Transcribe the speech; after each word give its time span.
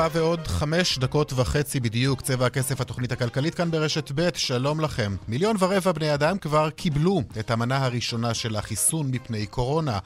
ארבע 0.00 0.18
ועוד 0.18 0.46
חמש 0.46 0.98
דקות 0.98 1.32
וחצי 1.32 1.80
בדיוק, 1.80 2.20
צבע 2.20 2.46
הכסף 2.46 2.80
התוכנית 2.80 3.12
הכלכלית 3.12 3.54
כאן 3.54 3.70
ברשת 3.70 4.12
ב', 4.14 4.28
שלום 4.34 4.80
לכם. 4.80 5.16
מיליון 5.28 5.56
ורבע 5.58 5.92
בני 5.92 6.14
אדם 6.14 6.38
כבר 6.38 6.70
קיבלו 6.70 7.22
את 7.40 7.50
המנה 7.50 7.84
הראשונה 7.84 8.34
של 8.34 8.56
החיסון 8.56 9.10
מפני 9.10 9.46
קורונה. 9.46 9.98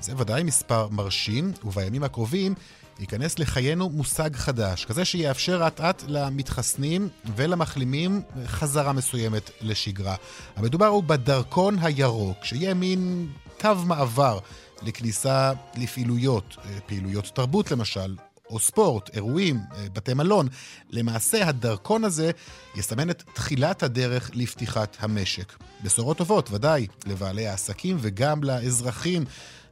זה 0.00 0.12
ודאי 0.16 0.42
מספר 0.42 0.88
מרשים, 0.90 1.52
ובימים 1.64 2.02
הקרובים 2.02 2.54
ייכנס 3.00 3.38
לחיינו 3.38 3.88
מושג 3.88 4.36
חדש, 4.36 4.84
כזה 4.84 5.04
שיאפשר 5.04 5.66
אט-אט 5.66 6.02
למתחסנים 6.08 7.08
ולמחלימים 7.36 8.22
חזרה 8.46 8.92
מסוימת 8.92 9.50
לשגרה. 9.60 10.14
המדובר 10.56 10.86
הוא 10.86 11.02
בדרכון 11.02 11.76
הירוק, 11.82 12.44
שיהיה 12.44 12.74
מין 12.74 13.28
קו 13.60 13.74
מעבר 13.86 14.38
לכניסה 14.82 15.52
לפעילויות, 15.76 16.56
פעילויות 16.86 17.30
תרבות 17.34 17.70
למשל, 17.70 18.14
או 18.50 18.58
ספורט, 18.58 19.10
אירועים, 19.14 19.60
אה, 19.72 19.86
בתי 19.92 20.14
מלון. 20.14 20.48
למעשה, 20.90 21.48
הדרכון 21.48 22.04
הזה 22.04 22.30
יסמן 22.74 23.10
את 23.10 23.22
תחילת 23.34 23.82
הדרך 23.82 24.30
לפתיחת 24.34 24.96
המשק. 25.00 25.52
בשורות 25.84 26.16
טובות, 26.16 26.50
ודאי, 26.50 26.86
לבעלי 27.06 27.46
העסקים 27.46 27.96
וגם 28.00 28.44
לאזרחים. 28.44 29.24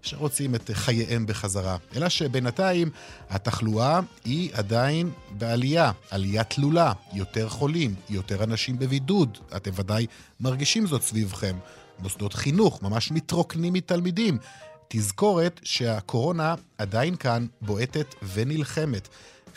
שרוצים 0.02 0.54
את 0.54 0.70
חייהם 0.72 1.26
בחזרה. 1.26 1.76
אלא 1.96 2.08
שבינתיים 2.08 2.90
התחלואה 3.30 4.00
היא 4.24 4.50
עדיין 4.52 5.10
בעלייה, 5.30 5.92
עלייה 6.10 6.44
תלולה, 6.44 6.92
יותר 7.12 7.48
חולים, 7.48 7.94
יותר 8.10 8.44
אנשים 8.44 8.78
בבידוד. 8.78 9.38
אתם 9.56 9.70
ודאי 9.74 10.06
מרגישים 10.40 10.86
זאת 10.86 11.02
סביבכם. 11.02 11.56
מוסדות 11.98 12.34
חינוך 12.34 12.82
ממש 12.82 13.10
מתרוקנים 13.10 13.72
מתלמידים. 13.72 14.38
תזכורת 14.88 15.60
שהקורונה 15.64 16.54
עדיין 16.78 17.16
כאן, 17.16 17.46
בועטת 17.60 18.14
ונלחמת. 18.34 19.08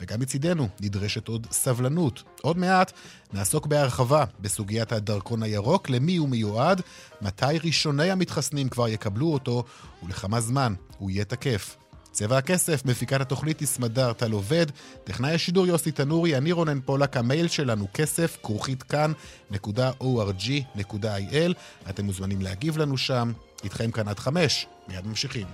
וגם 0.02 0.20
מצידנו 0.20 0.68
נדרשת 0.80 1.28
עוד 1.28 1.48
סבלנות. 1.52 2.24
עוד 2.42 2.58
מעט 2.58 2.92
נעסוק 3.34 3.66
בהרחבה 3.66 4.26
בסוגיית 4.40 4.92
הדרכון 4.92 5.44
הירוק, 5.44 5.90
למי 5.90 6.16
הוא 6.16 6.30
מיועד, 6.30 6.82
מתי 7.22 7.60
ראשוני 7.64 8.12
המתחסנים 8.12 8.70
כבר 8.70 8.88
יקבלו 8.88 9.34
אותו, 9.34 9.64
ולכמה 10.04 10.42
זמן 10.42 10.74
הוא 10.98 11.12
יהיה 11.12 11.26
תקף. 11.26 11.78
צבע 12.12 12.38
הכסף, 12.38 12.86
מפיקת 12.86 13.22
התוכנית 13.22 13.60
היא 13.60 13.68
סמדר 13.68 14.14
טל 14.14 14.32
עובד, 14.32 14.66
טכנאי 15.04 15.34
השידור 15.34 15.68
יוסי 15.68 15.92
תנורי, 15.92 16.38
אני 16.38 16.52
רונן 16.52 16.80
פולק, 16.82 17.18
המייל 17.18 17.48
שלנו 17.48 17.88
כסף, 17.94 18.38
כרוכית 18.44 18.84
כאן.org.il. 18.84 19.14
אתם 21.90 22.06
מוזמנים 22.06 22.42
להגיב 22.42 22.78
לנו 22.78 22.98
שם, 22.98 23.32
איתכם 23.64 23.92
כאן 23.92 24.08
עד 24.08 24.20
חמש, 24.20 24.68
מיד 24.92 25.08
ממשיכים. 25.08 25.48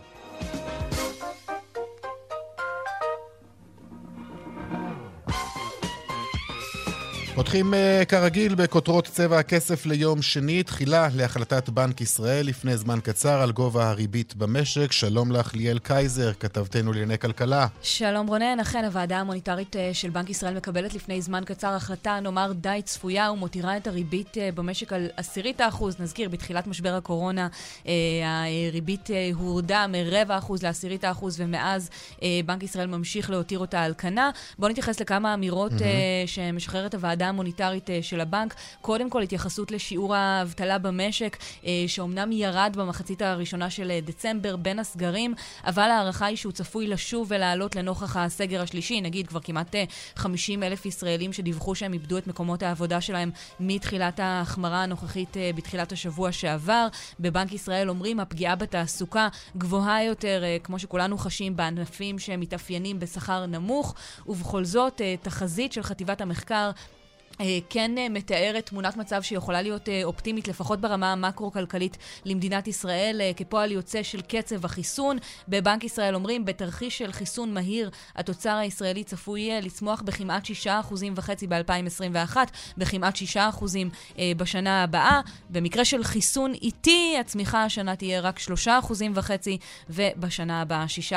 פותחים 7.37 7.73
uh, 7.73 8.05
כרגיל 8.05 8.55
בכותרות 8.55 9.05
צבע 9.07 9.39
הכסף 9.39 9.85
ליום 9.85 10.21
שני, 10.21 10.63
תחילה 10.63 11.07
להחלטת 11.15 11.69
בנק 11.69 12.01
ישראל 12.01 12.45
לפני 12.45 12.77
זמן 12.77 12.99
קצר 13.03 13.41
על 13.41 13.51
גובה 13.51 13.89
הריבית 13.89 14.35
במשק. 14.35 14.91
שלום 14.91 15.31
לך 15.31 15.55
ליאל 15.55 15.79
קייזר, 15.79 16.33
כתבתנו 16.39 16.91
לענייני 16.91 17.17
כלכלה. 17.17 17.67
שלום 17.81 18.27
רונן, 18.27 18.59
אכן 18.59 18.85
הוועדה 18.85 19.17
המוניטרית 19.17 19.75
uh, 19.75 19.79
של 19.93 20.09
בנק 20.09 20.29
ישראל 20.29 20.57
מקבלת 20.57 20.93
לפני 20.93 21.21
זמן 21.21 21.43
קצר 21.45 21.67
החלטה, 21.67 22.19
נאמר 22.19 22.51
די 22.51 22.81
צפויה, 22.85 23.31
ומותירה 23.31 23.77
את 23.77 23.87
הריבית 23.87 24.37
uh, 24.37 24.55
במשק 24.55 24.93
על 24.93 25.07
עשירית 25.17 25.61
האחוז. 25.61 25.95
נזכיר, 25.99 26.29
בתחילת 26.29 26.67
משבר 26.67 26.93
הקורונה 26.93 27.47
uh, 27.83 27.87
הריבית 28.69 29.07
uh, 29.07 29.35
הורדה 29.35 29.85
מרבע 29.89 30.37
אחוז 30.37 30.63
לעשירית 30.63 31.03
האחוז, 31.03 31.39
ומאז 31.39 31.89
uh, 32.15 32.21
בנק 32.45 32.63
ישראל 32.63 32.87
ממשיך 32.87 33.29
להותיר 33.29 33.59
אותה 33.59 33.81
על 33.81 33.93
כנה. 33.97 34.29
בואו 34.59 34.71
נתייחס 34.71 34.99
לכמה 34.99 35.33
אמירות 35.33 35.71
mm-hmm. 35.71 35.75
uh, 35.75 36.27
שמשחררת 36.27 36.93
הוועדה 36.93 37.26
המוניטרית 37.29 37.89
אה, 37.89 37.99
של 38.01 38.21
הבנק. 38.21 38.55
קודם 38.81 39.09
כל, 39.09 39.21
התייחסות 39.21 39.71
לשיעור 39.71 40.15
האבטלה 40.15 40.77
במשק, 40.77 41.37
אה, 41.65 41.83
שאומנם 41.87 42.31
ירד 42.31 42.73
במחצית 42.77 43.21
הראשונה 43.21 43.69
של 43.69 43.91
אה, 43.91 43.99
דצמבר 44.01 44.55
בין 44.55 44.79
הסגרים, 44.79 45.33
אבל 45.63 45.83
ההערכה 45.83 46.25
היא 46.25 46.37
שהוא 46.37 46.51
צפוי 46.51 46.87
לשוב 46.87 47.27
ולעלות 47.29 47.75
לנוכח 47.75 48.17
הסגר 48.17 48.61
השלישי. 48.61 49.01
נגיד, 49.01 49.27
כבר 49.27 49.39
כמעט 49.39 49.75
50 50.15 50.63
אלף 50.63 50.85
ישראלים 50.85 51.33
שדיווחו 51.33 51.75
שהם 51.75 51.93
איבדו 51.93 52.17
את 52.17 52.27
מקומות 52.27 52.63
העבודה 52.63 53.01
שלהם 53.01 53.31
מתחילת 53.59 54.19
ההחמרה 54.19 54.83
הנוכחית 54.83 55.37
בתחילת 55.55 55.91
השבוע 55.91 56.31
שעבר. 56.31 56.87
בבנק 57.19 57.53
ישראל 57.53 57.89
אומרים, 57.89 58.19
הפגיעה 58.19 58.55
בתעסוקה 58.55 59.27
גבוהה 59.57 60.03
יותר, 60.03 60.43
כמו 60.63 60.79
שכולנו 60.79 61.17
חשים, 61.17 61.55
בענפים 61.55 62.19
שמתאפיינים 62.19 62.99
בשכר 62.99 63.45
נמוך, 63.45 63.95
ובכל 64.27 64.65
זאת, 64.65 65.01
תחזית 65.21 65.73
של 65.73 65.83
חטיבת 65.83 66.21
המחקר 66.21 66.71
כן 67.69 67.97
אה, 67.97 68.09
מתארת 68.09 68.65
תמונת 68.65 68.97
מצב 68.97 69.21
שיכולה 69.21 69.61
להיות 69.61 69.89
אה, 69.89 70.01
אופטימית, 70.03 70.47
לפחות 70.47 70.81
ברמה 70.81 71.11
המקרו-כלכלית 71.11 71.97
למדינת 72.25 72.67
ישראל, 72.67 73.21
כפועל 73.35 73.71
יוצא 73.71 74.03
של 74.03 74.21
קצב 74.21 74.65
החיסון. 74.65 75.17
בבנק 75.47 75.83
ישראל 75.83 76.15
אומרים, 76.15 76.45
בתרחיש 76.45 76.97
של 76.97 77.11
חיסון 77.11 77.53
מהיר, 77.53 77.89
התוצר 78.15 78.55
הישראלי 78.55 79.03
צפוי 79.03 79.49
לצמוח 79.61 80.01
בכמעט 80.01 80.45
6.5% 80.45 81.47
ב-2021, 81.49 82.37
בכמעט 82.77 83.15
6% 83.35 83.39
בשנה 84.37 84.83
הבאה. 84.83 85.21
במקרה 85.49 85.85
של 85.85 86.03
חיסון 86.03 86.53
איטי, 86.53 87.15
הצמיחה 87.19 87.63
השנה 87.63 87.95
תהיה 87.95 88.21
רק 88.21 88.39
3.5%, 88.39 89.31
ובשנה 89.89 90.61
הבאה 90.61 90.85
6%. 91.11 91.13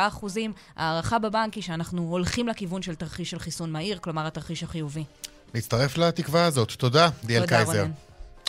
ההערכה 0.76 1.18
בבנק 1.18 1.54
היא 1.54 1.62
שאנחנו 1.62 2.02
הולכים 2.02 2.48
לכיוון 2.48 2.82
של 2.82 2.94
תרחיש 2.94 3.30
של 3.30 3.38
חיסון 3.38 3.72
מהיר, 3.72 3.98
כלומר 3.98 4.26
התרחיש 4.26 4.62
החיובי. 4.62 5.04
להצטרף 5.54 5.98
לתקווה 5.98 6.44
הזאת. 6.44 6.70
תודה, 6.70 7.08
דיאל 7.24 7.46
קייזר. 7.46 7.80
רונן. 7.80 7.90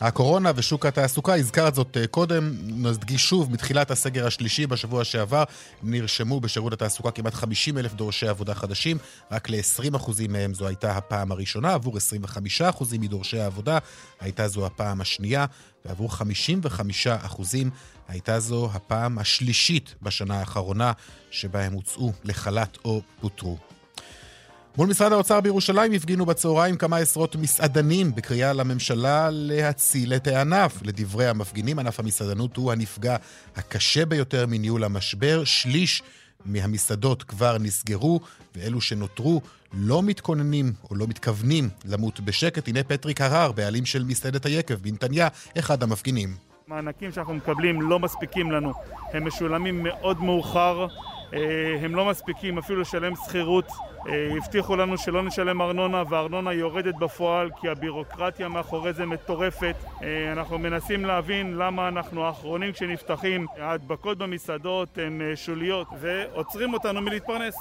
הקורונה 0.01 0.51
ושוק 0.55 0.85
התעסוקה, 0.85 1.35
הזכרת 1.35 1.75
זאת 1.75 1.97
אה, 1.97 2.07
קודם, 2.07 2.53
נדגיש 2.61 3.29
שוב, 3.29 3.51
מתחילת 3.51 3.91
הסגר 3.91 4.27
השלישי 4.27 4.67
בשבוע 4.67 5.03
שעבר 5.03 5.43
נרשמו 5.83 6.39
בשירות 6.39 6.73
התעסוקה 6.73 7.11
כמעט 7.11 7.33
50 7.33 7.77
אלף 7.77 7.93
דורשי 7.93 8.27
עבודה 8.27 8.53
חדשים, 8.53 8.97
רק 9.31 9.49
ל-20% 9.49 10.11
מהם 10.29 10.53
זו 10.53 10.67
הייתה 10.67 10.97
הפעם 10.97 11.31
הראשונה, 11.31 11.73
עבור 11.73 11.97
25% 11.97 12.83
מדורשי 12.99 13.39
העבודה 13.39 13.77
הייתה 14.19 14.47
זו 14.47 14.65
הפעם 14.65 15.01
השנייה, 15.01 15.45
ועבור 15.85 16.09
55% 16.11 17.41
הייתה 18.07 18.39
זו 18.39 18.69
הפעם 18.73 19.19
השלישית 19.19 19.95
בשנה 20.01 20.39
האחרונה 20.39 20.91
שבה 21.31 21.61
הם 21.63 21.73
הוצאו 21.73 22.11
לחל"ת 22.23 22.77
או 22.85 23.01
פוטרו. 23.19 23.57
מול 24.77 24.89
משרד 24.89 25.11
האוצר 25.11 25.41
בירושלים 25.41 25.91
הפגינו 25.93 26.25
בצהריים 26.25 26.75
כמה 26.77 26.97
עשרות 26.97 27.35
מסעדנים 27.35 28.15
בקריאה 28.15 28.53
לממשלה 28.53 29.29
להציל 29.31 30.13
את 30.13 30.27
הענף. 30.27 30.81
לדברי 30.83 31.27
המפגינים, 31.27 31.79
ענף 31.79 31.99
המסעדנות 31.99 32.57
הוא 32.57 32.71
הנפגע 32.71 33.15
הקשה 33.55 34.05
ביותר 34.05 34.45
מניהול 34.47 34.83
המשבר. 34.83 35.43
שליש 35.43 36.03
מהמסעדות 36.45 37.23
כבר 37.23 37.57
נסגרו, 37.57 38.19
ואלו 38.55 38.81
שנותרו 38.81 39.41
לא 39.73 40.03
מתכוננים 40.03 40.73
או 40.89 40.95
לא 40.95 41.07
מתכוונים 41.07 41.69
למות 41.85 42.19
בשקט. 42.19 42.67
הנה 42.67 42.83
פטריק 42.83 43.21
הרר, 43.21 43.51
בעלים 43.51 43.85
של 43.85 44.03
מסעדת 44.03 44.45
היקב 44.45 44.75
בנתניה, 44.75 45.27
אחד 45.59 45.83
המפגינים. 45.83 46.35
המענקים 46.67 47.11
שאנחנו 47.11 47.33
מקבלים 47.33 47.81
לא 47.81 47.99
מספיקים 47.99 48.51
לנו, 48.51 48.71
הם 49.13 49.27
משולמים 49.27 49.83
מאוד 49.83 50.21
מאוחר, 50.21 50.87
אה, 51.33 51.39
הם 51.81 51.95
לא 51.95 52.09
מספיקים 52.09 52.57
אפילו 52.57 52.81
לשלם 52.81 53.13
שכירות 53.15 53.67
הבטיחו 54.05 54.75
לנו 54.75 54.97
שלא 54.97 55.23
נשלם 55.23 55.61
ארנונה 55.61 56.03
והארנונה 56.09 56.53
יורדת 56.53 56.95
בפועל 56.95 57.49
כי 57.61 57.69
הבירוקרטיה 57.69 58.47
מאחורי 58.47 58.93
זה 58.93 59.05
מטורפת. 59.05 59.75
אה, 60.03 60.31
אנחנו 60.31 60.59
מנסים 60.59 61.05
להבין 61.05 61.57
למה 61.57 61.87
אנחנו 61.87 62.25
האחרונים 62.25 62.71
כשנפתחים. 62.71 63.45
ההדבקות 63.57 64.17
במסעדות 64.17 64.97
הן 64.97 65.21
אה, 65.21 65.35
שוליות 65.35 65.87
ועוצרים 65.99 66.73
אותנו 66.73 67.01
מלהתפרנס. 67.01 67.55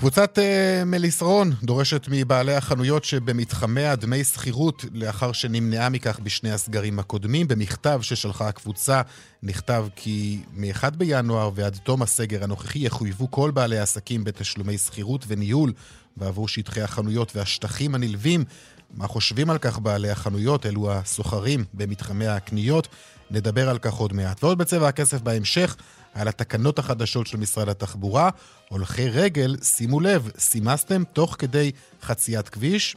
קבוצת 0.00 0.38
uh, 0.38 0.84
מליסרון 0.84 1.52
דורשת 1.62 2.06
מבעלי 2.10 2.54
החנויות 2.54 3.04
שבמתחמיה 3.04 3.96
דמי 3.96 4.24
שכירות 4.24 4.84
לאחר 4.92 5.32
שנמנעה 5.32 5.88
מכך 5.88 6.18
בשני 6.22 6.52
הסגרים 6.52 6.98
הקודמים. 6.98 7.48
במכתב 7.48 7.98
ששלחה 8.02 8.48
הקבוצה 8.48 9.02
נכתב 9.42 9.86
כי 9.96 10.38
מ-1 10.56 10.90
בינואר 10.90 11.50
ועד 11.54 11.78
תום 11.82 12.02
הסגר 12.02 12.44
הנוכחי 12.44 12.78
יחויבו 12.78 13.30
כל 13.30 13.50
בעלי 13.50 13.78
העסקים 13.78 14.24
בתשלומי 14.24 14.78
שכירות 14.78 15.24
וניהול 15.28 15.72
בעבור 16.16 16.48
שטחי 16.48 16.80
החנויות 16.80 17.36
והשטחים 17.36 17.94
הנלווים. 17.94 18.44
מה 18.94 19.06
חושבים 19.06 19.50
על 19.50 19.58
כך 19.58 19.78
בעלי 19.78 20.10
החנויות, 20.10 20.66
אלו 20.66 20.92
הסוחרים 20.92 21.64
במתחמי 21.74 22.26
הקניות? 22.26 22.88
נדבר 23.30 23.68
על 23.68 23.78
כך 23.78 23.94
עוד 23.94 24.12
מעט. 24.12 24.44
ועוד 24.44 24.58
בצבע 24.58 24.88
הכסף 24.88 25.20
בהמשך. 25.20 25.76
על 26.14 26.28
התקנות 26.28 26.78
החדשות 26.78 27.26
של 27.26 27.36
משרד 27.36 27.68
התחבורה. 27.68 28.30
הולכי 28.68 29.08
רגל, 29.08 29.56
שימו 29.62 30.00
לב, 30.00 30.30
סימסתם 30.38 31.02
תוך 31.12 31.36
כדי 31.38 31.70
חציית 32.02 32.48
כביש, 32.48 32.96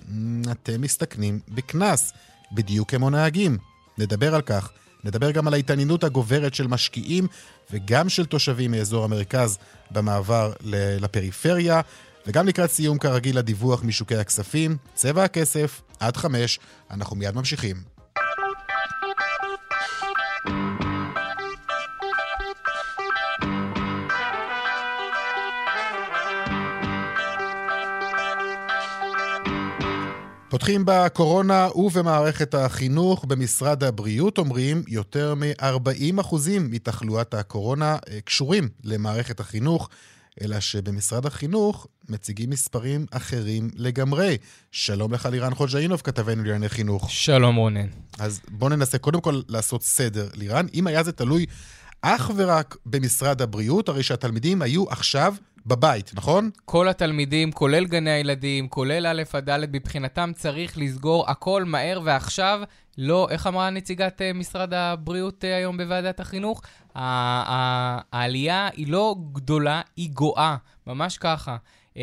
אתם 0.51 0.81
מסתכנים 0.81 1.39
בקנס, 1.49 2.13
בדיוק 2.51 2.91
כמו 2.91 3.09
נהגים. 3.09 3.57
נדבר 3.97 4.35
על 4.35 4.41
כך. 4.41 4.69
נדבר 5.03 5.31
גם 5.31 5.47
על 5.47 5.53
ההתעניינות 5.53 6.03
הגוברת 6.03 6.53
של 6.53 6.67
משקיעים 6.67 7.27
וגם 7.71 8.09
של 8.09 8.25
תושבים 8.25 8.71
מאזור 8.71 9.03
המרכז 9.03 9.57
במעבר 9.91 10.53
לפריפריה. 10.99 11.81
וגם 12.27 12.47
לקראת 12.47 12.71
סיום, 12.71 12.97
כרגיל, 12.97 13.37
הדיווח 13.37 13.83
משוקי 13.83 14.15
הכספים. 14.15 14.77
צבע 14.93 15.23
הכסף, 15.23 15.81
עד 15.99 16.17
חמש. 16.17 16.59
אנחנו 16.91 17.15
מיד 17.15 17.35
ממשיכים. 17.35 17.75
פותחים 30.49 30.83
בקורונה 30.85 31.67
ובמערכת 31.75 32.53
החינוך. 32.53 33.25
במשרד 33.25 33.83
הבריאות 33.83 34.37
אומרים 34.37 34.83
יותר 34.87 35.35
מ-40% 35.35 36.35
מתחלואת 36.59 37.33
הקורונה 37.33 37.97
אה, 38.09 38.21
קשורים 38.21 38.69
למערכת 38.83 39.39
החינוך, 39.39 39.89
אלא 40.41 40.59
שבמשרד 40.59 41.25
החינוך 41.25 41.87
מציגים 42.09 42.49
מספרים 42.49 43.05
אחרים 43.11 43.69
לגמרי. 43.75 44.37
שלום 44.71 45.13
לך 45.13 45.25
לירן 45.25 45.53
חוג'אינוב, 45.53 46.01
כתבנו 46.01 46.43
לענייני 46.43 46.69
חינוך. 46.69 47.11
שלום 47.11 47.55
רונן. 47.55 47.87
אז 48.19 48.41
בואו 48.49 48.69
ננסה 48.69 48.97
קודם 48.97 49.21
כל 49.21 49.41
לעשות 49.47 49.83
סדר. 49.83 50.29
לירן, 50.33 50.65
אם 50.73 50.87
היה 50.87 51.03
זה 51.03 51.11
תלוי 51.11 51.45
אך 52.01 52.31
ורק 52.35 52.75
במשרד 52.85 53.41
הבריאות, 53.41 53.89
הרי 53.89 54.03
שהתלמידים 54.03 54.61
היו 54.61 54.89
עכשיו 54.89 55.35
בבית, 55.65 56.11
נכון? 56.13 56.49
כל 56.65 56.89
התלמידים, 56.89 57.51
כולל 57.51 57.85
גני 57.85 58.11
הילדים, 58.11 58.67
כולל 58.67 59.07
א' 59.07 59.23
עד 59.33 59.49
ד', 59.49 59.65
מבחינתם 59.73 60.31
צריך 60.35 60.77
לסגור 60.77 61.29
הכל 61.29 61.63
מהר 61.63 62.01
ועכשיו. 62.03 62.61
לא, 62.97 63.27
איך 63.29 63.47
אמרה 63.47 63.69
נציגת 63.69 64.21
uh, 64.21 64.37
משרד 64.37 64.73
הבריאות 64.73 65.43
uh, 65.43 65.47
היום 65.47 65.77
בוועדת 65.77 66.19
החינוך? 66.19 66.61
העלייה 66.95 68.69
היא 68.73 68.87
לא 68.87 69.15
גדולה, 69.31 69.81
היא 69.95 70.09
גואה, 70.09 70.55
ממש 70.87 71.17
ככה. 71.17 71.57
Uh, 71.93 71.97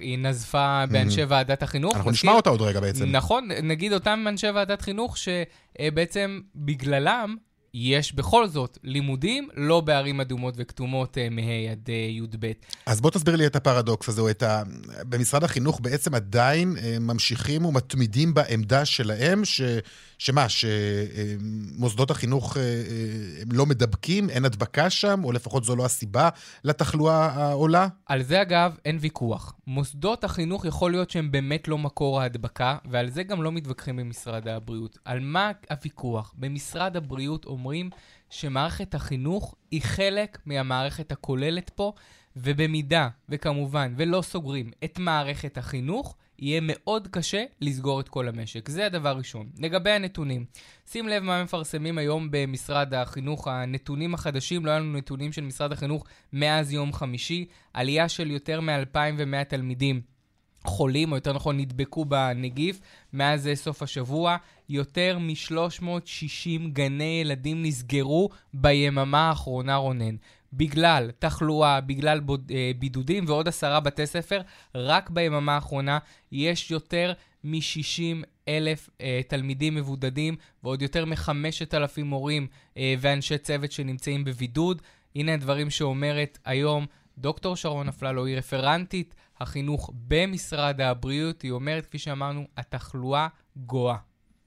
היא 0.00 0.18
נזפה 0.18 0.84
באנשי 0.90 1.22
mm-hmm. 1.22 1.26
ועדת 1.28 1.62
החינוך. 1.62 1.96
אנחנו 1.96 2.10
נשמע 2.10 2.32
אותה 2.32 2.50
עוד 2.50 2.62
רגע 2.62 2.80
בעצם. 2.80 3.04
נכון, 3.04 3.48
נגיד 3.62 3.92
אותם 3.92 4.24
אנשי 4.28 4.50
ועדת 4.50 4.82
חינוך 4.82 5.16
שבעצם 5.16 6.40
בגללם 6.54 7.36
יש 7.78 8.14
בכל 8.14 8.48
זאת 8.48 8.78
לימודים 8.82 9.48
לא 9.54 9.80
בערים 9.80 10.20
אדומות 10.20 10.54
וכתומות 10.56 11.18
אה, 11.18 11.28
מה' 11.30 11.70
עד 11.70 11.88
אה, 11.88 11.94
י"ב. 11.94 12.52
אז 12.86 13.00
בוא 13.00 13.10
תסביר 13.10 13.36
לי 13.36 13.46
את 13.46 13.56
הפרדוקס 13.56 14.08
הזה, 14.08 14.30
את 14.30 14.42
ה... 14.42 14.62
במשרד 15.08 15.44
החינוך 15.44 15.80
בעצם 15.80 16.14
עדיין 16.14 16.76
אה, 16.82 16.96
ממשיכים 17.00 17.64
ומתמידים 17.64 18.34
בעמדה 18.34 18.84
שלהם, 18.84 19.44
ש... 19.44 19.60
שמה, 20.18 20.46
שמוסדות 20.48 22.10
החינוך 22.10 22.56
הם 23.42 23.52
לא 23.52 23.66
מדבקים, 23.66 24.30
אין 24.30 24.44
הדבקה 24.44 24.90
שם, 24.90 25.20
או 25.24 25.32
לפחות 25.32 25.64
זו 25.64 25.76
לא 25.76 25.84
הסיבה 25.84 26.28
לתחלואה 26.64 27.26
העולה? 27.26 27.88
על 28.06 28.22
זה 28.22 28.42
אגב 28.42 28.76
אין 28.84 28.98
ויכוח. 29.00 29.54
מוסדות 29.66 30.24
החינוך 30.24 30.64
יכול 30.64 30.90
להיות 30.90 31.10
שהם 31.10 31.30
באמת 31.30 31.68
לא 31.68 31.78
מקור 31.78 32.20
ההדבקה, 32.20 32.76
ועל 32.90 33.10
זה 33.10 33.22
גם 33.22 33.42
לא 33.42 33.52
מתווכחים 33.52 33.96
במשרד 33.96 34.48
הבריאות. 34.48 34.98
על 35.04 35.20
מה 35.20 35.50
הוויכוח? 35.70 36.34
במשרד 36.36 36.96
הבריאות 36.96 37.44
אומרים... 37.44 37.65
אומרים 37.66 37.90
שמערכת 38.30 38.94
החינוך 38.94 39.54
היא 39.70 39.82
חלק 39.82 40.38
מהמערכת 40.46 41.12
הכוללת 41.12 41.70
פה, 41.70 41.92
ובמידה, 42.36 43.08
וכמובן, 43.28 43.94
ולא 43.96 44.22
סוגרים 44.22 44.70
את 44.84 44.98
מערכת 44.98 45.58
החינוך, 45.58 46.16
יהיה 46.38 46.60
מאוד 46.62 47.08
קשה 47.08 47.44
לסגור 47.60 48.00
את 48.00 48.08
כל 48.08 48.28
המשק. 48.28 48.68
זה 48.68 48.86
הדבר 48.86 49.16
ראשון. 49.16 49.50
לגבי 49.58 49.90
הנתונים, 49.90 50.44
שים 50.90 51.08
לב 51.08 51.22
מה 51.22 51.44
מפרסמים 51.44 51.98
היום 51.98 52.28
במשרד 52.30 52.94
החינוך, 52.94 53.48
הנתונים 53.48 54.14
החדשים, 54.14 54.66
לא 54.66 54.70
היה 54.70 54.80
לנו 54.80 54.98
נתונים 54.98 55.32
של 55.32 55.42
משרד 55.42 55.72
החינוך 55.72 56.06
מאז 56.32 56.72
יום 56.72 56.92
חמישי, 56.92 57.46
עלייה 57.74 58.08
של 58.08 58.30
יותר 58.30 58.60
מ-2,100 58.60 59.44
תלמידים 59.48 60.00
חולים, 60.66 61.12
או 61.12 61.16
יותר 61.16 61.32
נכון 61.32 61.56
נדבקו 61.56 62.04
בנגיף, 62.04 62.80
מאז 63.12 63.50
סוף 63.54 63.82
השבוע. 63.82 64.36
יותר 64.68 65.18
מ-360 65.18 66.68
גני 66.72 67.20
ילדים 67.24 67.62
נסגרו 67.62 68.28
ביממה 68.54 69.28
האחרונה, 69.28 69.76
רונן. 69.76 70.16
בגלל 70.52 71.10
תחלואה, 71.18 71.80
בגלל 71.80 72.20
בוד, 72.20 72.52
אה, 72.54 72.70
בידודים 72.78 73.24
ועוד 73.26 73.48
עשרה 73.48 73.80
בתי 73.80 74.06
ספר, 74.06 74.40
רק 74.74 75.10
ביממה 75.10 75.54
האחרונה 75.54 75.98
יש 76.32 76.70
יותר 76.70 77.12
מ-60 77.44 78.24
אלף 78.48 78.90
אה, 79.00 79.20
תלמידים 79.28 79.74
מבודדים 79.74 80.36
ועוד 80.62 80.82
יותר 80.82 81.04
מ-5,000 81.04 82.02
מורים 82.04 82.46
אה, 82.76 82.94
ואנשי 82.98 83.38
צוות 83.38 83.72
שנמצאים 83.72 84.24
בבידוד. 84.24 84.82
הנה 85.16 85.34
הדברים 85.34 85.70
שאומרת 85.70 86.38
היום 86.44 86.86
דוקטור 87.18 87.56
שרון 87.56 87.88
אפללו, 87.88 88.26
היא 88.26 88.36
רפרנטית 88.36 89.14
החינוך 89.40 89.90
במשרד 89.94 90.80
הבריאות. 90.80 91.42
היא 91.42 91.50
אומרת, 91.50 91.86
כפי 91.86 91.98
שאמרנו, 91.98 92.44
התחלואה 92.56 93.28
גואה. 93.56 93.96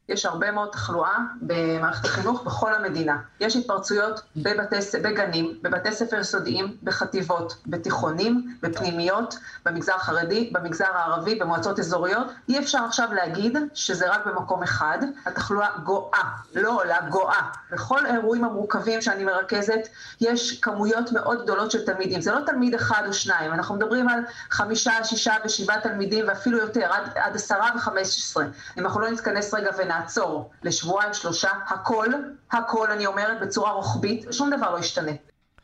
יש 0.09 0.25
הרבה 0.25 0.51
מאוד 0.51 0.69
תחלואה 0.71 1.17
במערכת 1.41 2.06
החינוך 2.06 2.44
בכל 2.44 2.73
המדינה. 2.73 3.17
יש 3.39 3.56
התפרצויות 3.56 4.21
בבתי, 4.35 4.75
בגנים, 5.03 5.59
בבתי 5.61 5.91
ספר 5.91 6.19
יסודיים, 6.19 6.77
בחטיבות, 6.83 7.56
בתיכונים, 7.67 8.56
בפנימיות, 8.61 9.38
במגזר 9.65 9.95
החרדי, 9.95 10.50
במגזר 10.53 10.85
הערבי, 10.94 11.35
במועצות 11.35 11.79
אזוריות. 11.79 12.27
אי 12.50 12.59
אפשר 12.59 12.83
עכשיו 12.83 13.13
להגיד 13.13 13.57
שזה 13.73 14.09
רק 14.09 14.25
במקום 14.25 14.63
אחד. 14.63 14.97
התחלואה 15.25 15.69
גואה, 15.83 16.23
לא 16.55 16.81
עולה, 16.81 16.97
גואה. 17.09 17.41
בכל 17.71 18.05
האירועים 18.05 18.44
המורכבים 18.44 19.01
שאני 19.01 19.23
מרכזת, 19.23 19.88
יש 20.21 20.59
כמויות 20.59 21.12
מאוד 21.12 21.43
גדולות 21.43 21.72
של 21.72 21.86
תלמידים. 21.86 22.22
זה 22.22 22.31
לא 22.31 22.39
תלמיד 22.45 22.75
אחד 22.75 23.03
או 23.07 23.13
שניים, 23.13 23.53
אנחנו 23.53 23.75
מדברים 23.75 24.10
על 24.10 24.19
חמישה, 24.51 25.03
שישה 25.03 25.34
ושבעה 25.45 25.81
תלמידים 25.81 26.25
ואפילו 26.27 26.57
יותר, 26.57 26.93
עד, 26.93 27.03
עד 27.15 27.36
עשרה 27.36 27.69
וחמש 27.75 28.07
עשרה. 28.07 28.45
אם 28.77 28.86
אנחנו 28.86 29.00
לא 29.00 29.10
נתכנס 29.10 29.53
רגע 29.53 29.69
ונ... 29.77 29.91
נעצור 30.00 30.50
לשבועיים 30.63 31.13
שלושה, 31.13 31.50
הכל, 31.68 32.08
הכל 32.51 32.91
אני 32.91 33.06
אומרת 33.06 33.41
בצורה 33.41 33.72
רוחבית, 33.72 34.25
שום 34.32 34.50
דבר 34.58 34.72
לא 34.72 34.79
ישתנה. 34.79 35.12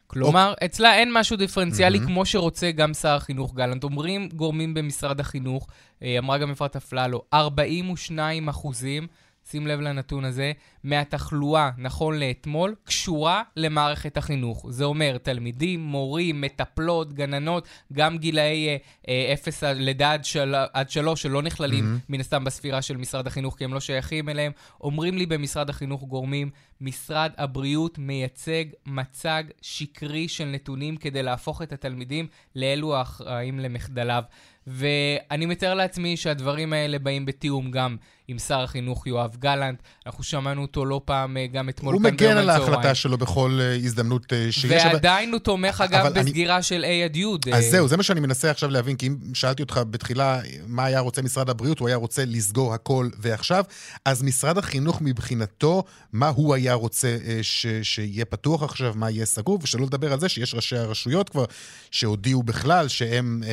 כלומר, 0.07 0.53
okay. 0.61 0.65
אצלה 0.65 0.95
אין 0.95 1.09
משהו 1.13 1.37
דיפרנציאלי 1.37 1.97
mm-hmm. 1.97 2.05
כמו 2.07 2.25
שרוצה 2.25 2.71
גם 2.71 2.93
שר 2.93 3.15
החינוך 3.15 3.53
גלנט. 3.53 3.83
אומרים 3.83 4.29
גורמים 4.33 4.73
במשרד 4.73 5.19
החינוך, 5.19 5.67
אה, 6.03 6.15
אמרה 6.17 6.37
גם 6.37 6.51
אפרת 6.51 6.75
אפללו, 6.75 7.21
42 7.33 8.49
אחוזים 8.49 9.07
שים 9.49 9.67
לב 9.67 9.79
לנתון 9.79 10.25
הזה, 10.25 10.51
מהתחלואה, 10.83 11.69
נכון 11.77 12.19
לאתמול, 12.19 12.75
קשורה 12.83 13.43
למערכת 13.55 14.17
החינוך. 14.17 14.65
זה 14.69 14.83
אומר 14.83 15.17
תלמידים, 15.17 15.79
מורים, 15.79 16.41
מטפלות, 16.41 17.13
גננות, 17.13 17.67
גם 17.93 18.17
גילאי 18.17 18.67
אה, 18.67 18.77
אה, 19.07 19.33
0 19.33 19.63
לידה 19.63 20.11
עד, 20.13 20.25
של, 20.25 20.55
עד 20.73 20.89
3 20.89 21.21
שלא 21.21 21.41
נכללים 21.41 21.83
mm-hmm. 21.83 22.05
מן 22.09 22.19
הסתם 22.19 22.43
בספירה 22.43 22.81
של 22.81 22.97
משרד 22.97 23.27
החינוך, 23.27 23.57
כי 23.57 23.63
הם 23.63 23.73
לא 23.73 23.79
שייכים 23.79 24.29
אליהם. 24.29 24.51
אומרים 24.81 25.17
לי 25.17 25.25
במשרד 25.25 25.69
החינוך 25.69 26.03
גורמים, 26.03 26.49
משרד 26.81 27.31
הבריאות 27.37 27.97
מייצג 27.97 28.65
מצג 28.85 29.43
שקרי 29.61 30.27
של 30.27 30.45
נתונים 30.45 30.97
כדי 30.97 31.23
להפוך 31.23 31.61
את 31.61 31.73
התלמידים 31.73 32.27
לאלו 32.55 32.95
האחראים 32.95 33.59
למחדליו. 33.59 34.23
ואני 34.67 35.45
מתאר 35.45 35.73
לעצמי 35.73 36.17
שהדברים 36.17 36.73
האלה 36.73 36.99
באים 36.99 37.25
בתיאום 37.25 37.71
גם 37.71 37.97
עם 38.27 38.39
שר 38.39 38.59
החינוך 38.61 39.07
יואב 39.07 39.35
גלנט. 39.39 39.79
אנחנו 40.05 40.23
שמענו 40.23 40.61
אותו 40.61 40.85
לא 40.85 41.01
פעם 41.05 41.37
אה, 41.37 41.47
גם 41.47 41.69
אתמול 41.69 41.93
הוא 41.93 42.01
כאן 42.03 42.13
מגן 42.13 42.25
ביום 42.27 42.37
על 42.37 42.49
הצהריים. 42.49 42.73
ההחלטה 42.73 42.95
שלו 42.95 43.17
בכל 43.17 43.57
אה, 43.61 43.75
הזדמנות 43.75 44.33
אה, 44.33 44.47
שיש. 44.51 44.83
ועדיין 44.85 45.31
הוא 45.31 45.39
תומך, 45.39 45.81
אגב, 45.81 45.99
אבל 46.05 46.19
אני- 46.19 46.23
בסגירה 46.29 46.61
של 46.61 46.83
A 46.85 47.05
עד 47.05 47.15
י'. 47.15 47.25
אז 47.53 47.65
זהו, 47.71 47.87
זה 47.87 47.97
מה 47.97 48.03
שאני 48.03 48.19
מנסה 48.19 48.51
עכשיו 48.51 48.69
להבין, 48.69 48.95
כי 48.95 49.07
אם 49.07 49.17
שאלתי 49.33 49.61
אותך 49.61 49.81
בתחילה 49.89 50.39
מה 50.67 50.85
היה 50.85 50.99
רוצה 50.99 51.21
משרד 51.21 51.49
הבריאות, 51.49 51.79
הוא 51.79 51.87
היה 51.87 51.97
רוצה 51.97 52.25
לסגור 52.25 52.73
הכל 52.73 53.09
ועכשיו, 53.19 53.63
אז 54.05 54.23
משרד 54.23 54.57
החינוך 54.57 55.01
מבחינתו, 55.01 55.83
מה 56.13 56.27
הוא 56.27 56.53
היה 56.55 56.73
רוצה 56.73 57.17
ש, 57.41 57.65
שיהיה 57.83 58.25
פתוח 58.25 58.63
עכשיו, 58.63 58.93
מה 58.95 59.09
יהיה 59.09 59.25
סגור, 59.25 59.59
ושלא 59.63 59.85
לדבר 59.85 60.13
על 60.13 60.19
זה 60.19 60.29
שיש 60.29 60.55
ראשי 60.55 60.77
הרשויות 60.77 61.29
כבר 61.29 61.45
שהודיעו 61.91 62.43
בכלל 62.43 62.87
שהם 62.87 63.43
אה, 63.47 63.51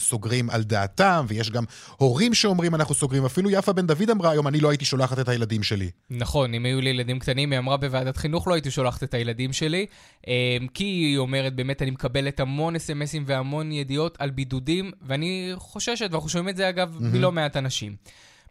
סוגרים 0.00 0.50
על 0.50 0.62
דעתם, 0.62 1.24
ויש 1.28 1.50
גם 1.50 1.64
הורים 1.96 2.34
שאומרים 2.34 2.74
אנחנו 2.74 2.94
סוגרים, 2.94 3.24
אפילו 3.24 3.50
יפה 3.50 3.72
בן 3.72 3.86
דוד 3.86 4.09
אמרה 4.10 4.30
היום, 4.30 4.46
אני 4.48 4.60
לא 4.60 4.70
הייתי 4.70 4.84
שולחת 4.84 5.18
את 5.18 5.28
הילדים 5.28 5.62
שלי. 5.62 5.90
נכון, 6.10 6.54
אם 6.54 6.64
היו 6.64 6.80
לי 6.80 6.90
ילדים 6.90 7.18
קטנים, 7.18 7.52
היא 7.52 7.58
אמרה 7.58 7.76
בוועדת 7.76 8.16
חינוך, 8.16 8.48
לא 8.48 8.54
הייתי 8.54 8.70
שולחת 8.70 9.02
את 9.02 9.14
הילדים 9.14 9.52
שלי, 9.52 9.86
אה, 10.28 10.56
כי 10.74 10.84
היא 10.84 11.18
אומרת, 11.18 11.54
באמת, 11.54 11.82
אני 11.82 11.90
מקבלת 11.90 12.40
המון 12.40 12.76
אס.אם.אסים 12.76 13.24
והמון 13.26 13.72
ידיעות 13.72 14.16
על 14.18 14.30
בידודים, 14.30 14.90
ואני 15.02 15.52
חוששת, 15.56 16.08
ואנחנו 16.10 16.28
שומעים 16.28 16.48
את 16.48 16.56
זה, 16.56 16.68
אגב, 16.68 16.96
מלא 17.00 17.32
מעט 17.32 17.56
אנשים. 17.56 17.96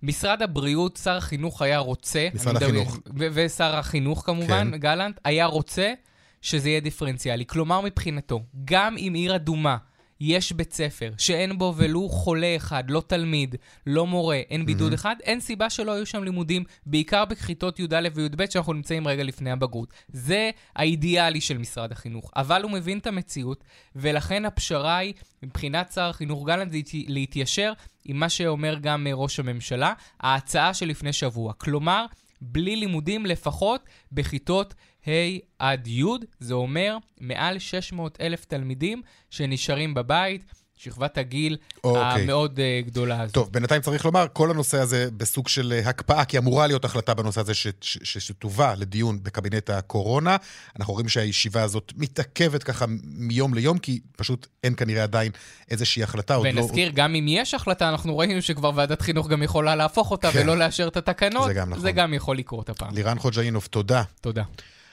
משרד 0.03 0.41
הבריאות, 0.41 0.99
שר 1.03 1.17
החינוך 1.17 1.61
היה 1.61 1.77
רוצה... 1.77 2.27
משרד 2.33 2.63
החינוך. 2.63 2.99
ושר 3.15 3.75
החינוך 3.75 4.25
כמובן, 4.25 4.71
כן. 4.71 4.77
גלנט, 4.77 5.19
היה 5.23 5.45
רוצה 5.45 5.93
שזה 6.41 6.69
יהיה 6.69 6.79
דיפרנציאלי. 6.79 7.45
כלומר, 7.45 7.81
מבחינתו, 7.81 8.43
גם 8.65 8.97
אם 8.97 9.13
עיר 9.15 9.35
אדומה 9.35 9.77
יש 10.21 10.51
בית 10.51 10.73
ספר 10.73 11.11
שאין 11.17 11.57
בו 11.57 11.73
ולו 11.77 12.09
חולה 12.09 12.55
אחד, 12.55 12.83
לא 12.89 13.03
תלמיד, 13.07 13.55
לא 13.85 14.07
מורה, 14.07 14.35
אין 14.35 14.65
בידוד 14.65 14.93
אחד, 14.93 15.15
אין 15.23 15.39
סיבה 15.39 15.69
שלא 15.69 15.91
יהיו 15.91 16.05
שם 16.05 16.23
לימודים, 16.23 16.63
בעיקר 16.85 17.25
בכיתות 17.25 17.79
י"א 17.79 18.07
וי"ב, 18.15 18.45
שאנחנו 18.49 18.73
נמצאים 18.73 19.07
רגע 19.07 19.23
לפני 19.23 19.51
הבגרות. 19.51 19.93
זה 20.07 20.49
האידיאלי 20.75 21.41
של 21.41 21.57
משרד 21.57 21.91
החינוך. 21.91 22.31
אבל 22.35 22.63
הוא 22.63 22.71
מבין 22.71 22.97
את 22.97 23.07
המציאות, 23.07 23.63
ולכן 23.95 24.45
הפשרה 24.45 24.97
היא, 24.97 25.13
מבחינת 25.43 25.91
שר 25.91 26.09
החינוך 26.09 26.47
גלנט, 26.47 26.71
זה 26.71 26.77
להתי- 26.77 27.05
להתיישר 27.07 27.73
עם 28.05 28.19
מה 28.19 28.29
שאומר 28.29 28.77
גם 28.81 29.07
אה, 29.07 29.13
ראש 29.13 29.39
הממשלה, 29.39 29.93
ההצעה 30.19 30.73
שלפני 30.73 31.13
שבוע. 31.13 31.53
כלומר, 31.53 32.05
בלי 32.41 32.75
לימודים 32.75 33.25
לפחות 33.25 33.81
בכיתות 34.11 34.73
ה' 35.07 35.11
עד 35.59 35.87
י', 35.87 36.03
זה 36.39 36.53
אומר 36.53 36.97
מעל 37.19 37.59
600 37.59 38.17
אלף 38.21 38.45
תלמידים 38.45 39.01
שנשארים 39.29 39.93
בבית, 39.93 40.41
שכבת 40.79 41.17
הגיל 41.17 41.57
אוקיי. 41.83 42.23
המאוד 42.23 42.59
uh, 42.59 42.87
גדולה 42.87 43.21
הזו. 43.21 43.33
טוב, 43.33 43.49
בינתיים 43.51 43.81
צריך 43.81 44.05
לומר, 44.05 44.25
כל 44.33 44.51
הנושא 44.51 44.79
הזה 44.79 45.09
בסוג 45.17 45.47
של 45.47 45.73
אה, 45.73 45.89
הקפאה, 45.89 46.25
כי 46.25 46.37
אמורה 46.37 46.67
להיות 46.67 46.85
החלטה 46.85 47.13
בנושא 47.13 47.41
הזה 47.41 47.53
ש- 47.53 47.67
ש- 47.81 47.97
ש- 48.03 48.17
שתובא 48.17 48.73
לדיון 48.77 49.23
בקבינט 49.23 49.69
הקורונה. 49.69 50.37
אנחנו 50.79 50.93
רואים 50.93 51.09
שהישיבה 51.09 51.63
הזאת 51.63 51.91
מתעכבת 51.95 52.63
ככה 52.63 52.85
מיום 53.03 53.53
ליום, 53.53 53.77
כי 53.77 53.99
פשוט 54.17 54.47
אין 54.63 54.73
כנראה 54.77 55.03
עדיין 55.03 55.31
איזושהי 55.71 56.03
החלטה. 56.03 56.37
לא- 56.37 56.43
ונזכיר, 56.43 56.91
גם 56.95 57.15
אם 57.15 57.25
יש 57.27 57.53
החלטה, 57.53 57.89
אנחנו 57.89 58.17
ראינו 58.17 58.41
שכבר 58.41 58.71
ועדת 58.75 59.01
חינוך 59.01 59.27
גם 59.27 59.43
יכולה 59.43 59.75
להפוך 59.75 60.11
אותה 60.11 60.31
כן. 60.31 60.39
ולא 60.41 60.57
לאשר 60.57 60.87
את 60.87 60.97
התקנות. 60.97 61.47
זה 61.47 61.53
גם 61.53 61.69
נכון. 61.69 61.81
זה 61.81 61.91
גם 61.91 62.13
יכול 62.13 62.37
לקרות 62.37 62.69
הפעם. 62.69 62.95
לירן 62.95 63.19
חוג'אינוב, 63.19 63.67
תודה. 63.71 64.03
תודה. 64.21 64.43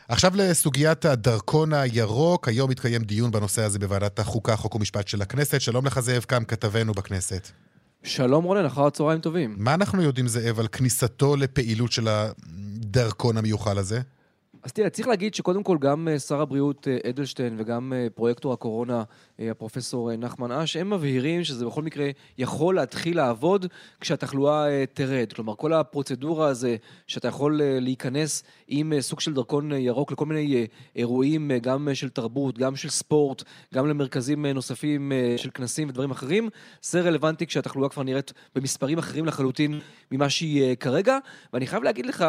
עכשיו 0.09 0.33
לסוגיית 0.35 1.05
הדרכון 1.05 1.73
הירוק, 1.73 2.49
היום 2.49 2.71
התקיים 2.71 3.03
דיון 3.03 3.31
בנושא 3.31 3.63
הזה 3.63 3.79
בוועדת 3.79 4.19
החוקה, 4.19 4.57
חוק 4.57 4.75
ומשפט 4.75 5.09
של 5.09 5.23
הכנסת. 5.23 5.61
שלום 5.61 5.87
לך 5.87 6.01
זאב 6.01 6.23
קם, 6.23 6.45
כתבנו 6.45 6.93
בכנסת. 6.93 7.49
שלום 8.03 8.45
רונן, 8.45 8.65
אחר 8.65 8.87
הצהריים 8.87 9.21
טובים. 9.21 9.55
מה 9.59 9.75
אנחנו 9.75 10.03
יודעים, 10.03 10.29
זאב, 10.29 10.61
על 10.61 10.67
כניסתו 10.69 11.37
לפעילות 11.37 11.93
של 11.93 12.09
הדרכון 12.09 13.37
המיוחל 13.37 13.79
הזה? 13.79 14.01
אז 14.63 14.73
תראה, 14.73 14.91
צריך 14.91 15.09
להגיד 15.09 15.35
שקודם 15.35 15.63
כל 15.63 15.79
גם 15.81 16.09
אה, 16.09 16.19
שר 16.19 16.41
הבריאות 16.41 16.89
אה, 16.89 17.11
אדלשטיין 17.11 17.57
וגם 17.59 17.93
אה, 17.93 18.07
פרויקטור 18.15 18.53
הקורונה, 18.53 19.03
הפרופסור 19.39 20.11
אה, 20.11 20.17
נחמן 20.17 20.53
אש, 20.53 20.77
הם 20.77 20.91
מבהירים 20.91 21.45
שזה 21.45 21.67
בכל 21.67 21.83
מקרה 21.83 22.11
יכול 22.39 22.75
להתחיל 22.75 23.17
לעבוד 23.17 23.67
כשהתחלואה 24.01 24.69
אה, 24.69 24.85
תרד. 24.95 25.33
כלומר, 25.33 25.55
כל 25.57 25.73
הפרוצדורה 25.73 26.49
הזה 26.49 26.77
שאתה 27.07 27.29
יכול 27.29 27.63
אה, 27.63 27.81
להיכנס 27.81 28.43
עם 28.69 28.93
אה, 28.93 29.03
סוג 29.03 29.21
של 29.21 29.35
דרכון 29.35 29.73
אה, 29.73 29.79
ירוק 29.79 30.13
לכל 30.13 30.27
מיני 30.27 30.55
אה, 30.55 30.65
אירועים, 30.97 31.51
אה, 31.51 31.59
גם 31.59 31.89
אה, 31.89 31.95
של 31.95 32.09
תרבות, 32.09 32.59
גם 32.59 32.77
של 32.77 32.89
ספורט, 32.89 33.43
גם 33.75 33.89
למרכזים 33.89 34.47
אה, 34.47 34.53
נוספים 34.53 35.13
אה, 35.13 35.35
של 35.37 35.51
כנסים 35.55 35.89
ודברים 35.89 36.11
אחרים, 36.11 36.49
זה 36.83 37.01
רלוונטי 37.01 37.47
כשהתחלואה 37.47 37.89
כבר 37.89 38.03
נראית 38.03 38.33
במספרים 38.55 38.99
אחרים 38.99 39.27
לחלוטין 39.27 39.81
ממה 40.11 40.31
שהיא 40.31 40.63
אה, 40.63 40.77
כרגע. 40.77 41.19
ואני 41.53 41.67
חייב 41.67 41.83
להגיד 41.83 42.07
לך, 42.07 42.25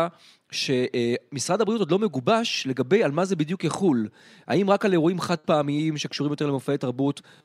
שמשרד 0.51 1.61
הבריאות 1.61 1.79
עוד 1.79 1.91
לא 1.91 1.99
מגובש 1.99 2.67
לגבי 2.67 3.03
על 3.03 3.11
מה 3.11 3.25
זה 3.25 3.35
בדיוק 3.35 3.63
יחול. 3.63 4.07
האם 4.47 4.69
רק 4.69 4.85
על 4.85 4.91
אירועים 4.91 5.19
חד 5.19 5.35
פעמיים 5.35 5.97
שקשורים 5.97 6.31
יותר 6.31 6.47
למופעי 6.47 6.77
תרבות 6.77 6.96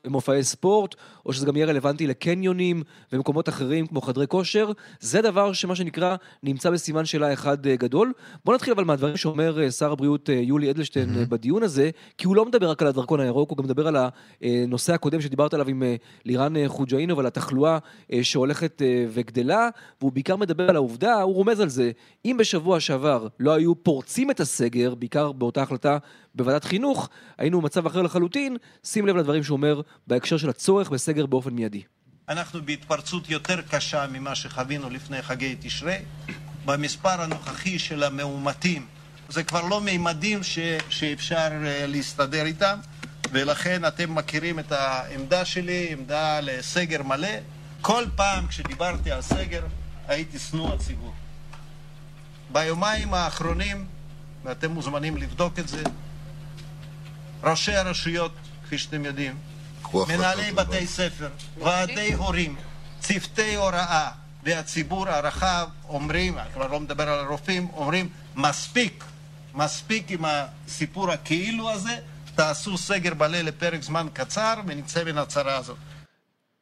ומופעי 0.05 0.43
ספורט, 0.43 0.95
או 1.25 1.33
שזה 1.33 1.45
גם 1.45 1.55
יהיה 1.55 1.67
רלוונטי 1.67 2.07
לקניונים 2.07 2.83
ומקומות 3.13 3.49
אחרים 3.49 3.87
כמו 3.87 4.01
חדרי 4.01 4.27
כושר? 4.27 4.71
זה 4.99 5.21
דבר 5.21 5.53
שמה 5.53 5.75
שנקרא 5.75 6.15
נמצא 6.43 6.69
בסימן 6.69 7.05
שאלה 7.05 7.33
אחד 7.33 7.67
אה, 7.67 7.75
גדול. 7.75 8.13
בוא 8.45 8.53
נתחיל 8.53 8.73
אבל 8.73 8.83
מהדברים 8.83 9.17
שאומר 9.17 9.63
אה, 9.63 9.71
שר 9.71 9.91
הבריאות 9.91 10.29
אה, 10.29 10.35
יולי 10.35 10.71
אדלשטיין 10.71 11.09
mm-hmm. 11.09 11.29
בדיון 11.29 11.63
הזה, 11.63 11.89
כי 12.17 12.27
הוא 12.27 12.35
לא 12.35 12.45
מדבר 12.45 12.69
רק 12.69 12.81
על 12.81 12.87
הדרכון 12.87 13.19
הירוק, 13.19 13.49
הוא 13.49 13.57
גם 13.57 13.63
מדבר 13.63 13.87
על 13.87 13.97
הנושא 14.41 14.93
הקודם 14.93 15.21
שדיברת 15.21 15.53
עליו 15.53 15.69
עם 15.69 15.83
לירן 16.25 16.67
חוג'אינוב, 16.67 17.19
על 17.19 17.25
התחלואה 17.25 17.77
אה, 18.13 18.23
שהולכת 18.23 18.81
וגדלה, 19.13 19.69
והוא 20.01 20.11
בעיקר 20.11 20.35
מדבר 20.35 20.69
על 20.69 20.75
העובדה, 20.75 21.21
הוא 21.21 21.35
רומז 21.35 21.59
על 21.59 21.69
זה, 21.69 21.91
אם 22.25 22.35
בשבוע 22.39 22.79
שעבר 22.79 23.27
לא 23.39 23.51
היו 23.53 23.83
פורצים 23.83 24.31
את 24.31 24.39
הסגר, 24.39 24.95
בעיקר 24.95 25.31
באותה 25.31 25.61
החלטה 25.61 25.97
בוועדת 26.35 26.63
חינוך, 26.63 27.09
היינו 27.37 27.61
במצב 27.61 27.85
אחר 27.85 28.01
לחלוטין, 28.01 28.57
שים 28.83 29.07
לב 29.07 29.15
לדברים 29.15 29.43
שהוא 29.43 29.55
אומר 29.55 29.81
בהקשר 30.07 30.37
של 30.37 30.49
הצורך 30.49 30.89
בסגר 30.89 31.25
באופן 31.25 31.49
מיידי. 31.49 31.81
אנחנו 32.29 32.65
בהתפרצות 32.65 33.29
יותר 33.29 33.61
קשה 33.61 34.07
ממה 34.07 34.35
שחווינו 34.35 34.89
לפני 34.89 35.21
חגי 35.21 35.55
תשרי. 35.59 35.97
במספר 36.65 37.21
הנוכחי 37.21 37.79
של 37.79 38.03
המאומתים 38.03 38.85
זה 39.29 39.43
כבר 39.43 39.67
לא 39.67 39.81
מימדים 39.81 40.43
ש... 40.43 40.59
שאפשר 40.89 41.47
uh, 41.47 41.87
להסתדר 41.87 42.45
איתם 42.45 42.79
ולכן 43.31 43.85
אתם 43.85 44.15
מכירים 44.15 44.59
את 44.59 44.71
העמדה 44.71 45.45
שלי, 45.45 45.87
עמדה 45.91 46.39
לסגר 46.41 47.03
מלא. 47.03 47.37
כל 47.81 48.03
פעם 48.15 48.47
כשדיברתי 48.47 49.11
על 49.11 49.21
סגר 49.21 49.63
הייתי 50.07 50.39
שנוא 50.39 50.73
הציבור. 50.73 51.13
ביומיים 52.51 53.13
האחרונים, 53.13 53.85
ואתם 54.43 54.71
מוזמנים 54.71 55.17
לבדוק 55.17 55.59
את 55.59 55.67
זה, 55.67 55.83
ראשי 57.43 57.75
הרשויות, 57.75 58.31
כפי 58.65 58.77
שאתם 58.77 59.05
יודעים, 59.05 59.35
מנהלי 59.93 60.51
בתי 60.51 60.87
ספר, 60.87 61.29
ועדי 61.63 62.13
הורים, 62.13 62.55
צוותי 62.99 63.55
הוראה 63.55 64.11
והציבור 64.43 65.09
הרחב 65.09 65.67
אומרים, 65.89 66.37
אני 66.37 66.49
כבר 66.53 66.67
לא 66.67 66.79
מדבר 66.79 67.09
על 67.09 67.19
הרופאים, 67.19 67.67
אומרים 67.73 68.09
מספיק, 68.35 69.03
מספיק 69.53 70.11
עם 70.11 70.25
הסיפור 70.25 71.11
הכאילו 71.11 71.71
הזה, 71.71 71.97
תעשו 72.35 72.77
סגר 72.77 73.13
מלא 73.13 73.41
לפרק 73.41 73.81
זמן 73.81 74.07
קצר 74.13 74.53
ונצא 74.67 75.03
מן 75.03 75.17
הצרה 75.17 75.57
הזאת. 75.57 75.77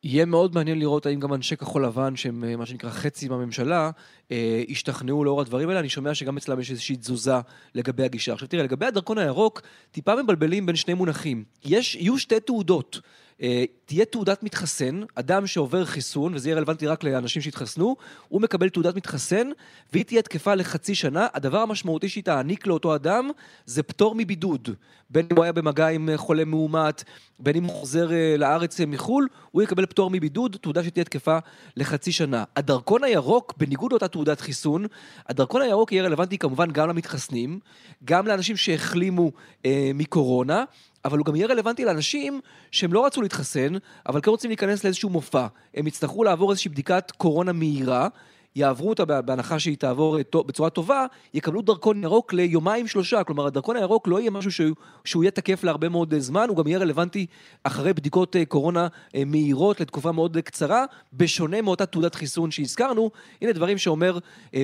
יהיה 0.04 0.26
מאוד 0.26 0.56
מעניין 0.56 0.80
לראות 0.80 1.06
האם 1.06 1.20
גם 1.20 1.34
אנשי 1.34 1.56
כחול 1.56 1.86
לבן, 1.86 2.16
שהם 2.16 2.44
אה, 2.44 2.56
מה 2.56 2.66
שנקרא 2.66 2.90
חצי 2.90 3.30
מהממשלה, 3.30 3.92
אה, 4.32 4.64
ישתכנעו 4.68 5.24
לאור 5.24 5.42
הדברים 5.42 5.70
האלה. 5.70 5.80
אני 5.80 5.90
שומע 5.90 6.16
שגם 6.16 6.38
אצלם 6.38 6.60
יש 6.60 6.72
איזושהי 6.72 6.96
תזוזה 6.96 7.36
לגבי 7.76 8.04
הגישה. 8.04 8.34
עכשיו 8.34 8.48
תראה, 8.48 8.64
לגבי 8.64 8.86
הדרכון 8.86 9.18
הירוק, 9.18 9.62
טיפה 9.92 10.24
מבלבלים 10.24 10.66
בין 10.66 10.76
שני 10.76 10.94
מונחים. 10.94 11.44
יש, 11.66 11.96
יהיו 11.96 12.18
שתי 12.18 12.40
תעודות. 12.40 13.00
אה, 13.42 13.64
תהיה 13.86 14.06
תעודת 14.06 14.44
מתחסן, 14.44 15.02
אדם 15.16 15.48
שעובר 15.48 15.86
חיסון, 15.86 16.36
וזה 16.36 16.50
יהיה 16.50 16.58
רלוונטי 16.58 16.88
רק 16.88 17.04
לאנשים 17.04 17.42
שהתחסנו, 17.42 17.96
הוא 18.28 18.42
מקבל 18.42 18.70
תעודת 18.70 18.96
מתחסן, 18.96 19.50
והיא 19.94 20.06
תהיה 20.06 20.22
תקפה 20.22 20.56
לחצי 20.56 20.96
שנה. 20.96 21.28
הדבר 21.34 21.58
המשמעותי 21.58 22.10
שהיא 22.10 22.24
תעניק 22.24 22.68
לאותו 22.68 22.96
אדם 22.96 23.30
זה 23.66 23.84
פטור 23.84 24.16
מבידוד. 24.16 24.70
בין 25.10 25.28
אם 25.32 25.38
הוא 25.38 25.44
היה 25.44 25.54
במגע 25.54 25.88
עם 25.88 26.10
אה, 26.10 26.18
חולה 26.18 26.46
מאומת, 26.46 27.04
בין 27.40 27.56
אם 27.56 27.64
הוא 27.64 27.74
חוזר 27.74 28.12
אה, 28.12 28.36
לארץ 28.38 28.80
מחו"ל, 28.80 29.28
הוא 29.52 29.62
יקבל 29.62 29.86
פטור 29.86 30.10
מבידוד, 30.10 30.58
תעודה 30.62 30.84
שתהיה 30.84 31.04
תקפה 31.04 31.38
לחצי 31.78 32.12
שנה. 32.12 32.44
הדרכון 32.56 33.04
הירוק, 33.04 33.54
בניגוד 33.58 33.92
לאותה 33.92 34.08
תעודת 34.08 34.42
חיסון, 34.42 34.86
הדרכון 35.30 35.62
הירוק 35.62 35.92
יהיה 35.92 36.04
רלוונטי 36.04 36.38
כמובן 36.38 36.72
גם 36.72 36.90
למתחסנים, 36.90 37.60
גם 38.06 38.28
לאנשים 38.28 38.58
שהחלימו 38.58 39.32
אה, 39.66 39.92
מקורונה, 39.94 40.64
אבל 41.06 41.18
הוא 41.18 41.26
גם 41.26 41.36
יהיה 41.36 41.48
רלוונטי 41.48 41.86
לאנשים 41.86 42.42
שהם 42.72 42.94
לא 42.94 43.06
רצו 43.06 43.22
להתחסן, 43.22 43.74
אבל 44.06 44.22
כן 44.22 44.32
רוצים 44.32 44.50
להיכנס 44.50 44.84
לאיזשהו 44.84 45.10
מופע. 45.10 45.48
הם 45.74 45.88
יצטרכו 45.88 46.24
לעבור 46.24 46.52
איזושהי 46.52 46.72
בדיקת 46.72 47.12
קורונה 47.18 47.52
מהירה. 47.52 48.08
יעברו 48.56 48.90
אותה 48.90 49.06
בהנחה 49.22 49.60
שהיא 49.60 49.78
תעבור 49.78 50.18
בצורה 50.34 50.70
טובה, 50.70 51.06
יקבלו 51.34 51.62
דרכון 51.62 52.04
ירוק 52.04 52.34
ליומיים 52.34 52.88
שלושה. 52.88 53.24
כלומר, 53.24 53.46
הדרכון 53.46 53.76
הירוק 53.76 54.08
לא 54.08 54.20
יהיה 54.20 54.32
משהו 54.32 54.52
שהוא, 54.52 54.76
שהוא 55.06 55.24
יהיה 55.24 55.32
תקף 55.32 55.64
להרבה 55.64 55.90
מאוד 55.90 56.14
זמן, 56.18 56.46
הוא 56.50 56.58
גם 56.58 56.68
יהיה 56.68 56.80
רלוונטי 56.80 57.26
אחרי 57.64 57.94
בדיקות 57.94 58.36
קורונה 58.48 58.88
מהירות 59.26 59.82
לתקופה 59.82 60.12
מאוד 60.12 60.38
קצרה, 60.38 60.86
בשונה 61.14 61.62
מאותה 61.62 61.86
תעודת 61.86 62.16
חיסון 62.16 62.52
שהזכרנו. 62.52 63.12
הנה 63.42 63.52
דברים 63.52 63.78
שאומר 63.78 64.18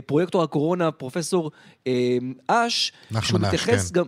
פרויקטור 0.05 0.43
הקורונה, 0.43 0.91
פרופסור 0.91 1.51
אש, 2.47 2.91
שהוא 3.21 3.39
מתייחס 3.39 3.91
כן. 3.91 3.99
גם... 3.99 4.05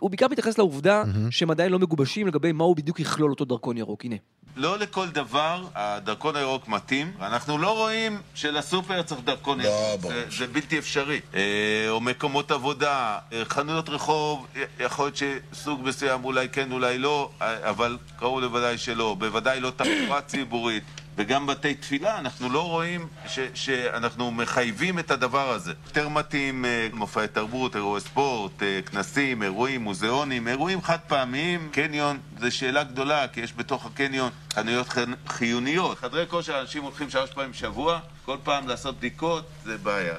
הוא 0.00 0.10
בעיקר 0.10 0.26
מתייחס 0.28 0.58
לעובדה 0.58 1.02
mm-hmm. 1.02 1.30
שהם 1.30 1.50
עדיין 1.50 1.72
לא 1.72 1.78
מגובשים 1.78 2.26
לגבי 2.26 2.52
מה 2.52 2.64
הוא 2.64 2.76
בדיוק 2.76 3.00
יכלול 3.00 3.30
אותו 3.30 3.44
דרכון 3.44 3.76
ירוק. 3.76 4.04
הנה. 4.04 4.16
לא 4.56 4.78
לכל 4.78 5.08
דבר 5.08 5.64
הדרכון 5.74 6.36
הירוק 6.36 6.68
מתאים. 6.68 7.12
אנחנו 7.20 7.58
לא 7.58 7.78
רואים 7.78 8.18
שלסופר 8.34 9.02
צריך 9.02 9.20
דרכון 9.24 9.60
לא, 9.60 9.64
ירוק. 9.64 10.02
זה, 10.02 10.24
זה 10.30 10.46
בלתי 10.46 10.78
אפשרי. 10.78 11.20
אה, 11.34 11.86
או 11.88 12.00
מקומות 12.00 12.50
עבודה, 12.50 13.18
אה, 13.32 13.42
חנויות 13.44 13.88
רחוב, 13.88 14.46
יכול 14.80 15.04
להיות 15.04 15.16
שסוג 15.52 15.80
מסוים 15.84 16.24
אולי 16.24 16.48
כן, 16.48 16.72
אולי 16.72 16.98
לא, 16.98 17.30
אה, 17.42 17.70
אבל 17.70 17.98
קרוב 18.16 18.40
לוודאי 18.40 18.78
שלא. 18.78 19.16
בוודאי 19.18 19.60
לא 19.60 19.70
תחבורה 19.76 20.20
ציבורית. 20.20 20.84
וגם 21.20 21.46
בתי 21.46 21.74
תפילה, 21.74 22.18
אנחנו 22.18 22.48
לא 22.48 22.68
רואים 22.68 23.08
שאנחנו 23.54 24.30
מחייבים 24.30 24.98
את 24.98 25.10
הדבר 25.10 25.50
הזה. 25.50 25.72
יותר 25.86 26.08
מתאים 26.08 26.64
אה, 26.64 26.88
מופעי 26.92 27.28
תרבות, 27.28 27.76
אירועי 27.76 28.00
ספורט, 28.00 28.62
אה, 28.62 28.80
כנסים, 28.82 29.42
אירועים, 29.42 29.80
מוזיאונים, 29.80 30.48
אירועים 30.48 30.82
חד 30.82 30.98
פעמיים. 31.08 31.68
קניון 31.72 32.18
זה 32.38 32.50
שאלה 32.50 32.84
גדולה, 32.84 33.28
כי 33.28 33.40
יש 33.40 33.52
בתוך 33.56 33.86
הקניון 33.86 34.30
חנויות 34.52 34.86
חיוניות. 35.26 35.98
חדרי 35.98 36.26
כושר, 36.28 36.60
אנשים 36.60 36.82
הולכים 36.82 37.10
שלוש 37.10 37.30
פעמים 37.30 37.50
בשבוע, 37.50 38.00
כל 38.24 38.36
פעם 38.44 38.68
לעשות 38.68 38.96
בדיקות, 38.96 39.44
זה 39.64 39.78
בעיה. 39.78 40.14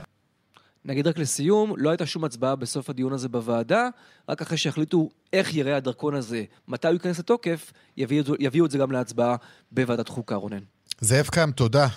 נגיד 0.86 1.08
רק 1.08 1.18
לסיום, 1.18 1.74
לא 1.78 1.90
הייתה 1.90 2.06
שום 2.06 2.24
הצבעה 2.24 2.56
בסוף 2.56 2.90
הדיון 2.90 3.14
הזה 3.14 3.30
בוועדה, 3.30 3.90
רק 4.30 4.42
אחרי 4.42 4.58
שהחליטו 4.58 5.10
איך 5.34 5.56
יראה 5.56 5.78
הדרכון 5.78 6.16
הזה, 6.16 6.44
מתי 6.68 6.88
הוא 6.88 6.94
ייכנס 6.94 7.20
לתוקף, 7.20 7.72
יביאו, 7.98 8.24
יביאו 8.40 8.66
את 8.66 8.72
זה 8.72 8.78
גם 8.78 8.92
להצבעה 8.92 9.36
בוועדת 9.72 10.10
חוקה, 10.10 10.36
רונן. 10.36 10.64
זאב 11.04 11.26
קם, 11.36 11.52
תודה. 11.52 11.88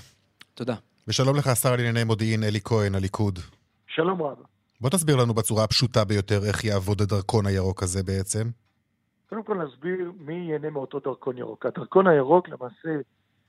תודה. 0.54 0.75
ושלום 1.08 1.37
לך, 1.37 1.46
השר 1.46 1.70
לענייני 1.76 2.04
מודיעין 2.04 2.42
אלי 2.44 2.61
כהן, 2.64 2.94
הליכוד. 2.94 3.38
שלום 3.87 4.23
רב. 4.23 4.38
בוא 4.80 4.90
תסביר 4.90 5.16
לנו 5.16 5.34
בצורה 5.34 5.64
הפשוטה 5.64 6.04
ביותר 6.04 6.40
איך 6.49 6.64
יעבוד 6.64 7.00
הדרכון 7.00 7.46
הירוק 7.46 7.82
הזה 7.82 8.02
בעצם. 8.02 8.49
קודם 9.28 9.42
כל 9.42 9.54
נסביר 9.64 10.12
מי 10.18 10.34
ייהנה 10.34 10.70
מאותו 10.70 11.00
דרכון 11.00 11.38
ירוק. 11.38 11.66
הדרכון 11.66 12.06
הירוק 12.06 12.49
למעשה 12.49 13.00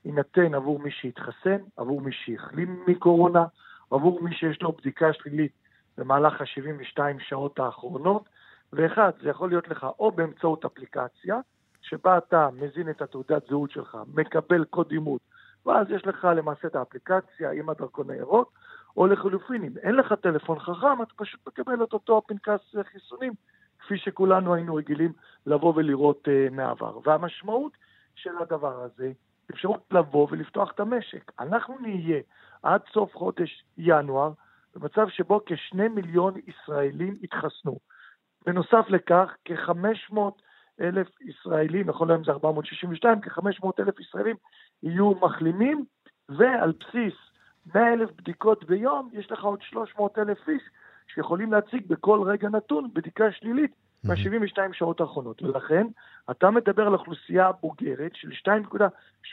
יינתן 0.04 0.54
עבור 0.54 0.78
מי 0.78 0.90
שהתחסן, 0.90 1.58
עבור 1.76 2.00
מי 2.00 2.10
שהחלים 2.12 2.84
מקורונה, 2.86 3.44
עבור 3.90 4.22
מי 4.22 4.34
שיש 4.34 4.62
לו 4.62 4.72
בדיקה 4.72 5.06
שלילית 5.12 5.52
במהלך 5.98 6.40
ה-72 6.40 6.98
שעות 7.28 7.58
האחרונות, 7.58 8.28
ואחד, 8.72 9.10
זה 9.22 9.28
יכול 9.28 9.48
להיות 9.48 9.68
לך 9.68 9.86
או 9.98 10.10
באמצעות 10.10 10.64
אפליקציה, 10.64 11.36
שבה 11.82 12.18
אתה 12.18 12.48
מזין 12.52 12.90
את 12.90 13.02
התעודת 13.02 13.42
זהות 13.48 13.70
שלך, 13.70 13.98
מקבל 14.14 14.64
קוד 14.64 14.90
אימות, 14.90 15.20
ואז 15.66 15.90
יש 15.90 16.06
לך 16.06 16.28
למעשה 16.36 16.68
את 16.68 16.76
האפליקציה 16.76 17.50
עם 17.50 17.68
הדרכון 17.68 18.10
הירוק, 18.10 18.52
או 18.96 19.06
לחלופין, 19.06 19.64
אם 19.64 19.72
אין 19.82 19.94
לך 19.94 20.12
טלפון 20.12 20.58
חכם, 20.58 21.02
אתה 21.02 21.14
פשוט 21.16 21.40
מקבל 21.46 21.84
את 21.84 21.92
אותו 21.92 22.22
פנקס 22.26 22.74
חיסונים, 22.92 23.32
כפי 23.78 23.98
שכולנו 23.98 24.54
היינו 24.54 24.74
רגילים 24.74 25.12
לבוא 25.46 25.72
ולראות 25.76 26.28
uh, 26.28 26.54
מהעבר. 26.54 26.98
והמשמעות 27.04 27.72
של 28.14 28.30
הדבר 28.40 28.82
הזה, 28.82 29.12
אפשרות 29.50 29.80
לבוא 29.90 30.26
ולפתוח 30.30 30.70
את 30.74 30.80
המשק. 30.80 31.32
אנחנו 31.40 31.78
נהיה 31.80 32.20
עד 32.62 32.80
סוף 32.92 33.16
חודש 33.16 33.64
ינואר 33.78 34.32
במצב 34.76 35.08
שבו 35.08 35.40
כשני 35.46 35.88
מיליון 35.88 36.34
ישראלים 36.46 37.16
יתחסנו. 37.22 37.78
בנוסף 38.46 38.84
לכך, 38.88 39.36
כ-500 39.44 40.18
אלף 40.80 41.08
ישראלים, 41.20 41.86
נכון 41.86 42.08
להיום 42.08 42.24
זה 42.24 42.30
462, 42.30 43.20
כ-500 43.20 43.70
אלף 43.80 44.00
ישראלים 44.00 44.36
יהיו 44.82 45.10
מחלימים, 45.10 45.84
ועל 46.28 46.72
בסיס 46.80 47.14
100 47.74 47.92
אלף 47.92 48.10
בדיקות 48.16 48.64
ביום, 48.64 49.10
יש 49.12 49.30
לך 49.30 49.44
עוד 49.44 49.62
300 49.62 50.18
אלף 50.18 50.48
איש 50.48 50.62
שיכולים 51.14 51.52
להציג 51.52 51.86
בכל 51.86 52.22
רגע 52.26 52.48
נתון 52.48 52.90
בדיקה 52.94 53.32
שלילית 53.32 53.70
ב-72 54.04 54.58
שעות 54.72 55.00
האחרונות. 55.00 55.42
ולכן, 55.42 55.86
אתה 56.30 56.50
מדבר 56.50 56.86
על 56.86 56.92
אוכלוסייה 56.92 57.52
בוגרת 57.52 58.12
של 58.14 58.50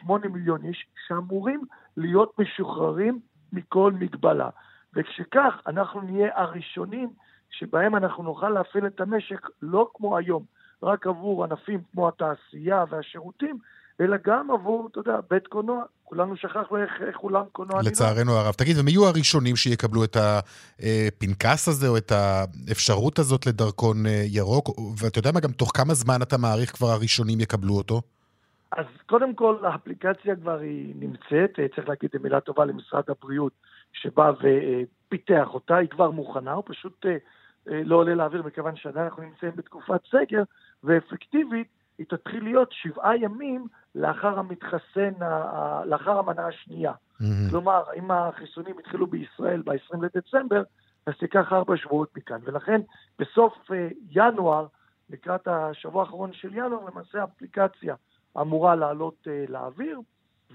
2.8 0.03 0.27
מיליון 0.27 0.65
איש 0.65 0.85
שאמורים 1.07 1.61
להיות 1.97 2.39
משוחררים 2.39 3.19
מכל 3.53 3.91
מגבלה. 3.99 4.49
וכשכך, 4.95 5.61
אנחנו 5.67 6.01
נהיה 6.01 6.29
הראשונים 6.39 7.09
שבהם 7.49 7.95
אנחנו 7.95 8.23
נוכל 8.23 8.49
להפעיל 8.49 8.87
את 8.87 9.01
המשק 9.01 9.49
לא 9.61 9.89
כמו 9.93 10.17
היום, 10.17 10.43
רק 10.83 11.07
עבור 11.07 11.43
ענפים 11.43 11.79
כמו 11.91 12.07
התעשייה 12.07 12.83
והשירותים, 12.89 13.57
אלא 14.01 14.17
גם 14.25 14.51
עבור, 14.51 14.87
אתה 14.91 14.99
יודע, 14.99 15.19
בית 15.29 15.47
קולנוע. 15.47 15.83
כולנו 16.03 16.37
שכחנו 16.37 16.77
איך, 16.77 16.91
איך 17.07 17.23
אולם 17.23 17.43
קולנוע 17.51 17.81
נראה. 17.81 17.91
לצערנו 17.91 18.31
הרב. 18.31 18.53
תגיד, 18.53 18.77
ומי 18.79 18.91
יהיו 18.91 19.05
הראשונים 19.05 19.55
שיקבלו 19.55 20.03
את 20.03 20.17
הפנקס 20.19 21.67
הזה, 21.67 21.87
או 21.87 21.97
את 21.97 22.11
האפשרות 22.11 23.19
הזאת 23.19 23.45
לדרכון 23.45 24.05
אה, 24.05 24.23
ירוק? 24.25 24.69
ואתה 25.01 25.19
יודע 25.19 25.31
מה, 25.31 25.39
גם 25.39 25.51
תוך 25.51 25.71
כמה 25.73 25.93
זמן 25.93 26.21
אתה 26.21 26.37
מעריך 26.37 26.71
כבר 26.71 26.87
הראשונים 26.87 27.39
יקבלו 27.39 27.73
אותו? 27.73 28.01
אז 28.71 28.85
קודם 29.05 29.35
כל, 29.35 29.55
האפליקציה 29.63 30.35
כבר 30.35 30.59
היא 30.59 30.93
נמצאת, 30.99 31.59
אה, 31.59 31.65
צריך 31.75 31.89
להגיד 31.89 32.09
מילה 32.23 32.39
טובה 32.39 32.65
למשרד 32.65 33.03
הבריאות, 33.07 33.53
שבא 33.93 34.31
ופיתח 34.39 35.47
אותה, 35.53 35.75
היא 35.75 35.89
כבר 35.89 36.11
מוכנה, 36.11 36.53
הוא 36.53 36.63
פשוט 36.67 37.05
אה, 37.05 37.17
לא 37.85 37.95
עולה 37.95 38.15
לאוויר 38.15 38.43
מכיוון 38.43 38.75
שעדיין 38.75 39.05
אנחנו 39.05 39.23
נמצאים 39.23 39.51
בתקופת 39.55 40.01
סגר, 40.11 40.43
ואפקטיבית 40.83 41.67
היא 41.97 42.05
תתחיל 42.09 42.43
להיות 42.43 42.71
שבעה 42.71 43.17
ימים 43.17 43.67
לאחר 43.95 44.39
המתחסן, 44.39 45.13
לאחר 45.85 46.19
המנה 46.19 46.47
השנייה. 46.47 46.91
Mm-hmm. 46.91 47.25
כלומר, 47.49 47.83
אם 47.95 48.11
החיסונים 48.11 48.79
התחילו 48.79 49.07
בישראל 49.07 49.61
ב-20 49.65 49.97
לדצמבר, 50.01 50.63
אז 51.05 51.13
תיקח 51.19 51.53
ארבע 51.53 51.77
שבועות 51.77 52.17
מכאן. 52.17 52.39
ולכן 52.43 52.81
בסוף 53.19 53.53
uh, 53.71 53.73
ינואר, 54.11 54.67
לקראת 55.09 55.47
השבוע 55.47 56.03
האחרון 56.03 56.33
של 56.33 56.49
ינואר, 56.53 56.85
למעשה 56.85 57.21
האפליקציה 57.21 57.95
אמורה 58.41 58.75
לעלות 58.75 59.27
uh, 59.27 59.51
לאוויר, 59.51 59.99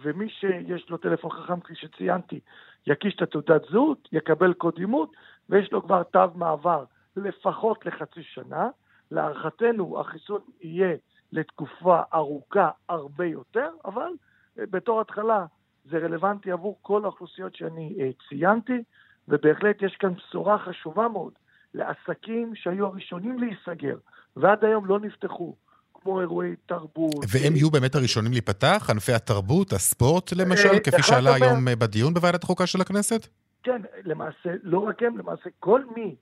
ומי 0.02 0.28
שיש 0.28 0.90
לו 0.90 0.96
טלפון 0.96 1.30
חכם, 1.30 1.60
כפי 1.60 1.74
שציינתי, 1.74 2.40
יקיש 2.86 3.14
את 3.16 3.22
התעודת 3.22 3.62
זהות, 3.70 4.08
יקבל 4.12 4.52
קוד 4.52 4.74
אימות, 4.78 5.12
ויש 5.48 5.72
לו 5.72 5.82
כבר 5.82 6.02
תו 6.02 6.30
מעבר 6.34 6.84
לפחות 7.16 7.86
לחצי 7.86 8.22
שנה. 8.22 8.68
להערכתנו 9.10 10.00
החיסון 10.00 10.40
יהיה 10.60 10.96
לתקופה 11.32 12.02
ארוכה 12.14 12.70
הרבה 12.88 13.26
יותר, 13.26 13.70
אבל 13.84 14.10
אה, 14.58 14.64
בתור 14.70 15.00
התחלה 15.00 15.46
זה 15.90 15.98
רלוונטי 15.98 16.50
עבור 16.50 16.78
כל 16.82 17.04
האוכלוסיות 17.04 17.54
שאני 17.54 17.96
אה, 18.00 18.10
ציינתי, 18.28 18.82
ובהחלט 19.28 19.82
יש 19.82 19.96
כאן 20.00 20.14
בשורה 20.14 20.58
חשובה 20.58 21.08
מאוד 21.08 21.32
לעסקים 21.74 22.54
שהיו 22.54 22.86
הראשונים 22.86 23.38
להיסגר 23.38 23.96
ועד 24.36 24.64
היום 24.64 24.86
לא 24.86 25.00
נפתחו. 25.00 25.54
כמו 26.02 26.20
אירועי 26.20 26.56
תרבות. 26.66 27.24
והם 27.32 27.56
יהיו 27.56 27.70
באמת 27.70 27.94
הראשונים 27.94 28.32
להיפתח? 28.32 28.86
ענפי 28.90 29.12
התרבות, 29.12 29.72
הספורט 29.72 30.32
למשל, 30.32 30.68
אה, 30.68 30.80
כפי 30.80 31.02
שעלה 31.02 31.34
היום 31.34 31.64
בדיון 31.78 32.14
בוועדת 32.14 32.42
החוקה 32.42 32.66
של 32.66 32.80
הכנסת? 32.80 33.26
כן, 33.62 33.82
למעשה, 34.04 34.50
לא 34.62 34.78
רק 34.78 35.02
הם, 35.02 35.18
למעשה 35.18 35.50
כל 35.60 35.82
מי 35.96 36.14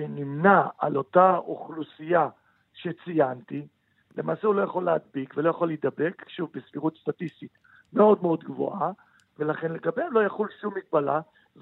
שנמנה 0.00 0.66
על 0.78 0.96
אותה 0.96 1.36
אוכלוסייה 1.36 2.28
שציינתי, 2.74 3.66
למעשה 4.16 4.46
הוא 4.46 4.54
לא 4.54 4.62
יכול 4.62 4.84
להדביק 4.84 5.34
ולא 5.36 5.50
יכול 5.50 5.68
להידבק, 5.68 6.24
שוב, 6.28 6.50
בסבירות 6.54 6.96
סטטיסטית 6.96 7.58
מאוד 7.92 8.22
מאוד 8.22 8.44
גבוהה, 8.44 8.90
ולכן 9.38 9.72
לגביהם 9.72 10.12
לא 10.12 10.20
יחול 10.20 10.48
שום 10.60 10.74
מגבלה, 10.76 11.20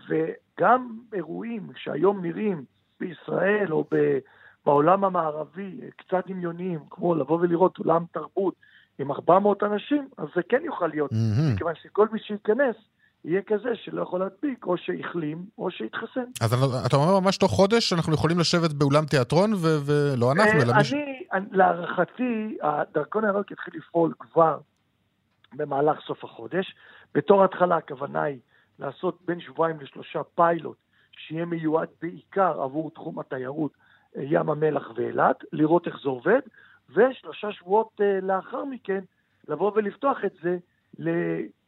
וגם 0.08 0.98
אירועים 1.12 1.70
שהיום 1.76 2.22
נראים 2.22 2.64
בישראל 3.00 3.72
או 3.72 3.84
בעולם 4.66 5.04
המערבי 5.04 5.80
קצת 5.96 6.26
דמיוניים, 6.26 6.80
כמו 6.90 7.14
לבוא 7.14 7.38
ולראות 7.40 7.78
אולם 7.78 8.04
תרבות 8.12 8.54
עם 8.98 9.12
400 9.12 9.62
אנשים, 9.62 10.08
אז 10.18 10.28
זה 10.34 10.42
כן 10.48 10.60
יוכל 10.64 10.86
להיות, 10.86 11.12
mm-hmm. 11.12 11.54
מכיוון 11.54 11.74
שכל 11.74 12.08
מי 12.12 12.18
שייכנס 12.18 12.76
יהיה 13.24 13.42
כזה 13.46 13.68
שלא 13.74 14.02
יכול 14.02 14.20
להדביק, 14.20 14.66
או 14.66 14.76
שהחלים, 14.76 15.44
או 15.58 15.70
שהתחסן. 15.70 16.24
אז 16.40 16.52
אתה 16.86 16.96
אומר 16.96 17.20
ממש 17.20 17.36
תוך 17.36 17.50
חודש 17.50 17.92
אנחנו 17.92 18.14
יכולים 18.14 18.38
לשבת 18.38 18.72
באולם 18.72 19.04
תיאטרון, 19.04 19.52
ולא 19.86 20.32
אנחנו, 20.32 20.62
אלא 20.62 20.76
מישהו... 20.76 20.98
אני, 21.32 21.46
להערכתי, 21.52 22.58
הדרכון 22.62 23.24
הירוק 23.24 23.50
יתחיל 23.50 23.74
לפעול 23.76 24.14
כבר 24.18 24.58
במהלך 25.54 26.00
סוף 26.06 26.24
החודש. 26.24 26.74
בתור 27.14 27.44
התחלה 27.44 27.76
הכוונה 27.76 28.22
היא 28.22 28.38
לעשות 28.78 29.18
בין 29.24 29.40
שבועיים 29.40 29.80
לשלושה 29.80 30.22
פיילוט, 30.34 30.76
שיהיה 31.12 31.44
מיועד 31.44 31.88
בעיקר 32.02 32.62
עבור 32.62 32.90
תחום 32.90 33.18
התיירות, 33.18 33.72
אה, 34.16 34.22
ים 34.24 34.50
המלח 34.50 34.90
ואילת, 34.96 35.44
לראות 35.52 35.86
איך 35.86 35.96
זה 36.02 36.08
עובד, 36.08 36.40
ושלושה 36.90 37.52
שבועות 37.52 38.00
uh, 38.00 38.24
לאחר 38.24 38.64
מכן 38.64 39.00
לבוא 39.48 39.72
ולפתוח 39.74 40.18
את 40.24 40.32
זה 40.42 40.58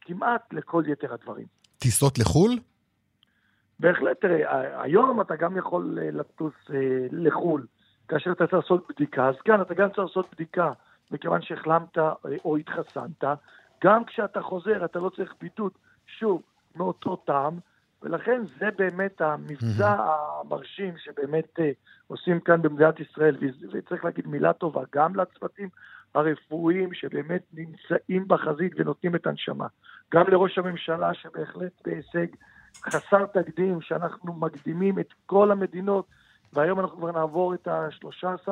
כמעט 0.01 0.53
לכל 0.53 0.83
יתר 0.87 1.13
הדברים. 1.13 1.45
טיסות 1.77 2.19
לחו"ל? 2.19 2.51
בהחלט, 3.79 4.21
תראה, 4.21 4.81
היום 4.81 5.21
אתה 5.21 5.35
גם 5.35 5.57
יכול 5.57 5.97
לטוס 6.01 6.53
לחו"ל, 7.11 7.65
כאשר 8.07 8.31
אתה 8.31 8.47
צריך 8.47 8.63
לעשות 8.63 8.87
בדיקה, 8.89 9.29
אז 9.29 9.35
כאן 9.45 9.61
אתה 9.61 9.73
גם 9.73 9.87
צריך 9.89 10.07
לעשות 10.07 10.25
בדיקה, 10.33 10.71
מכיוון 11.11 11.41
שהחלמת 11.41 11.97
או 12.45 12.57
התחסנת, 12.57 13.23
גם 13.83 14.05
כשאתה 14.05 14.41
חוזר 14.41 14.85
אתה 14.85 14.99
לא 14.99 15.09
צריך 15.09 15.33
בידוד, 15.41 15.71
שוב, 16.05 16.41
מאותו 16.75 17.15
טעם, 17.15 17.59
ולכן 18.01 18.41
זה 18.59 18.69
באמת 18.77 19.21
המבצע 19.21 19.95
המרשים 19.99 20.93
שבאמת 20.97 21.59
uh, 21.59 21.61
עושים 22.07 22.39
כאן 22.39 22.61
במדינת 22.61 22.99
ישראל, 22.99 23.37
וצריך 23.71 24.05
להגיד 24.05 24.27
מילה 24.27 24.53
טובה 24.53 24.81
גם 24.95 25.15
לצוותים 25.15 25.69
הרפואיים 26.15 26.93
שבאמת 26.93 27.41
נמצאים 27.53 28.27
בחזית 28.27 28.73
ונותנים 28.75 29.15
את 29.15 29.27
הנשמה, 29.27 29.67
גם 30.13 30.23
לראש 30.27 30.57
הממשלה 30.57 31.13
שבהחלט 31.13 31.71
בהישג 31.85 32.27
חסר 32.85 33.25
תקדים, 33.25 33.81
שאנחנו 33.81 34.33
מקדימים 34.33 34.99
את 34.99 35.13
כל 35.25 35.51
המדינות, 35.51 36.05
והיום 36.53 36.79
אנחנו 36.79 36.97
כבר 36.97 37.11
נעבור 37.11 37.53
את 37.53 37.67
ה-13, 37.67 38.49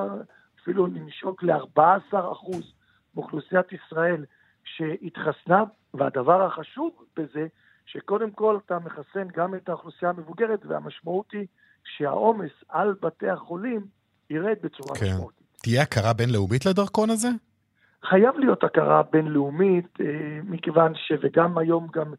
אפילו 0.61 0.87
נשוק 0.87 1.43
ל-14 1.43 2.31
אחוז 2.31 2.73
מאוכלוסיית 3.15 3.65
ישראל 3.71 4.25
שהתחסנה, 4.63 5.63
והדבר 5.93 6.45
החשוב 6.45 6.91
בזה, 7.17 7.47
שקודם 7.85 8.31
כל 8.31 8.57
אתה 8.65 8.79
מחסן 8.79 9.27
גם 9.35 9.55
את 9.55 9.69
האוכלוסייה 9.69 10.11
המבוגרת, 10.11 10.65
והמשמעות 10.65 11.31
היא 11.31 11.47
שהעומס 11.83 12.51
על 12.69 12.95
בתי 13.01 13.29
החולים 13.29 13.85
ירד 14.29 14.55
בצורה 14.61 14.95
כן. 14.95 15.05
משמעותית. 15.05 15.47
תהיה 15.63 15.81
הכרה 15.81 16.13
בינלאומית 16.13 16.65
לדרכון 16.65 17.09
הזה? 17.09 17.29
חייב 18.05 18.37
להיות 18.37 18.63
הכרה 18.63 19.01
בינלאומית, 19.11 19.87
אה, 20.01 20.39
מכיוון 20.43 20.93
ש... 20.95 21.11
וגם 21.21 21.57
היום 21.57 21.87
גם 21.93 22.13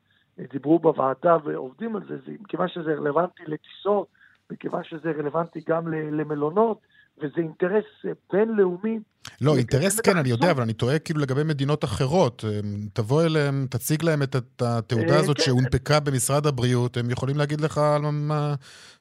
דיברו 0.53 0.79
בוועדה 0.79 1.37
ועובדים 1.45 1.97
על 1.97 2.03
זה, 2.09 2.17
זה 2.27 2.33
מכיוון 2.41 2.69
שזה 2.69 2.95
רלוונטי 2.95 3.43
לטיסות, 3.47 4.07
מכיוון 4.51 4.85
שזה 4.85 5.11
רלוונטי 5.19 5.61
גם 5.69 5.89
למלונות, 5.89 6.79
וזה 7.19 7.35
אינטרס 7.37 7.85
אה, 8.07 8.11
בינלאומי. 8.33 8.99
לא, 9.41 9.57
אינטרס 9.57 10.01
כן, 10.01 10.17
אני 10.17 10.29
יודע, 10.29 10.51
אבל 10.51 10.63
אני 10.63 10.73
טועה 10.73 10.99
כאילו 10.99 11.21
לגבי 11.21 11.45
מדינות 11.45 11.85
אחרות. 11.85 12.45
אה, 12.49 12.61
תבוא 12.93 13.23
אליהם, 13.23 13.67
תציג 13.71 14.03
להם 14.03 14.23
את 14.23 14.63
התעודה 14.63 15.19
הזאת 15.19 15.37
כן. 15.37 15.43
שהונפקה 15.43 16.01
במשרד 16.01 16.47
הבריאות, 16.47 16.97
הם 16.97 17.11
יכולים 17.11 17.37
להגיד 17.37 17.61
לך 17.61 17.81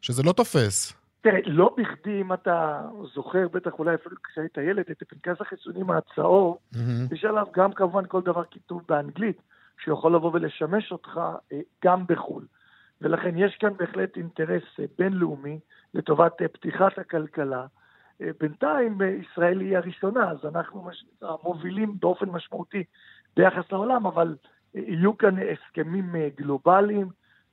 שזה 0.02 0.24
לא 0.24 0.32
תופס. 0.32 0.99
תראה, 1.22 1.40
לא 1.46 1.76
בכדי, 1.78 2.22
אם 2.22 2.34
אתה 2.34 2.82
זוכר, 3.16 3.48
בטח 3.48 3.72
אולי 3.80 3.96
אפילו 3.96 4.16
כשהיית 4.24 4.58
ילד, 4.58 4.86
את 4.92 5.04
פנקס 5.08 5.42
החיסונים 5.42 5.92
הצהוב, 5.92 6.58
יש 7.12 7.26
עליו 7.26 7.48
גם 7.54 7.74
כמובן 7.74 8.04
כל 8.08 8.22
דבר 8.22 8.44
כיתוב 8.44 8.82
באנגלית, 8.88 9.42
שיכול 9.84 10.16
לבוא 10.16 10.32
ולשמש 10.34 10.92
אותך 10.92 11.20
אה, 11.52 11.60
גם 11.86 12.04
בחו"ל. 12.08 12.46
ולכן 13.02 13.38
יש 13.38 13.58
כאן 13.60 13.74
בהחלט 13.78 14.18
אינטרס 14.18 14.64
בינלאומי 14.98 15.60
לטובת 15.94 16.34
פתיחת 16.54 16.98
הכלכלה, 16.98 17.66
בינתיים 18.40 18.98
ישראל 19.02 19.60
היא 19.60 19.78
הראשונה, 19.78 20.32
אז 20.32 20.38
אנחנו 20.46 20.90
מובילים 21.44 21.96
באופן 22.00 22.30
משמעותי 22.30 22.84
ביחס 23.38 23.72
לעולם, 23.72 24.06
אבל 24.06 24.36
יהיו 24.74 25.18
כאן 25.18 25.36
הסכמים 25.40 26.16
אה, 26.16 26.28
גלובליים 26.38 27.08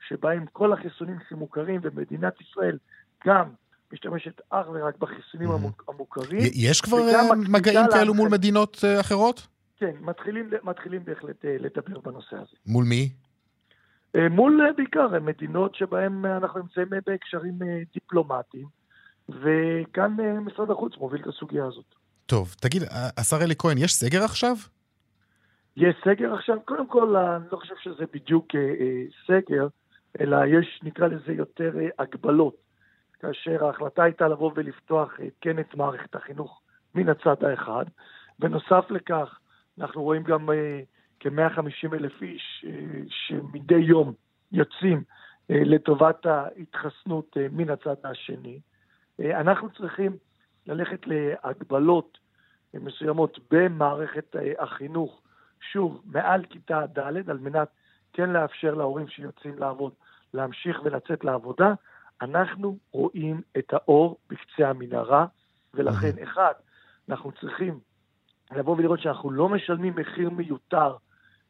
שבהם 0.09 0.47
כל 0.53 0.73
החיסונים 0.73 1.17
שמוכרים, 1.29 1.81
ומדינת 1.83 2.41
ישראל 2.41 2.79
גם 3.27 3.45
משתמשת 3.93 4.41
אך 4.51 4.67
ורק 4.69 4.99
בחיסונים 4.99 5.49
המוכרים. 5.89 6.41
יש 6.55 6.81
כבר 6.81 6.99
אה, 6.99 7.35
מגעים 7.49 7.87
כאלו 7.91 8.15
מול 8.15 8.29
מדינות 8.29 8.81
אה, 8.85 9.01
אחרות? 9.01 9.47
כן, 9.79 9.93
מתחילים, 10.01 10.51
מתחילים 10.63 11.05
בהחלט 11.05 11.45
לדבר 11.45 12.01
בנושא 12.01 12.37
הזה. 12.37 12.57
מול 12.67 12.85
מי? 12.85 13.13
מול 14.31 14.73
בעיקר 14.77 15.21
מדינות 15.21 15.75
שבהן 15.75 16.25
אנחנו 16.25 16.61
נמצאים 16.61 16.87
בהקשרים 17.07 17.59
דיפלומטיים. 17.95 18.67
וכאן 19.29 20.17
אה, 20.21 20.41
משרד 20.41 20.71
החוץ 20.71 20.93
מוביל 20.99 21.23
את 21.23 21.27
הסוגיה 21.27 21.67
הזאת. 21.67 21.95
טוב, 22.27 22.55
תגיד, 22.61 22.83
השר 23.17 23.37
אלי 23.43 23.55
כהן, 23.59 23.79
יש 23.79 23.95
סגר 23.95 24.25
עכשיו? 24.25 24.57
יש 25.77 25.95
סגר 26.05 26.35
עכשיו? 26.35 26.57
קודם 26.65 26.87
כל, 26.87 27.17
אני 27.17 27.45
לא 27.53 27.57
חושב 27.57 27.75
שזה 27.83 28.05
בדיוק 28.13 28.47
אה, 28.55 28.61
אה, 28.61 29.03
סגר, 29.27 29.67
אלא 30.21 30.37
יש, 30.47 30.81
נקרא 30.83 31.07
לזה, 31.07 31.33
יותר 31.33 31.79
אה, 31.79 31.89
הגבלות. 31.99 32.57
כאשר 33.21 33.65
ההחלטה 33.65 34.03
הייתה 34.03 34.29
לבוא 34.29 34.51
ולפתוח 34.55 35.21
אה, 35.21 35.27
כן 35.41 35.59
את 35.59 35.75
מערכת 35.75 36.15
החינוך 36.15 36.61
מן 36.95 37.09
הצד 37.09 37.45
האחד. 37.45 37.85
בנוסף 38.39 38.91
לכך, 38.91 39.39
אנחנו 39.79 40.03
רואים 40.03 40.23
גם 40.23 40.51
אה, 40.51 40.81
כ-150 41.21 41.95
אלף 41.95 42.23
איש 42.23 42.65
אה, 42.69 42.73
שמדי 43.09 43.79
יום 43.79 44.13
יוצאים 44.53 45.03
אה, 45.51 45.61
לטובת 45.65 46.27
ההתחסנות 46.27 47.37
אה, 47.37 47.47
מן 47.53 47.71
הצד 47.71 47.97
השני. 48.05 48.61
אה, 49.21 49.41
אנחנו 49.41 49.71
צריכים 49.71 50.17
ללכת 50.67 51.07
להגבלות 51.07 52.19
מסוימות 52.75 53.39
במערכת 53.51 54.37
אה, 54.37 54.53
החינוך, 54.59 55.23
שוב, 55.73 56.03
מעל 56.05 56.45
כיתה 56.45 56.87
ד', 56.99 57.31
על 57.31 57.39
מנת 57.39 57.69
כן 58.13 58.31
לאפשר 58.31 58.75
להורים 58.75 59.09
שיוצאים 59.09 59.59
לעבוד 59.59 59.93
להמשיך 60.35 60.81
ולצאת 60.85 61.25
לעבודה. 61.25 61.75
אנחנו 62.23 62.79
רואים 62.93 63.41
את 63.59 63.73
האור 63.73 64.19
בקצה 64.31 64.71
המנהרה, 64.71 65.27
ולכן, 65.75 66.23
אחד, 66.23 66.53
אנחנו 67.09 67.33
צריכים 67.33 67.81
לבוא 68.57 68.77
ולראות 68.77 69.01
שאנחנו 69.01 69.31
לא 69.31 69.49
משלמים 69.49 69.95
מחיר 69.97 70.31
מיותר 70.31 70.97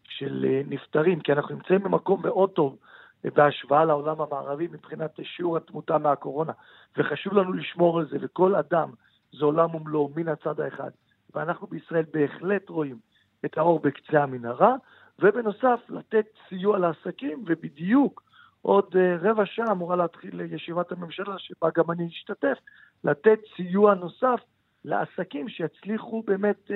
של 0.09 0.45
אה, 0.49 0.63
נפטרים, 0.67 1.21
כי 1.21 1.33
אנחנו 1.33 1.55
נמצאים 1.55 1.83
במקום 1.83 2.23
מאוד 2.23 2.51
טוב 2.51 2.77
בהשוואה 3.25 3.85
לעולם 3.85 4.21
המערבי 4.21 4.69
מבחינת 4.73 5.11
שיעור 5.23 5.57
התמותה 5.57 5.99
מהקורונה. 5.99 6.53
וחשוב 6.97 7.35
לנו 7.35 7.53
לשמור 7.53 7.99
על 7.99 8.09
זה, 8.09 8.17
וכל 8.21 8.55
אדם 8.55 8.91
זה 9.33 9.45
עולם 9.45 9.75
ומלואו 9.75 10.13
מן 10.17 10.29
הצד 10.29 10.61
האחד. 10.61 10.91
ואנחנו 11.35 11.67
בישראל 11.67 12.05
בהחלט 12.13 12.69
רואים 12.69 12.99
את 13.45 13.59
האור 13.59 13.81
בקצה 13.81 14.23
המנהרה, 14.23 14.75
ובנוסף 15.19 15.81
לתת 15.89 16.27
סיוע 16.49 16.79
לעסקים, 16.79 17.45
ובדיוק 17.47 18.23
עוד 18.67 18.85
uh, 18.95 18.99
רבע 19.29 19.47
שעה 19.47 19.73
אמורה 19.73 19.97
להתחיל 19.97 20.41
ישיבת 20.41 20.93
הממשלה, 20.93 21.35
שבה 21.39 21.69
גם 21.77 21.91
אני 21.91 22.09
אשתתף, 22.09 22.59
לתת 23.05 23.39
סיוע 23.57 23.95
נוסף 23.95 24.41
לעסקים 24.85 25.49
שיצליחו 25.49 26.23
באמת 26.27 26.71
uh, 26.71 26.73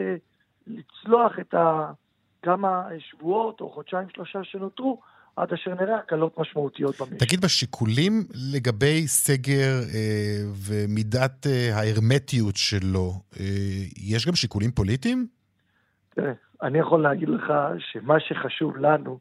לצלוח 0.66 1.32
את 1.40 1.54
הכמה 1.54 2.88
שבועות 2.98 3.60
או 3.60 3.70
חודשיים 3.70 4.08
שלושה 4.08 4.44
שנותרו 4.44 5.00
עד 5.36 5.52
אשר 5.52 5.74
נראה 5.74 5.98
הקלות 5.98 6.38
משמעותיות 6.38 6.94
במשק. 7.00 7.24
תגיד, 7.24 7.40
בשיקולים 7.40 8.12
לגבי 8.54 9.06
סגר 9.06 9.72
אה, 9.94 10.42
ומידת 10.66 11.46
אה, 11.46 11.76
ההרמטיות 11.76 12.56
שלו, 12.56 13.12
אה, 13.40 13.44
יש 13.96 14.26
גם 14.26 14.34
שיקולים 14.34 14.70
פוליטיים? 14.70 15.26
תראה, 16.14 16.32
אני 16.62 16.78
יכול 16.78 17.02
להגיד 17.02 17.28
לך 17.28 17.52
שמה 17.78 18.20
שחשוב 18.20 18.76
לנו 18.76 19.18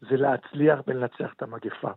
זה 0.00 0.16
להצליח 0.16 0.78
ולנצח 0.86 1.32
את 1.36 1.42
המגפה. 1.42 1.90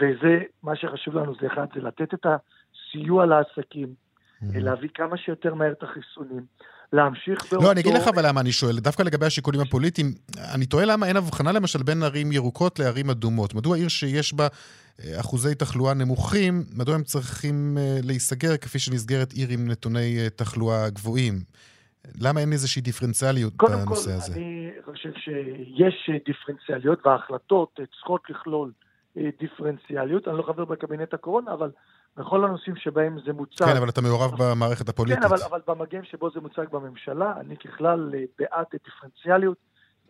וזה, 0.00 0.38
מה 0.62 0.76
שחשוב 0.76 1.16
לנו 1.16 1.34
זה 1.40 1.46
אחד, 1.46 1.66
זה 1.74 1.80
לתת 1.80 2.14
את 2.14 2.26
הסיוע 2.26 3.26
לעסקים, 3.26 3.88
mm-hmm. 3.88 4.44
להביא 4.54 4.88
כמה 4.94 5.16
שיותר 5.16 5.54
מהר 5.54 5.72
את 5.72 5.82
החיסונים. 5.82 6.44
להמשיך 6.92 7.52
באותו... 7.52 7.66
לא, 7.66 7.72
אני 7.72 7.80
אגיד 7.80 7.94
לך 7.94 8.08
אבל 8.08 8.28
למה 8.28 8.40
אני 8.40 8.52
שואל, 8.52 8.78
דווקא 8.78 9.02
לגבי 9.02 9.26
השיקולים 9.26 9.60
הפוליטיים, 9.60 10.06
אני 10.54 10.66
תוהה 10.66 10.84
למה 10.84 11.06
אין 11.06 11.16
הבחנה 11.16 11.52
למשל 11.52 11.82
בין 11.82 12.02
ערים 12.02 12.32
ירוקות 12.32 12.78
לערים 12.78 13.10
אדומות. 13.10 13.54
מדוע 13.54 13.76
עיר 13.76 13.88
שיש 13.88 14.34
בה 14.34 14.46
אה, 15.00 15.20
אחוזי 15.20 15.54
תחלואה 15.54 15.94
נמוכים, 15.94 16.64
מדוע 16.76 16.94
הם 16.94 17.02
צריכים 17.02 17.78
אה, 17.78 17.98
להיסגר 18.02 18.56
כפי 18.56 18.78
שנסגרת 18.78 19.32
עיר 19.32 19.48
עם 19.50 19.68
נתוני 19.70 20.18
אה, 20.18 20.30
תחלואה 20.30 20.90
גבוהים? 20.90 21.34
למה 22.20 22.40
אין 22.40 22.52
איזושהי 22.52 22.82
דיפרנציאליות 22.82 23.56
בנושא 23.56 24.12
הזה? 24.12 24.32
קודם 24.32 24.34
כל, 24.34 24.40
אני 24.40 24.82
חושב 24.84 25.12
שיש 25.14 26.10
דיפרנציאליות, 26.26 27.06
וההחלטות 27.06 27.80
צריכות 27.94 28.22
לכלול 28.30 28.72
דיפרנציאליות. 29.38 30.28
אני 30.28 30.38
לא 30.38 30.42
חבר 30.42 30.64
בקבינט 30.64 31.14
הקורונה, 31.14 31.52
אבל 31.52 31.70
בכל 32.16 32.44
הנושאים 32.44 32.76
שבהם 32.76 33.18
זה 33.26 33.32
מוצג... 33.32 33.64
כן, 33.64 33.76
אבל 33.76 33.88
אתה 33.88 34.00
מעורב 34.00 34.30
במערכת 34.38 34.88
הפוליטית. 34.88 35.18
כן, 35.18 35.26
אבל, 35.26 35.36
אבל 35.50 35.60
במגן 35.66 36.04
שבו 36.04 36.30
זה 36.30 36.40
מוצג 36.40 36.64
בממשלה, 36.72 37.32
אני 37.40 37.56
ככלל 37.56 38.10
אה, 38.14 38.24
בעד 38.38 38.66
דיפרנציאליות. 38.72 39.56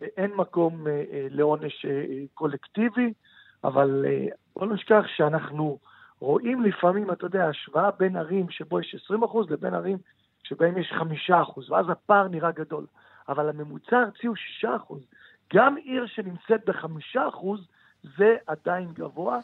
אה, 0.01 0.07
אין 0.17 0.31
מקום 0.35 0.87
אה, 0.87 1.27
לעונש 1.29 1.85
קולקטיבי, 2.33 3.13
אבל 3.63 4.05
בוא 4.55 4.67
לא 4.67 4.73
נשכח 4.73 5.03
שאנחנו 5.15 5.79
רואים 6.19 6.63
לפעמים, 6.63 7.11
אתה 7.11 7.25
יודע, 7.25 7.45
השוואה 7.47 7.91
בין 7.91 8.15
ערים 8.15 8.49
שבו 8.49 8.79
יש 8.79 8.95
20% 9.11 9.15
לבין 9.49 9.73
ערים 9.73 9.97
שבהם 10.43 10.77
יש 10.77 10.93
5%, 11.29 11.71
ואז 11.71 11.85
הפער 11.89 12.27
נראה 12.27 12.51
גדול. 12.51 12.85
אבל 13.29 13.49
הממוצע 13.49 13.97
הארצי 13.97 14.27
הוא 14.27 14.35
6%. 14.63 14.67
גם 15.53 15.77
עיר 15.77 16.05
שנמצאת 16.07 16.69
ב-5% 16.69 17.19
זה 18.17 18.35
עדיין 18.47 18.87
גבוה, 18.93 19.39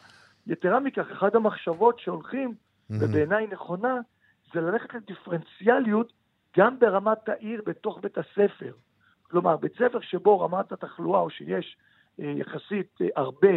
יתרה 0.46 0.80
מכך, 0.80 1.10
אחת 1.12 1.34
המחשבות 1.34 1.98
שהולכים, 1.98 2.48
mm-hmm. 2.48 2.94
ובעיניי 3.00 3.46
נכונה, 3.46 4.00
זה 4.54 4.60
ללכת 4.60 4.94
לדיפרנציאליות 4.94 6.12
גם 6.56 6.78
ברמת 6.78 7.28
העיר 7.28 7.62
בתוך 7.66 7.98
בית 8.02 8.18
הספר. 8.18 8.72
כלומר, 9.22 9.56
בית 9.56 9.72
ספר 9.74 10.00
שבו 10.00 10.40
רמת 10.40 10.72
התחלואה, 10.72 11.20
או 11.20 11.30
שיש 11.30 11.76
אה, 12.20 12.24
יחסית 12.36 12.98
אה, 13.00 13.06
הרבה 13.16 13.48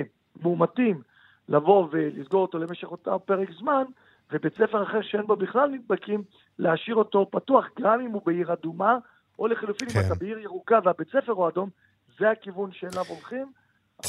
מאומתים, 0.41 1.01
לבוא 1.49 1.87
ולסגור 1.91 2.41
אותו 2.41 2.59
למשך 2.59 2.91
אותו 2.91 3.19
פרק 3.19 3.49
זמן, 3.59 3.83
ובית 4.31 4.53
ספר 4.53 4.83
אחר 4.83 5.01
שאין 5.01 5.27
בו 5.27 5.35
בכלל 5.35 5.69
נדבקים, 5.69 6.23
להשאיר 6.59 6.95
אותו 6.95 7.29
פתוח, 7.31 7.65
גם 7.79 8.01
אם 8.01 8.11
הוא 8.11 8.21
בעיר 8.25 8.53
אדומה, 8.53 8.97
או 9.39 9.47
לחלופין, 9.47 9.89
כן. 9.89 9.99
אם 9.99 10.05
אתה 10.05 10.15
בעיר 10.15 10.39
ירוקה 10.39 10.79
והבית 10.83 11.07
ספר 11.09 11.31
הוא 11.31 11.47
אדום, 11.47 11.69
זה 12.19 12.31
הכיוון 12.31 12.71
שאליו 12.71 13.05
הולכים. 13.09 13.51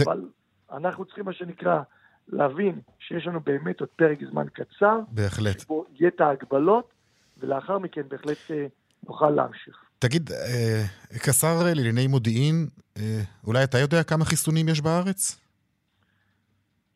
אבל 0.05 0.29
אנחנו 0.77 1.05
צריכים, 1.05 1.25
מה 1.25 1.33
שנקרא, 1.33 1.83
להבין 2.29 2.81
שיש 2.99 3.27
לנו 3.27 3.41
באמת 3.41 3.81
עוד 3.81 3.89
פרק 3.97 4.19
זמן 4.31 4.47
קצר. 4.53 4.99
בהחלט. 5.09 5.61
שבו 5.61 5.85
יהיה 5.95 6.09
את 6.09 6.21
ההגבלות, 6.21 6.93
ולאחר 7.39 7.79
מכן 7.79 8.03
בהחלט 8.09 8.39
אה, 8.51 8.67
נוכל 9.09 9.31
להמשיך. 9.31 9.85
תגיד, 9.99 10.31
אה, 10.33 10.83
כשר 11.19 11.55
לענייני 11.75 12.07
מודיעין, 12.07 12.67
אה, 12.97 13.21
אולי 13.47 13.65
אתה 13.65 13.79
יודע 13.79 14.03
כמה 14.03 14.25
חיסונים 14.25 14.69
יש 14.69 14.81
בארץ? 14.81 15.41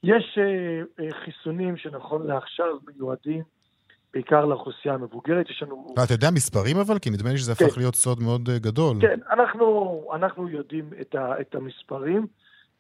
יש 0.02 0.38
חיסונים 1.24 1.76
שנכון 1.76 2.26
לעכשיו 2.26 2.66
מיועדים 2.86 3.42
בעיקר 4.14 4.44
לאוכלוסייה 4.44 4.94
המבוגרת. 4.94 5.50
יש 5.50 5.62
לנו... 5.62 5.94
אתה 6.04 6.14
יודע 6.14 6.30
מספרים 6.30 6.76
אבל? 6.76 6.98
כי 6.98 7.10
נדמה 7.10 7.30
לי 7.30 7.38
שזה 7.38 7.54
כן. 7.54 7.64
הפך 7.64 7.78
להיות 7.78 7.94
סוד 7.94 8.22
מאוד 8.22 8.48
גדול. 8.50 8.96
כן, 9.00 9.20
אנחנו, 9.30 10.04
אנחנו 10.14 10.48
יודעים 10.48 10.90
את, 11.00 11.14
ה, 11.14 11.40
את 11.40 11.54
המספרים. 11.54 12.26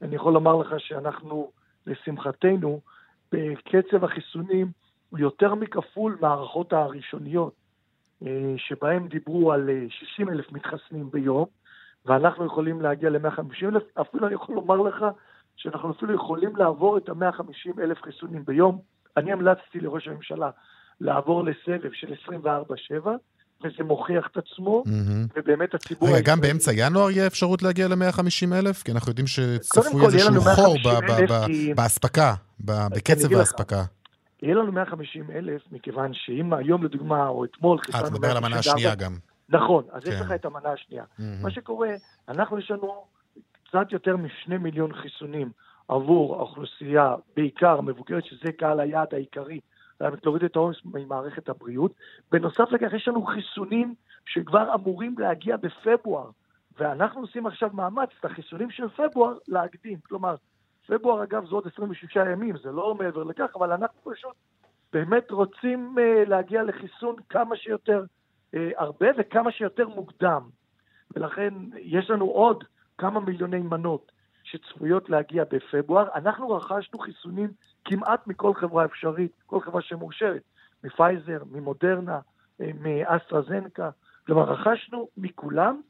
אני 0.04 0.16
יכול 0.16 0.32
לומר 0.32 0.56
לך 0.56 0.74
שאנחנו, 0.78 1.50
לשמחתנו, 1.86 2.80
בקצב 3.32 4.04
החיסונים 4.04 4.70
הוא 5.10 5.18
יותר 5.18 5.54
מכפול 5.54 6.18
מהערכות 6.20 6.72
הראשוניות. 6.72 7.64
אה, 8.26 8.54
שבהם 8.56 9.08
דיברו 9.08 9.52
על 9.52 9.70
60 9.88 10.28
אה, 10.28 10.34
אלף 10.34 10.52
מתחסנים 10.52 11.10
ביום, 11.10 11.46
ואנחנו 12.06 12.46
יכולים 12.46 12.80
להגיע 12.80 13.10
ל-150 13.10 13.64
אלף, 13.68 13.82
אפילו 14.00 14.26
אני 14.26 14.34
יכול 14.34 14.54
לומר 14.54 14.76
לך 14.76 15.04
שאנחנו 15.56 15.90
אפילו 15.90 16.14
יכולים 16.14 16.56
לעבור 16.56 16.98
את 16.98 17.08
ה-150 17.08 17.80
אלף 17.82 18.02
חיסונים 18.02 18.44
ביום. 18.44 18.78
אני 19.16 19.32
המלצתי 19.32 19.80
לראש 19.80 20.08
הממשלה 20.08 20.50
לעבור 21.00 21.44
לסבב 21.44 21.92
של 21.92 22.12
24-7, 23.04 23.08
וזה 23.60 23.84
מוכיח 23.84 24.28
את 24.32 24.36
עצמו, 24.36 24.82
mm-hmm. 24.86 25.32
ובאמת 25.36 25.74
הציבור... 25.74 26.08
רגע, 26.08 26.20
גם 26.20 26.40
באמצע 26.40 26.70
ינואר 26.74 27.10
יהיה 27.10 27.26
אפשרות 27.26 27.62
להגיע 27.62 27.88
ל-150 27.88 28.54
אלף? 28.54 28.82
כי 28.82 28.92
אנחנו 28.92 29.10
יודעים 29.10 29.26
שצפוי 29.26 30.04
איזשהו 30.04 30.40
חור 30.40 30.76
באספקה, 31.76 32.34
בקצב 32.60 33.32
האספקה. 33.32 33.84
יהיה 34.42 34.54
לנו 34.54 34.72
150 34.72 35.30
אלף, 35.30 35.62
מכיוון 35.72 36.10
שאם 36.14 36.52
היום 36.52 36.84
לדוגמה, 36.84 37.28
או 37.28 37.44
אתמול, 37.44 37.78
אה, 37.94 38.00
אתה 38.00 38.10
מדבר 38.10 38.30
על 38.30 38.36
המנה 38.36 38.58
השנייה 38.58 38.94
גם. 38.94 39.16
נכון, 39.48 39.84
אז 39.92 40.04
כן. 40.04 40.10
יש 40.10 40.20
לך 40.20 40.32
את 40.32 40.44
המנה 40.44 40.72
השנייה. 40.72 41.04
Mm-hmm. 41.04 41.22
מה 41.42 41.50
שקורה, 41.50 41.88
אנחנו 42.28 42.58
יש 42.58 42.70
לנו 42.70 43.04
קצת 43.68 43.92
יותר 43.92 44.16
משני 44.16 44.58
מיליון 44.58 44.92
חיסונים 44.94 45.50
עבור 45.88 46.36
האוכלוסייה, 46.36 47.14
בעיקר 47.36 47.78
המבוגרת, 47.78 48.24
שזה 48.24 48.52
קהל 48.52 48.80
היעד 48.80 49.08
העיקרי, 49.12 49.60
להוריד 50.00 50.44
את 50.44 50.56
העומס 50.56 50.76
ממערכת 50.84 51.48
הבריאות. 51.48 51.92
בנוסף 52.32 52.72
לכך, 52.72 52.92
יש 52.92 53.08
לנו 53.08 53.26
חיסונים 53.26 53.94
שכבר 54.26 54.74
אמורים 54.74 55.14
להגיע 55.18 55.56
בפברואר, 55.56 56.30
ואנחנו 56.78 57.20
עושים 57.20 57.46
עכשיו 57.46 57.70
מאמץ 57.72 58.08
את 58.20 58.24
החיסונים 58.24 58.70
של 58.70 58.88
פברואר 58.88 59.38
להקדים. 59.48 59.98
כלומר, 60.08 60.34
פברואר, 60.86 61.22
אגב, 61.22 61.46
זה 61.46 61.54
עוד 61.54 61.66
26 61.66 62.16
ימים, 62.16 62.56
זה 62.62 62.72
לא 62.72 62.94
מעבר 62.94 63.22
לכך, 63.22 63.50
אבל 63.56 63.72
אנחנו 63.72 64.12
פשוט 64.12 64.34
באמת 64.92 65.30
רוצים 65.30 65.94
uh, 65.98 66.28
להגיע 66.28 66.62
לחיסון 66.62 67.16
כמה 67.28 67.56
שיותר 67.56 68.04
uh, 68.54 68.58
הרבה 68.76 69.06
וכמה 69.18 69.52
שיותר 69.52 69.88
מוקדם. 69.88 70.42
ולכן 71.16 71.54
יש 71.78 72.10
לנו 72.10 72.24
עוד 72.24 72.64
כמה 72.98 73.20
מיליוני 73.20 73.58
מנות 73.58 74.12
שצפויות 74.44 75.10
להגיע 75.10 75.44
בפברואר. 75.50 76.08
אנחנו 76.14 76.50
רכשנו 76.50 76.98
חיסונים 76.98 77.50
כמעט 77.84 78.26
מכל 78.26 78.54
חברה 78.54 78.84
אפשרית, 78.84 79.32
כל 79.46 79.60
חברה 79.60 79.82
שמאושרת, 79.82 80.42
מפייזר, 80.84 81.42
ממודרנה, 81.50 82.18
אה, 82.18 82.64
מאסטרזנקה. 82.80 83.90
כלומר, 84.26 84.52
רכשנו 84.52 85.08
מכולם, 85.16 85.80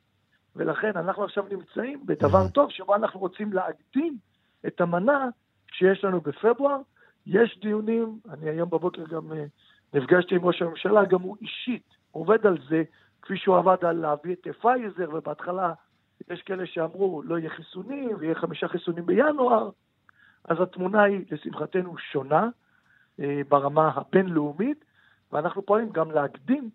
ולכן 0.57 0.93
אנחנו 0.97 1.25
עכשיו 1.25 1.45
נמצאים 1.51 2.07
בדבר 2.07 2.49
טוב 2.49 2.71
שבו 2.71 2.95
אנחנו 2.95 3.21
רוצים 3.21 3.53
להקדים 3.53 4.17
את 4.67 4.81
המנה 4.81 5.29
שיש 5.73 6.05
לנו 6.05 6.21
בפברואר. 6.21 6.77
יש 7.27 7.59
דיונים, 7.63 8.19
אני 8.31 8.51
היום 8.51 8.71
בבוקר 8.71 9.05
גם 9.05 9.33
אה, 9.33 9.35
נפגשתי 9.95 10.35
עם 10.35 10.45
ראש 10.45 10.63
הממשלה, 10.63 11.05
גם 11.05 11.21
הוא 11.21 11.37
אישית 11.41 11.95
עובד 12.11 12.47
על 12.47 12.59
זה, 12.69 12.83
כפי 13.23 13.37
שהוא 13.37 13.57
עבד 13.57 13.85
על 13.85 13.97
להביא 13.97 14.35
את 14.35 14.47
פייזר, 14.61 15.09
ובהתחלה 15.13 15.73
יש 16.31 16.43
כאלה 16.43 16.67
שאמרו 16.67 17.23
לא 17.23 17.39
יהיה 17.39 17.51
חיסונים, 17.51 18.17
ויהיה 18.19 18.35
חמישה 18.35 18.69
חיסונים 18.69 19.07
בינואר, 19.07 19.71
אז 20.45 20.57
התמונה 20.61 21.03
היא 21.03 21.21
לשמחתנו 21.31 21.95
שונה 22.13 22.49
uh, 23.21 23.23
ברמה 23.49 23.91
הבינלאומית, 23.95 24.85
ואנחנו 25.33 25.67
פועלים 25.67 25.91
גם 25.93 26.11
להקדים 26.11 26.71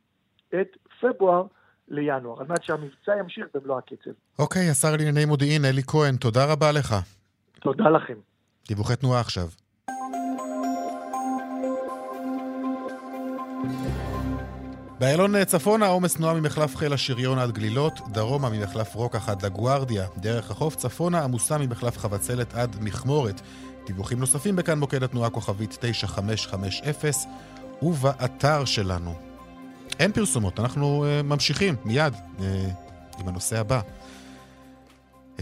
את 0.49 0.77
פברואר 1.01 1.43
לינואר, 1.87 2.39
על 2.39 2.47
מנת 2.47 2.63
שהמבצע 2.63 3.17
ימשיך 3.19 3.45
במלוא 3.53 3.77
הקצב. 3.77 4.11
אוקיי, 4.39 4.67
okay, 4.67 4.71
השר 4.71 4.91
לענייני 4.91 5.25
מודיעין 5.25 5.65
אלי 5.65 5.83
כהן, 5.83 6.15
תודה 6.15 6.53
רבה 6.53 6.71
לך. 6.71 6.95
תודה 7.59 7.89
לכם. 7.89 8.17
דיווחי 8.67 8.95
תנועה 8.95 9.19
עכשיו. 9.19 9.47
באיילון 14.99 15.45
צפונה 15.45 15.87
עומס 15.87 16.13
תנועה 16.13 16.33
ממחלף 16.33 16.75
חיל 16.75 16.93
השריון 16.93 17.39
עד 17.39 17.51
גלילות, 17.51 17.99
דרומה 18.11 18.49
ממחלף 18.49 18.95
רוקח 18.95 19.29
עד 19.29 19.45
לגוארדיה, 19.45 20.07
דרך 20.17 20.51
החוף 20.51 20.75
צפונה 20.75 21.23
עמוסה 21.23 21.57
ממחלף 21.57 21.97
חבצלת 21.97 22.53
עד 22.53 22.75
מכמורת. 22.81 23.41
דיווחים 23.87 24.19
נוספים 24.19 24.55
בכאן 24.55 24.79
מוקד 24.79 25.03
התנועה 25.03 25.29
כוכבית 25.29 25.77
9550 25.79 27.31
ובאתר 27.81 28.65
שלנו. 28.65 29.19
אין 29.99 30.11
פרסומות, 30.11 30.59
אנחנו 30.59 31.05
uh, 31.05 31.23
ממשיכים 31.23 31.75
מיד 31.85 32.13
uh, 32.13 32.41
עם 33.19 33.27
הנושא 33.27 33.59
הבא. 33.59 33.81
Uh, 35.37 35.41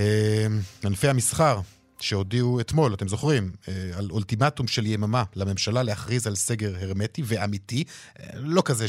ענפי 0.84 1.08
המסחר, 1.08 1.60
שהודיעו 2.00 2.60
אתמול, 2.60 2.94
אתם 2.94 3.08
זוכרים, 3.08 3.52
אה, 3.68 3.74
על 3.94 4.08
אולטימטום 4.12 4.68
של 4.68 4.86
יממה 4.86 5.24
לממשלה 5.36 5.84
להכריז 5.84 6.28
על 6.28 6.36
סגר 6.36 6.76
הרמטי 6.82 7.22
ואמיתי, 7.26 7.84
אה, 8.20 8.26
לא 8.36 8.62
כזה 8.66 8.86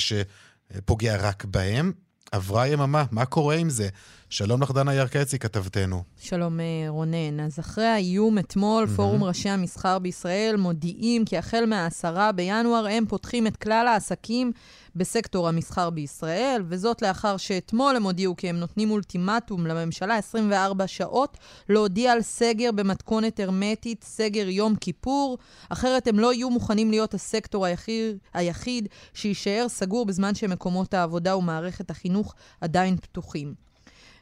שפוגע 0.76 1.16
רק 1.16 1.44
בהם. 1.44 1.92
עברה 2.32 2.66
יממה, 2.66 3.04
מה 3.10 3.24
קורה 3.24 3.54
עם 3.54 3.70
זה? 3.70 3.88
שלום 4.30 4.62
לך, 4.62 4.70
דנה 4.70 4.94
ירקצי, 4.94 5.38
כתבתנו. 5.38 6.02
שלום, 6.16 6.60
אה, 6.60 6.64
רונן. 6.88 7.40
אז 7.40 7.58
אחרי 7.58 7.86
האיום 7.86 8.38
אתמול, 8.38 8.84
mm-hmm. 8.84 8.96
פורום 8.96 9.24
ראשי 9.24 9.48
המסחר 9.48 9.98
בישראל 9.98 10.56
מודיעים 10.56 11.24
כי 11.24 11.38
החל 11.38 11.64
מה-10 11.66 12.32
בינואר 12.32 12.86
הם 12.86 13.06
פותחים 13.06 13.46
את 13.46 13.56
כלל 13.56 13.86
העסקים 13.86 14.52
בסקטור 14.98 15.48
המסחר 15.48 15.90
בישראל, 15.90 16.62
וזאת 16.68 17.02
לאחר 17.02 17.36
שאתמול 17.36 17.96
הם 17.96 18.02
הודיעו 18.02 18.36
כי 18.36 18.48
הם 18.48 18.56
נותנים 18.56 18.90
אולטימטום 18.90 19.66
לממשלה 19.66 20.16
24 20.16 20.86
שעות 20.86 21.38
להודיע 21.68 22.12
על 22.12 22.22
סגר 22.22 22.72
במתכונת 22.72 23.40
הרמטית, 23.40 24.04
סגר 24.04 24.48
יום 24.48 24.76
כיפור, 24.76 25.38
אחרת 25.68 26.06
הם 26.06 26.18
לא 26.18 26.32
יהיו 26.32 26.50
מוכנים 26.50 26.90
להיות 26.90 27.14
הסקטור 27.14 27.66
היחיד, 27.66 28.18
היחיד 28.34 28.88
שיישאר 29.14 29.66
סגור 29.68 30.06
בזמן 30.06 30.34
שמקומות 30.34 30.94
העבודה 30.94 31.36
ומערכת 31.36 31.90
החינוך 31.90 32.34
עדיין 32.60 32.96
פתוחים. 32.96 33.54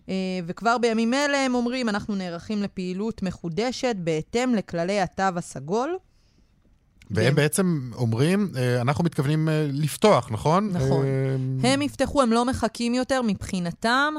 Uh, 0.07 0.09
וכבר 0.47 0.79
בימים 0.79 1.15
אלה 1.15 1.39
הם 1.39 1.55
אומרים, 1.55 1.89
אנחנו 1.89 2.15
נערכים 2.15 2.62
לפעילות 2.62 3.23
מחודשת 3.23 3.97
בהתאם 3.99 4.55
לכללי 4.55 5.01
התו 5.01 5.23
הסגול. 5.37 5.97
והם 7.11 7.35
בעצם 7.35 7.90
אומרים, 7.95 8.51
אה, 8.57 8.81
אנחנו 8.81 9.05
מתכוונים 9.05 9.49
אה, 9.49 9.66
לפתוח, 9.73 10.29
נכון? 10.31 10.71
נכון. 10.73 11.07
הם 11.62 11.83
יפתחו, 11.83 12.23
הם 12.23 12.33
לא 12.33 12.45
מחכים 12.45 12.95
יותר 12.95 13.23
מבחינתם. 13.23 14.14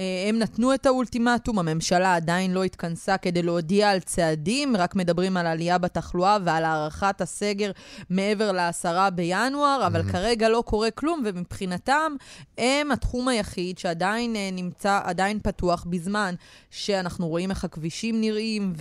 אה, 0.00 0.28
הם 0.28 0.38
נתנו 0.38 0.74
את 0.74 0.86
האולטימטום, 0.86 1.58
הממשלה 1.58 2.14
עדיין 2.14 2.54
לא 2.54 2.64
התכנסה 2.64 3.16
כדי 3.16 3.42
להודיע 3.42 3.90
על 3.90 4.00
צעדים, 4.00 4.76
רק 4.76 4.96
מדברים 4.96 5.36
על 5.36 5.46
עלייה 5.46 5.78
בתחלואה 5.78 6.38
ועל 6.44 6.64
הארכת 6.64 7.20
הסגר 7.20 7.70
מעבר 8.10 8.52
לעשרה 8.52 9.10
בינואר, 9.10 9.86
אבל 9.86 10.00
mm-hmm. 10.00 10.12
כרגע 10.12 10.48
לא 10.48 10.62
קורה 10.66 10.90
כלום, 10.90 11.22
ומבחינתם 11.24 12.12
הם 12.58 12.90
התחום 12.90 13.28
היחיד 13.28 13.78
שעדיין 13.78 14.36
אה, 14.36 14.50
נמצא, 14.52 15.00
עדיין 15.04 15.38
פתוח 15.42 15.86
בזמן 15.90 16.34
שאנחנו 16.70 17.28
רואים 17.28 17.50
איך 17.50 17.64
הכבישים 17.64 18.20
נראים 18.20 18.72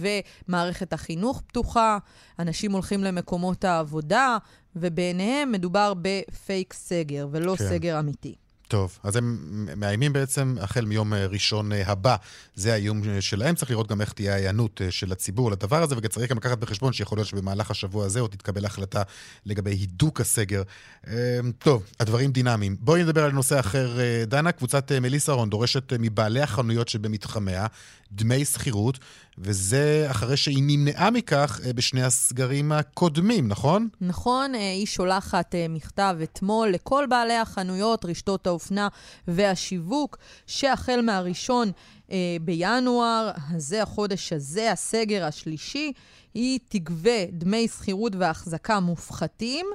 ומערכת 0.48 0.94
החינוך 0.94 1.42
פתוחה, 1.48 1.98
אנשים 2.40 2.72
הולכים 2.72 3.04
למקומות 3.04 3.64
העבודה, 3.64 4.38
ובעיניהם 4.76 5.52
מדובר 5.52 5.94
בפייק 6.02 6.74
סגר 6.74 7.28
ולא 7.32 7.56
כן. 7.56 7.70
סגר 7.70 8.00
אמיתי. 8.00 8.36
טוב, 8.70 9.00
אז 9.04 9.16
הם 9.16 9.38
מאיימים 9.78 10.14
בעצם 10.14 10.56
החל 10.62 10.86
מיום 10.86 11.14
אה, 11.14 11.26
ראשון 11.26 11.72
אה, 11.72 11.92
הבא. 11.92 12.16
זה 12.56 12.74
האיום 12.74 13.02
אה, 13.10 13.22
שלהם. 13.22 13.56
צריך 13.56 13.72
לראות 13.72 13.88
גם 13.88 14.02
איך 14.02 14.14
תהיה 14.14 14.34
ההיענות 14.34 14.82
של 14.90 15.12
הציבור 15.12 15.52
לדבר 15.52 15.84
הזה, 15.84 15.96
וצריך 15.98 16.32
גם 16.32 16.38
לקחת 16.38 16.58
בחשבון 16.58 16.94
שיכול 16.94 17.18
להיות 17.18 17.28
שבמהלך 17.28 17.72
השבוע 17.72 18.06
הזה 18.06 18.20
עוד 18.20 18.32
תתקבל 18.32 18.66
החלטה 18.66 19.04
לגבי 19.46 19.72
הידוק 19.72 20.22
הסגר. 20.22 20.64
טוב, 21.60 21.84
הדברים 22.00 22.32
דינמיים. 22.32 22.76
בואי 22.80 23.04
נדבר 23.04 23.24
על 23.24 23.32
נושא 23.32 23.60
אחר. 23.60 23.98
דנה, 24.28 24.52
קבוצת 24.52 24.92
מליסרון 24.92 25.50
דורשת 25.50 25.94
מבעלי 26.00 26.42
החנויות 26.42 26.88
שבמתחמיה 26.88 27.68
דמי 28.12 28.46
שכירות, 28.46 29.00
וזה 29.42 30.08
אחרי 30.12 30.38
שהיא 30.38 30.64
נמנעה 30.68 31.12
מכך 31.12 31.60
אה, 31.66 31.74
בשני 31.74 32.04
הסגרים 32.04 32.72
הקודמים, 32.72 33.48
נכון? 33.48 33.88
נכון, 34.02 34.56
אה, 34.56 34.60
היא 34.60 34.86
שולחת 34.86 35.56
אה, 35.56 35.66
מכתב 35.70 36.18
אתמול 36.24 36.70
לכל 36.70 37.06
בעלי 37.10 37.36
החנויות, 37.36 38.06
רשתות 38.06 38.48
האופנה 38.48 38.88
והשיווק, 39.28 40.18
שהחל 40.48 41.02
מהראשון 41.02 41.72
בינואר, 42.42 43.32
הזה, 43.50 43.82
החודש 43.84 44.34
הזה, 44.34 44.72
הסגר 44.72 45.26
השלישי, 45.26 45.92
היא 46.34 46.60
תגבה 46.70 47.26
דמי 47.32 47.68
שכירות 47.68 48.16
והחזקה 48.16 48.80
מופחתים. 48.80 49.66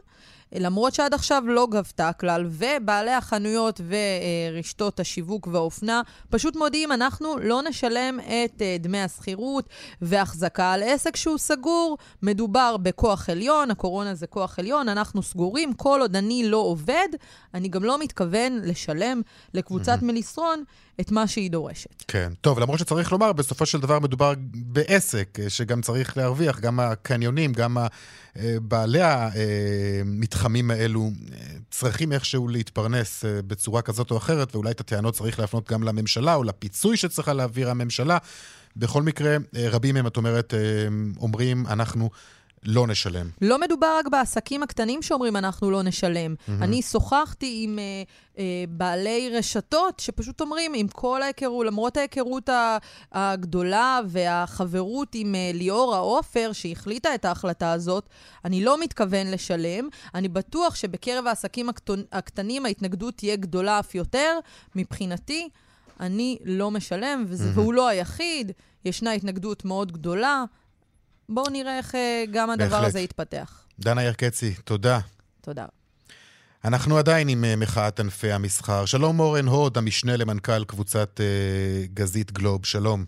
למרות 0.60 0.94
שעד 0.94 1.14
עכשיו 1.14 1.42
לא 1.46 1.66
גבתה 1.70 2.12
כלל, 2.12 2.44
ובעלי 2.48 3.10
החנויות 3.10 3.80
ורשתות 3.88 5.00
השיווק 5.00 5.46
והאופנה 5.46 6.02
פשוט 6.30 6.56
מודיעים, 6.56 6.92
אנחנו 6.92 7.38
לא 7.38 7.62
נשלם 7.62 8.20
את 8.20 8.62
אה, 8.62 8.76
דמי 8.80 9.00
השכירות 9.00 9.68
והחזקה 10.02 10.72
על 10.72 10.82
עסק 10.82 11.16
שהוא 11.16 11.38
סגור. 11.38 11.98
מדובר 12.22 12.76
בכוח 12.76 13.30
עליון, 13.30 13.70
הקורונה 13.70 14.14
זה 14.14 14.26
כוח 14.26 14.58
עליון, 14.58 14.88
אנחנו 14.88 15.22
סגורים, 15.22 15.72
כל 15.72 16.00
עוד 16.00 16.16
אני 16.16 16.48
לא 16.48 16.56
עובד, 16.56 17.08
אני 17.54 17.68
גם 17.68 17.84
לא 17.84 17.98
מתכוון 17.98 18.60
לשלם 18.64 19.22
לקבוצת 19.54 19.98
mm-hmm. 19.98 20.04
מליסרון 20.04 20.64
את 21.00 21.12
מה 21.12 21.26
שהיא 21.26 21.50
דורשת. 21.50 22.04
כן. 22.08 22.32
טוב, 22.40 22.58
למרות 22.58 22.78
שצריך 22.78 23.12
לומר, 23.12 23.32
בסופו 23.32 23.66
של 23.66 23.80
דבר 23.80 23.98
מדובר 23.98 24.32
בעסק 24.54 25.38
אה, 25.42 25.50
שגם 25.50 25.80
צריך 25.80 26.16
להרוויח, 26.16 26.60
גם 26.60 26.80
הקניונים, 26.80 27.52
גם 27.52 27.78
אה, 27.78 28.56
בעלי 28.62 29.00
המתחמים 29.02 30.70
האלו 30.70 31.10
אה, 31.32 31.38
צריכים 31.70 32.12
איכשהו 32.12 32.48
להתפרנס 32.48 33.24
בצורה 33.46 33.82
כזאת 33.82 34.10
או 34.10 34.16
אחרת, 34.16 34.54
ואולי 34.54 34.70
את 34.70 34.80
הטענות 34.80 35.14
צריך 35.14 35.38
להפנות 35.38 35.70
גם 35.70 35.82
לממשלה, 35.82 36.34
או 36.34 36.44
לפיצוי 36.44 36.96
שצריכה 36.96 37.32
להעביר 37.32 37.70
הממשלה. 37.70 38.18
בכל 38.76 39.02
מקרה, 39.02 39.36
רבים 39.54 39.94
מהם, 39.94 40.06
את 40.06 40.16
אומרת, 40.16 40.54
אומרים, 41.20 41.66
אנחנו 41.66 42.10
לא 42.64 42.86
נשלם. 42.86 43.30
לא 43.40 43.60
מדובר 43.60 43.96
רק 43.98 44.08
בעסקים 44.08 44.62
הקטנים 44.62 45.02
שאומרים 45.02 45.36
אנחנו 45.36 45.70
לא 45.70 45.82
נשלם. 45.82 46.34
Mm-hmm. 46.34 46.50
אני 46.60 46.82
שוחחתי 46.82 47.60
עם 47.64 47.78
uh, 47.78 48.36
uh, 48.36 48.38
בעלי 48.68 49.30
רשתות 49.38 50.00
שפשוט 50.00 50.40
אומרים, 50.40 50.72
עם 50.74 50.88
כל 50.88 51.22
ההיכרות, 51.22 51.66
למרות 51.66 51.96
ההיכרות 51.96 52.48
הגדולה 53.12 54.00
והחברות 54.06 55.08
עם 55.14 55.34
uh, 55.34 55.56
ליאורה 55.56 55.98
עופר, 55.98 56.50
שהחליטה 56.52 57.14
את 57.14 57.24
ההחלטה 57.24 57.72
הזאת, 57.72 58.08
אני 58.44 58.64
לא 58.64 58.80
מתכוון 58.80 59.30
לשלם. 59.30 59.88
אני 60.14 60.28
בטוח 60.28 60.74
שבקרב 60.74 61.26
העסקים 61.26 61.68
הקטנים 62.12 62.66
ההתנגדות 62.66 63.16
תהיה 63.16 63.36
גדולה 63.36 63.80
אף 63.80 63.94
יותר. 63.94 64.38
מבחינתי, 64.74 65.48
אני 66.00 66.38
לא 66.44 66.70
משלם, 66.70 67.24
וזה, 67.28 67.44
mm-hmm. 67.44 67.58
והוא 67.58 67.74
לא 67.74 67.88
היחיד. 67.88 68.52
ישנה 68.84 69.12
התנגדות 69.12 69.64
מאוד 69.64 69.92
גדולה. 69.92 70.44
בואו 71.28 71.50
נראה 71.50 71.78
איך 71.78 71.94
אה, 71.94 72.24
גם 72.30 72.50
הדבר 72.50 72.68
בהחלט. 72.70 72.86
הזה 72.86 73.00
יתפתח. 73.00 73.66
דנה 73.80 74.02
ירקצי, 74.02 74.54
תודה. 74.64 74.98
תודה. 75.40 75.66
אנחנו 76.64 76.98
עדיין 76.98 77.28
עם 77.28 77.44
אה, 77.44 77.54
מחאת 77.60 78.00
ענפי 78.00 78.32
המסחר. 78.32 78.84
שלום 78.86 79.20
אורן 79.20 79.46
הוד, 79.46 79.78
המשנה 79.78 80.12
למנכ"ל 80.16 80.64
קבוצת 80.64 81.20
אה, 81.20 81.82
גזית 81.94 82.32
גלוב, 82.32 82.66
שלום. 82.66 83.04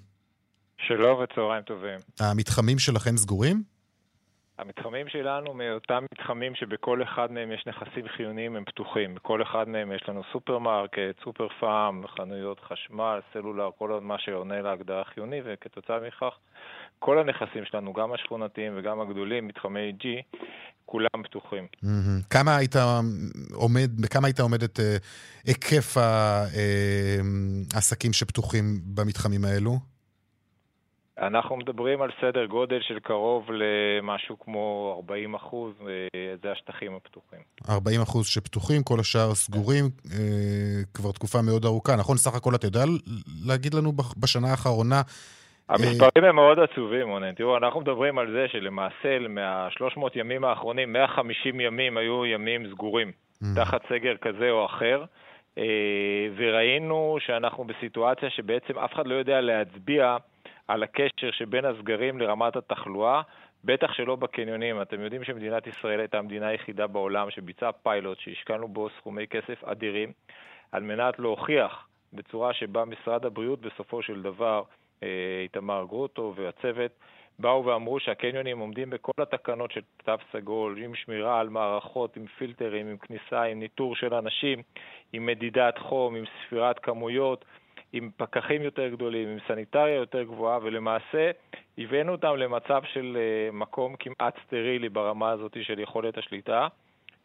שלום 0.78 1.22
וצהריים 1.22 1.62
טובים. 1.62 1.98
המתחמים 2.20 2.78
שלכם 2.78 3.16
סגורים? 3.16 3.62
המתחמים 4.58 5.08
שלנו 5.08 5.54
מאותם 5.54 6.04
מתחמים 6.12 6.54
שבכל 6.54 7.02
אחד 7.02 7.32
מהם 7.32 7.52
יש 7.52 7.64
נכסים 7.66 8.08
חיוניים 8.16 8.56
הם 8.56 8.64
פתוחים. 8.64 9.14
בכל 9.14 9.42
אחד 9.42 9.68
מהם 9.68 9.92
יש 9.92 10.02
לנו 10.08 10.22
סופרמרקט, 10.32 11.24
סופר 11.24 11.48
פארם, 11.60 12.02
חנויות 12.16 12.60
חשמל, 12.60 13.20
סלולר, 13.32 13.70
כל 13.78 14.00
מה 14.02 14.18
שעונה 14.18 14.62
להגדרה 14.62 15.04
חיוני, 15.04 15.40
וכתוצאה 15.44 15.98
מכך 16.06 16.34
כל 16.98 17.18
הנכסים 17.18 17.64
שלנו, 17.64 17.92
גם 17.92 18.12
השכונתיים 18.12 18.72
וגם 18.76 19.00
הגדולים, 19.00 19.46
מתחמי 19.48 19.92
G, 20.02 20.04
כולם 20.86 21.22
פתוחים. 21.24 21.66
Mm-hmm. 21.76 22.26
כמה 22.30 22.56
היית 22.56 22.76
עומד, 23.54 23.90
בכמה 24.00 24.26
היית 24.26 24.40
עומד 24.40 24.62
את 24.62 24.78
uh, 24.78 24.82
היקף 25.46 25.96
העסקים 27.74 28.10
אה, 28.10 28.14
שפתוחים 28.14 28.64
במתחמים 28.94 29.44
האלו? 29.44 29.78
אנחנו 31.18 31.56
מדברים 31.56 32.02
על 32.02 32.10
סדר 32.20 32.46
גודל 32.46 32.78
של 32.88 32.98
קרוב 32.98 33.44
למשהו 33.50 34.38
כמו 34.38 34.94
40 34.96 35.34
אחוז, 35.34 35.72
זה 36.42 36.52
השטחים 36.52 36.94
הפתוחים. 36.94 37.38
40 37.68 38.00
אחוז 38.00 38.26
שפתוחים, 38.26 38.82
כל 38.82 39.00
השאר 39.00 39.34
סגורים 39.34 39.84
אה, 40.12 40.82
כבר 40.94 41.12
תקופה 41.12 41.42
מאוד 41.42 41.64
ארוכה, 41.64 41.96
נכון? 41.96 42.16
סך 42.16 42.34
הכל 42.34 42.54
אתה 42.54 42.66
יודע 42.66 42.84
להגיד 43.46 43.74
לנו 43.74 43.92
בשנה 44.16 44.50
האחרונה 44.50 45.02
המספרים 45.68 46.24
הם 46.24 46.36
מאוד 46.36 46.58
עצובים, 46.58 47.08
רונן. 47.08 47.34
תראו, 47.34 47.56
אנחנו 47.56 47.80
מדברים 47.80 48.18
על 48.18 48.32
זה 48.32 48.48
שלמעשה, 48.48 49.18
מה-300 49.28 50.00
ימים 50.14 50.44
האחרונים, 50.44 50.92
150 50.92 51.60
ימים 51.60 51.96
היו 51.96 52.26
ימים 52.26 52.70
סגורים, 52.70 53.12
mm. 53.12 53.46
תחת 53.56 53.80
סגר 53.88 54.16
כזה 54.16 54.50
או 54.50 54.66
אחר, 54.66 55.04
אה, 55.58 55.64
וראינו 56.36 57.16
שאנחנו 57.20 57.64
בסיטואציה 57.64 58.30
שבעצם 58.30 58.78
אף 58.78 58.94
אחד 58.94 59.06
לא 59.06 59.14
יודע 59.14 59.40
להצביע 59.40 60.16
על 60.68 60.82
הקשר 60.82 61.30
שבין 61.30 61.64
הסגרים 61.64 62.18
לרמת 62.18 62.56
התחלואה, 62.56 63.22
בטח 63.64 63.92
שלא 63.92 64.16
בקניונים. 64.16 64.82
אתם 64.82 65.00
יודעים 65.00 65.24
שמדינת 65.24 65.66
ישראל 65.66 66.00
הייתה 66.00 66.18
המדינה 66.18 66.46
היחידה 66.46 66.86
בעולם 66.86 67.30
שביצעה 67.30 67.72
פיילוט, 67.72 68.18
שהשקענו 68.18 68.68
בו 68.68 68.88
סכומי 68.98 69.26
כסף 69.26 69.64
אדירים, 69.64 70.12
על 70.72 70.82
מנת 70.82 71.18
להוכיח 71.18 71.88
בצורה 72.12 72.54
שבה 72.54 72.84
משרד 72.84 73.26
הבריאות 73.26 73.60
בסופו 73.60 74.02
של 74.02 74.22
דבר 74.22 74.62
איתמר 75.42 75.84
גרוטו 75.88 76.32
והצוות, 76.36 76.90
באו 77.38 77.64
ואמרו 77.64 78.00
שהקניונים 78.00 78.58
עומדים 78.58 78.90
בכל 78.90 79.12
התקנות 79.18 79.70
של 79.70 79.80
תו 80.04 80.12
סגול, 80.32 80.78
עם 80.78 80.94
שמירה 80.94 81.40
על 81.40 81.48
מערכות, 81.48 82.16
עם 82.16 82.26
פילטרים, 82.26 82.86
עם 82.88 82.96
כניסה, 82.96 83.42
עם 83.42 83.58
ניטור 83.58 83.96
של 83.96 84.14
אנשים, 84.14 84.62
עם 85.12 85.26
מדידת 85.26 85.78
חום, 85.78 86.14
עם 86.14 86.24
ספירת 86.26 86.78
כמויות, 86.78 87.44
עם 87.92 88.10
פקחים 88.16 88.62
יותר 88.62 88.88
גדולים, 88.88 89.28
עם 89.28 89.38
סניטריה 89.48 89.94
יותר 89.94 90.22
גבוהה, 90.22 90.58
ולמעשה 90.62 91.30
הבאנו 91.78 92.12
אותם 92.12 92.36
למצב 92.36 92.82
של 92.92 93.16
אה, 93.20 93.52
מקום 93.52 93.96
כמעט 93.96 94.38
סטרילי 94.46 94.88
ברמה 94.88 95.30
הזאת 95.30 95.56
של 95.62 95.78
יכולת 95.78 96.18
השליטה, 96.18 96.68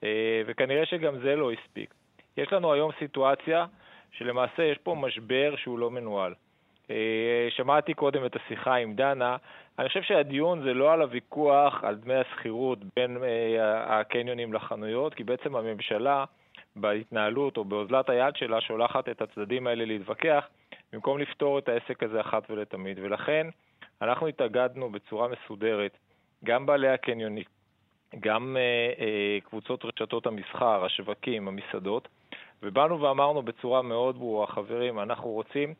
אה, 0.03 0.41
וכנראה 0.45 0.85
שגם 0.85 1.19
זה 1.19 1.35
לא 1.35 1.51
הספיק. 1.51 1.93
יש 2.37 2.53
לנו 2.53 2.73
היום 2.73 2.91
סיטואציה 2.99 3.65
שלמעשה 4.11 4.63
יש 4.63 4.77
פה 4.77 4.95
משבר 4.95 5.53
שהוא 5.57 5.79
לא 5.79 5.91
מנוהל. 5.91 6.33
אה, 6.91 7.47
שמעתי 7.49 7.93
קודם 7.93 8.25
את 8.25 8.35
השיחה 8.35 8.75
עם 8.75 8.93
דנה, 8.95 9.37
אני 9.79 9.87
חושב 9.87 10.01
שהדיון 10.01 10.63
זה 10.63 10.73
לא 10.73 10.93
על 10.93 11.01
הוויכוח 11.01 11.83
על 11.83 11.95
דמי 11.95 12.13
השכירות 12.13 12.79
בין 12.95 13.17
אה, 13.23 13.99
הקניונים 13.99 14.53
לחנויות, 14.53 15.13
כי 15.13 15.23
בעצם 15.23 15.55
הממשלה 15.55 16.25
בהתנהלות 16.75 17.57
או 17.57 17.65
באוזלת 17.65 18.09
היד 18.09 18.35
שלה 18.35 18.61
שולחת 18.61 19.09
את 19.09 19.21
הצדדים 19.21 19.67
האלה 19.67 19.85
להתווכח, 19.85 20.47
במקום 20.93 21.19
לפתור 21.19 21.59
את 21.59 21.69
העסק 21.69 22.03
הזה 22.03 22.21
אחת 22.21 22.43
ולתמיד. 22.49 22.99
ולכן 23.01 23.47
אנחנו 24.01 24.27
התאגדנו 24.27 24.89
בצורה 24.89 25.27
מסודרת, 25.27 25.97
גם 26.43 26.65
בעלי 26.65 26.89
הקניונים, 26.89 27.43
גם 28.19 28.57
אה, 28.59 29.39
קבוצות 29.43 29.85
רשתות 29.85 30.27
המסחר, 30.27 30.85
השווקים, 30.85 31.47
המסעדות, 31.47 32.07
ובאנו 32.63 33.01
ואמרנו 33.01 33.41
בצורה 33.41 33.81
מאוד 33.81 34.17
ברורה, 34.17 34.47
חברים, 34.47 34.99
אנחנו 34.99 35.29
רוצים 35.29 35.73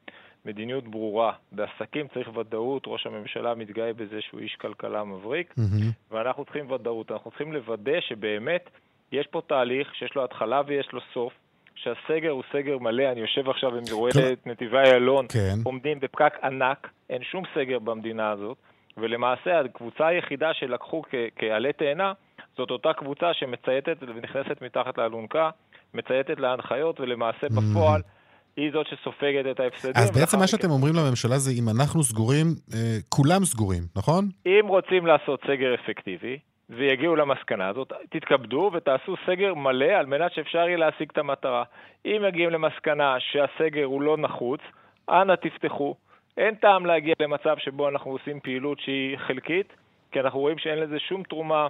מדיניות 0.46 0.88
ברורה. 0.88 1.34
בעסקים 1.52 2.08
צריך 2.14 2.38
ודאות, 2.38 2.84
ראש 2.88 3.08
הממשלה 3.08 3.56
מתגאה 3.56 3.94
בזה 3.94 4.22
שהוא 4.22 4.40
איש 4.40 4.56
כלכלה 4.56 5.04
מבריק, 5.04 5.54
mm-hmm. 5.60 6.12
ואנחנו 6.12 6.46
צריכים 6.46 6.72
ודאות. 6.72 7.12
אנחנו 7.12 7.32
צריכים 7.32 7.54
לוודא 7.54 8.02
שבאמת 8.02 8.70
יש 9.12 9.28
פה 9.28 9.42
תהליך 9.48 9.96
שיש 9.96 10.16
לו 10.16 10.24
התחלה 10.24 10.62
ויש 10.68 10.92
לו 10.94 11.00
סוף, 11.14 11.34
שהסגר 11.76 12.30
הוא 12.30 12.44
סגר 12.54 12.78
מלא. 12.78 13.12
אני 13.12 13.20
יושב 13.20 13.50
עכשיו 13.50 13.72
ורואה 13.92 14.12
כן. 14.12 14.34
את 14.34 14.48
נתיבי 14.48 14.78
איילון, 14.78 15.26
כן. 15.34 15.56
עומדים 15.64 16.00
בפקק 16.00 16.34
ענק, 16.44 16.90
אין 17.10 17.24
שום 17.24 17.44
סגר 17.56 17.80
במדינה 17.80 18.30
הזאת, 18.32 18.58
ולמעשה 18.98 19.60
הקבוצה 19.60 20.08
היחידה 20.08 20.54
שלקחו 20.54 21.02
כעלה 21.36 21.74
תאנה 21.74 22.14
זאת 22.58 22.72
אותה 22.72 22.94
קבוצה 22.94 23.34
שמצייתת 23.34 23.98
ונכנסת 24.02 24.62
מתחת 24.62 24.98
לאלונקה, 24.98 25.50
מצייתת 25.94 26.40
להנחיות, 26.40 27.00
ולמעשה 27.00 27.48
בפועל... 27.50 28.02
Mm-hmm. 28.02 28.21
היא 28.58 28.72
זאת 28.74 28.88
שסופגת 28.88 29.46
את 29.52 29.60
ההפסדים. 29.60 29.94
אז 29.96 30.12
בעצם 30.12 30.40
מה 30.40 30.48
שאתם 30.48 30.70
אומרים 30.72 30.94
לממשלה 30.96 31.38
זה 31.38 31.52
אם 31.52 31.70
אנחנו 31.70 32.04
סגורים, 32.04 32.48
אה, 32.74 32.98
כולם 33.10 33.46
סגורים, 33.46 33.84
נכון? 33.96 34.30
אם 34.46 34.68
רוצים 34.68 35.06
לעשות 35.06 35.40
סגר 35.48 35.76
אפקטיבי, 35.76 36.40
ויגיעו 36.70 37.16
למסקנה 37.16 37.70
הזאת, 37.70 37.94
תתכבדו 38.10 38.72
ותעשו 38.74 39.16
סגר 39.26 39.54
מלא 39.54 39.86
על 39.86 40.06
מנת 40.06 40.34
שאפשר 40.34 40.58
יהיה 40.68 40.78
להשיג 40.78 41.10
את 41.12 41.18
המטרה. 41.18 41.64
אם 42.06 42.22
מגיעים 42.28 42.50
למסקנה 42.50 43.16
שהסגר 43.20 43.86
הוא 43.86 44.02
לא 44.02 44.18
נחוץ, 44.18 44.62
אנא 45.10 45.34
תפתחו. 45.36 45.96
אין 46.38 46.56
טעם 46.56 46.86
להגיע 46.86 47.14
למצב 47.20 47.56
שבו 47.58 47.90
אנחנו 47.90 48.12
עושים 48.12 48.40
פעילות 48.40 48.80
שהיא 48.80 49.18
חלקית, 49.18 49.74
כי 50.12 50.20
אנחנו 50.20 50.40
רואים 50.40 50.58
שאין 50.58 50.80
לזה 50.80 51.00
שום 51.00 51.24
תרומה 51.24 51.68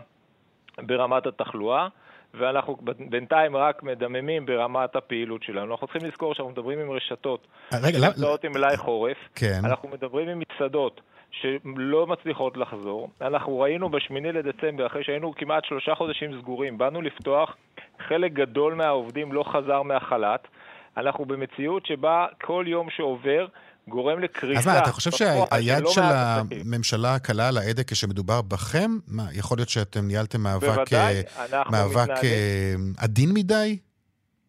ברמת 0.78 1.26
התחלואה. 1.26 1.88
ואנחנו 2.34 2.78
בינתיים 3.10 3.56
רק 3.56 3.84
מדממים 3.84 4.46
ברמת 4.46 4.96
הפעילות 4.96 5.44
שלנו. 5.44 5.72
אנחנו 5.72 5.88
צריכים 5.88 6.10
לזכור 6.10 6.34
שאנחנו 6.34 6.52
מדברים 6.52 6.80
עם 6.80 6.92
רשתות, 6.92 7.48
רגע, 7.84 7.98
למה... 7.98 8.08
נמצאות 8.08 8.44
עם 8.44 8.52
מלאי 8.52 8.78
חורף, 8.78 9.18
כן. 9.36 9.62
אנחנו 9.64 9.90
מדברים 9.90 10.30
עם 10.30 10.42
מסעדות, 10.56 11.02
שלא 11.32 12.08
מצליחות 12.08 12.58
לחזור. 12.58 13.10
אנחנו 13.22 13.60
ראינו 13.60 13.90
בשמיני 13.90 14.32
לדצמבר, 14.32 14.88
אחרי 14.88 15.04
שהיינו 15.04 15.36
כמעט 15.36 15.66
שלושה 15.66 15.96
חודשים 15.96 16.42
סגורים, 16.42 16.78
באנו 16.78 17.02
לפתוח, 17.02 17.56
חלק 18.08 18.34
גדול 18.34 18.74
מהעובדים 18.74 19.34
לא 19.34 19.44
חזר 19.44 19.82
מהחל"ת. 19.82 20.48
אנחנו 20.98 21.26
במציאות 21.26 21.86
שבה 21.86 22.26
כל 22.42 22.66
יום 22.68 22.90
שעובר 22.90 23.46
גורם 23.88 24.20
לקריסה. 24.20 24.60
אז 24.60 24.68
מה, 24.68 24.80
אתה 24.80 24.92
חושב 24.92 25.12
שהיד 25.12 25.88
של 25.88 26.02
הממשלה 26.04 27.20
קלה 27.20 27.48
על 27.48 27.58
ההדק 27.58 27.92
כשמדובר 27.92 28.42
בכם? 28.42 28.92
מה, 29.08 29.24
יכול 29.34 29.58
להיות 29.58 29.70
שאתם 29.70 30.08
ניהלתם 30.08 30.42
מאבק, 30.42 30.68
בוודאי, 30.68 31.22
מאבק 31.72 32.10
עדין 32.98 33.30
מדי? 33.34 33.78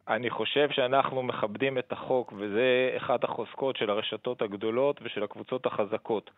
אני 0.08 0.30
חושב 0.30 0.68
שאנחנו 0.70 1.22
מכבדים 1.22 1.78
את 1.78 1.92
החוק, 1.92 2.32
וזה 2.32 2.96
אחת 2.96 3.24
החוזקות 3.24 3.76
של 3.76 3.90
הרשתות 3.90 4.42
הגדולות 4.42 5.00
ושל 5.02 5.22
הקבוצות 5.22 5.66
החזקות. 5.66 6.30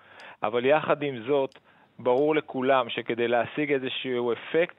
אבל 0.42 0.64
יחד 0.66 1.02
עם 1.02 1.22
זאת, 1.26 1.58
ברור 1.98 2.34
לכולם 2.34 2.90
שכדי 2.90 3.28
להשיג 3.28 3.72
איזשהו 3.72 4.32
אפקט, 4.32 4.74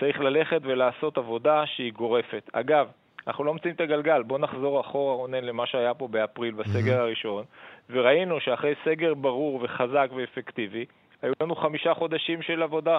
צריך 0.00 0.20
ללכת 0.20 0.60
ולעשות 0.62 1.18
עבודה 1.18 1.62
שהיא 1.66 1.92
גורפת. 1.92 2.50
אגב, 2.52 2.86
אנחנו 3.28 3.44
לא 3.44 3.52
מוצאים 3.52 3.74
את 3.74 3.80
הגלגל. 3.80 4.22
בואו 4.22 4.40
נחזור 4.40 4.80
אחורה, 4.80 5.14
רונן, 5.14 5.44
למה 5.44 5.66
שהיה 5.66 5.94
פה 5.94 6.08
באפריל, 6.08 6.54
בסגר 6.54 7.00
הראשון, 7.00 7.44
וראינו 7.90 8.40
שאחרי 8.40 8.74
סגר 8.84 9.14
ברור 9.14 9.60
וחזק 9.62 10.08
ואפקטיבי, 10.16 10.84
היו 11.22 11.32
לנו 11.40 11.56
חמישה 11.56 11.94
חודשים 11.94 12.42
של 12.42 12.62
עבודה. 12.62 12.98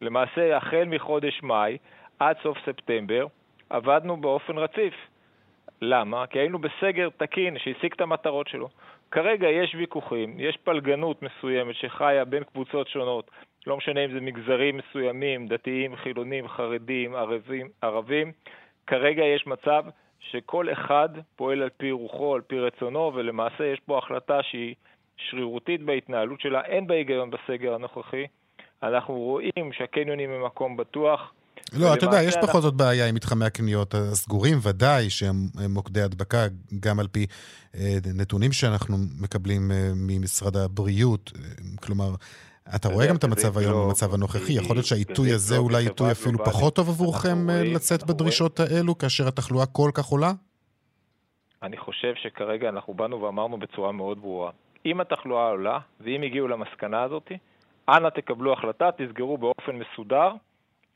למעשה, 0.00 0.56
החל 0.56 0.84
מחודש 0.86 1.42
מאי 1.42 1.78
עד 2.18 2.36
סוף 2.42 2.58
ספטמבר, 2.66 3.26
עבדנו 3.70 4.16
באופן 4.16 4.58
רציף. 4.58 4.94
למה? 5.80 6.26
כי 6.26 6.38
היינו 6.38 6.58
בסגר 6.58 7.08
תקין 7.16 7.58
שהשיג 7.58 7.92
את 7.92 8.00
המטרות 8.00 8.48
שלו. 8.48 8.68
כרגע 9.10 9.48
יש 9.48 9.74
ויכוחים, 9.74 10.40
יש 10.40 10.56
פלגנות 10.56 11.22
מסוימת 11.22 11.74
שחיה 11.74 12.24
בין 12.24 12.44
קבוצות 12.44 12.88
שונות, 12.88 13.30
לא 13.66 13.76
משנה 13.76 14.04
אם 14.04 14.12
זה 14.12 14.20
מגזרים 14.20 14.76
מסוימים, 14.76 15.48
דתיים, 15.48 15.96
חילונים, 15.96 16.48
חרדים, 16.48 17.14
ערבים, 17.14 17.68
ערבים. 17.82 18.32
כרגע 18.86 19.22
יש 19.24 19.46
מצב 19.46 19.84
שכל 20.30 20.72
אחד 20.72 21.08
פועל 21.36 21.62
על 21.62 21.70
פי 21.76 21.90
רוחו, 21.90 22.34
על 22.34 22.40
פי 22.40 22.58
רצונו, 22.58 23.12
ולמעשה 23.14 23.64
יש 23.64 23.80
פה 23.86 23.98
החלטה 23.98 24.38
שהיא 24.42 24.74
שרירותית 25.16 25.82
בהתנהלות 25.82 26.40
שלה, 26.40 26.60
אין 26.64 26.86
בה 26.86 26.94
היגיון 26.94 27.30
בסגר 27.30 27.74
הנוכחי. 27.74 28.26
אנחנו 28.82 29.14
רואים 29.14 29.72
שהקניונים 29.72 30.30
הם 30.30 30.44
מקום 30.44 30.76
בטוח, 30.76 31.32
לא, 31.72 31.94
אתה 31.94 32.06
יודע, 32.06 32.22
יש 32.22 32.34
בכל 32.42 32.60
זאת 32.60 32.74
בעיה 32.74 33.08
עם 33.08 33.14
מתחמי 33.14 33.44
הקניות 33.44 33.94
הסגורים, 33.94 34.58
ודאי 34.62 35.10
שהם 35.10 35.48
מוקדי 35.68 36.02
הדבקה, 36.02 36.46
גם 36.80 37.00
על 37.00 37.08
פי 37.08 37.26
אה, 37.74 37.96
נתונים 38.14 38.52
שאנחנו 38.52 38.96
מקבלים 39.20 39.70
אה, 39.70 39.90
ממשרד 39.96 40.56
הבריאות. 40.56 41.32
אה, 41.36 41.42
כלומר, 41.82 42.14
אתה 42.76 42.88
רואה 42.88 43.06
גם 43.06 43.16
את 43.16 43.24
המצב 43.24 43.58
היום 43.58 43.72
לא 43.72 43.86
במצב 43.86 44.14
הנוכחי, 44.14 44.52
יכול 44.52 44.76
להיות 44.76 44.86
שהעיתוי 44.86 45.32
הזה 45.32 45.58
אולי 45.58 45.82
עיתוי 45.84 46.10
אפילו 46.12 46.38
פחות 46.38 46.76
טוב 46.76 46.88
עבורכם 46.88 47.50
לצאת 47.50 48.06
בדרישות 48.06 48.60
האלו, 48.60 48.98
כאשר 48.98 49.28
התחלואה 49.28 49.66
כל 49.66 49.90
כך 49.94 50.04
עולה? 50.04 50.32
אני 51.62 51.76
חושב 51.76 52.14
שכרגע 52.14 52.68
אנחנו 52.68 52.94
באנו 52.94 53.22
ואמרנו 53.22 53.58
בצורה 53.58 53.92
מאוד 53.92 54.18
ברורה, 54.20 54.50
אם 54.86 55.00
התחלואה 55.00 55.48
עולה, 55.48 55.78
ואם 56.00 56.22
הגיעו 56.22 56.48
למסקנה 56.48 57.02
הזאת, 57.02 57.32
אנא 57.88 58.08
תקבלו 58.08 58.52
החלטה, 58.52 58.90
תסגרו 58.96 59.38
באופן 59.38 59.76
מסודר 59.76 60.30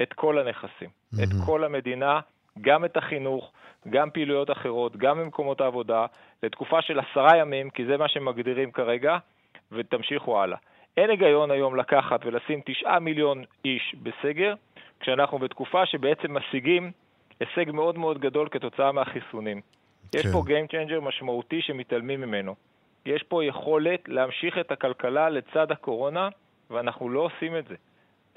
את 0.03 0.13
כל 0.13 0.39
הנכסים, 0.39 0.89
mm-hmm. 0.89 1.23
את 1.23 1.29
כל 1.47 1.65
המדינה, 1.65 2.21
גם 2.61 2.85
את 2.85 2.97
החינוך, 2.97 3.51
גם 3.91 4.11
פעילויות 4.11 4.51
אחרות, 4.51 4.97
גם 4.97 5.19
במקומות 5.19 5.61
העבודה, 5.61 6.07
לתקופה 6.43 6.83
של 6.83 7.01
עשרה 7.01 7.37
ימים, 7.37 7.71
כי 7.71 7.87
זה 7.87 7.97
מה 7.97 8.09
שמגדירים 8.09 8.73
כרגע, 8.73 9.19
ותמשיכו 9.73 10.43
הלאה. 10.43 10.59
אין 10.97 11.11
היגיון 11.11 11.51
היום 11.51 11.77
לקחת 11.77 12.21
ולשים 12.27 12.61
תשעה 12.65 12.99
מיליון 12.99 13.45
איש 13.65 13.95
בסגר, 14.03 14.55
כשאנחנו 15.01 15.39
בתקופה 15.39 15.87
שבעצם 15.87 16.37
משיגים 16.37 16.93
הישג 17.41 17.71
מאוד 17.71 17.99
מאוד 17.99 18.19
גדול 18.19 18.49
כתוצאה 18.49 18.93
מהחיסונים. 18.93 19.61
כן. 20.13 20.19
יש 20.19 20.27
פה 20.33 20.43
Game 20.47 20.73
Changer 20.73 21.01
משמעותי 21.01 21.63
שמתעלמים 21.63 22.21
ממנו. 22.21 22.55
יש 23.07 23.23
פה 23.23 23.45
יכולת 23.45 24.09
להמשיך 24.09 24.59
את 24.59 24.73
הכלכלה 24.73 25.29
לצד 25.29 25.73
הקורונה, 25.73 26.29
ואנחנו 26.71 27.09
לא 27.09 27.21
עושים 27.21 27.57
את 27.57 27.69
זה. 27.69 27.75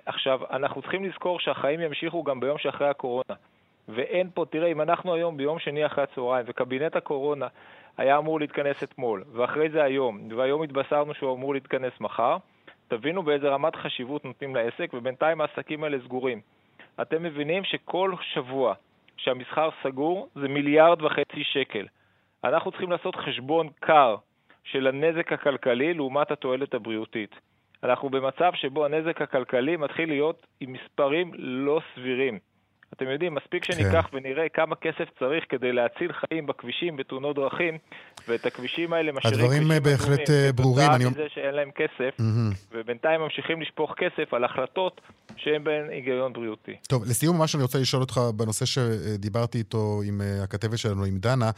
עכשיו, 0.05 0.39
אנחנו 0.51 0.81
צריכים 0.81 1.05
לזכור 1.05 1.39
שהחיים 1.39 1.81
ימשיכו 1.81 2.23
גם 2.23 2.39
ביום 2.39 2.57
שאחרי 2.57 2.87
הקורונה. 2.87 3.35
ואין 3.89 4.29
פה, 4.33 4.45
תראה, 4.49 4.67
אם 4.67 4.81
אנחנו 4.81 5.13
היום 5.13 5.37
ביום 5.37 5.59
שני 5.59 5.85
אחרי 5.85 6.03
הצהריים, 6.03 6.45
וקבינט 6.49 6.95
הקורונה 6.95 7.47
היה 7.97 8.17
אמור 8.17 8.39
להתכנס 8.39 8.83
אתמול, 8.83 9.23
ואחרי 9.33 9.69
זה 9.69 9.83
היום, 9.83 10.19
והיום 10.37 10.63
התבשרנו 10.63 11.13
שהוא 11.13 11.35
אמור 11.35 11.53
להתכנס 11.53 11.93
מחר, 11.99 12.37
תבינו 12.87 13.23
באיזה 13.23 13.49
רמת 13.49 13.75
חשיבות 13.75 14.25
נותנים 14.25 14.55
לעסק, 14.55 14.93
ובינתיים 14.93 15.41
העסקים 15.41 15.83
האלה 15.83 15.97
סגורים. 16.03 16.41
אתם 17.01 17.23
מבינים 17.23 17.63
שכל 17.63 18.13
שבוע 18.21 18.73
שהמסחר 19.17 19.69
סגור 19.83 20.29
זה 20.35 20.47
מיליארד 20.47 21.01
וחצי 21.01 21.43
שקל. 21.43 21.85
אנחנו 22.43 22.71
צריכים 22.71 22.91
לעשות 22.91 23.15
חשבון 23.15 23.69
קר 23.79 24.15
של 24.63 24.87
הנזק 24.87 25.33
הכלכלי 25.33 25.93
לעומת 25.93 26.31
התועלת 26.31 26.73
הבריאותית. 26.73 27.35
אנחנו 27.83 28.09
במצב 28.09 28.51
שבו 28.55 28.85
הנזק 28.85 29.21
הכלכלי 29.21 29.77
מתחיל 29.77 30.09
להיות 30.09 30.47
עם 30.59 30.73
מספרים 30.73 31.31
לא 31.37 31.81
סבירים. 31.95 32.39
אתם 32.93 33.09
יודעים, 33.09 33.35
מספיק 33.35 33.65
כן. 33.65 33.73
שניקח 33.73 34.07
כן. 34.11 34.17
ונראה 34.17 34.49
כמה 34.49 34.75
כסף 34.75 35.09
צריך 35.19 35.43
כדי 35.49 35.71
להציל 35.71 36.11
חיים 36.13 36.45
בכבישים, 36.45 36.97
בתאונות 36.97 37.35
דרכים, 37.35 37.77
ואת 38.27 38.45
הכבישים 38.45 38.93
האלה 38.93 39.11
משאירים 39.11 39.45
הדברים 39.45 39.71
אה, 39.71 39.79
בהחלט 39.79 40.29
אה, 40.29 40.49
ברורים. 40.55 40.91
אני... 40.95 41.05
מזה 41.05 41.25
שאין 41.33 41.55
להם 41.55 41.71
כסף, 41.71 42.19
mm-hmm. 42.19 42.55
ובינתיים 42.71 43.21
ממשיכים 43.21 43.61
לשפוך 43.61 43.93
כסף 43.97 44.33
על 44.33 44.43
החלטות 44.43 45.01
שאין 45.37 45.63
בהן 45.63 45.89
היגיון 45.89 46.33
בריאותי. 46.33 46.75
טוב, 46.87 47.03
לסיום 47.03 47.37
מה 47.37 47.47
שאני 47.47 47.63
רוצה 47.63 47.79
לשאול 47.79 48.01
אותך 48.01 48.19
בנושא 48.35 48.65
שדיברתי 48.65 49.57
איתו 49.57 50.01
עם 50.07 50.21
אה, 50.21 50.43
הכתבת 50.43 50.77
שלנו, 50.77 51.03
עם 51.03 51.17
דנה, 51.17 51.49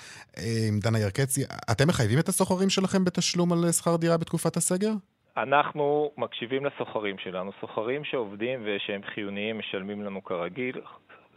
עם 0.67 0.79
דנה 0.79 0.99
ירקצי, 0.99 1.41
אתם 1.71 1.87
מחייבים 1.87 2.19
את 2.19 2.27
הסוחרים 2.27 2.69
שלכם 2.69 3.05
בתשלום 3.05 3.53
על 3.53 3.71
שכר 3.71 3.95
דירה 3.95 4.17
בתקופת 4.17 4.57
הסגר? 4.57 4.91
אנחנו 5.37 6.11
מקשיבים 6.17 6.65
לסוחרים 6.65 7.15
שלנו. 7.17 7.51
סוחרים 7.61 8.03
שעובדים 8.03 8.59
ושהם 8.65 9.01
חיוניים 9.13 9.59
משלמים 9.59 10.01
לנו 10.01 10.23
כרגיל. 10.23 10.81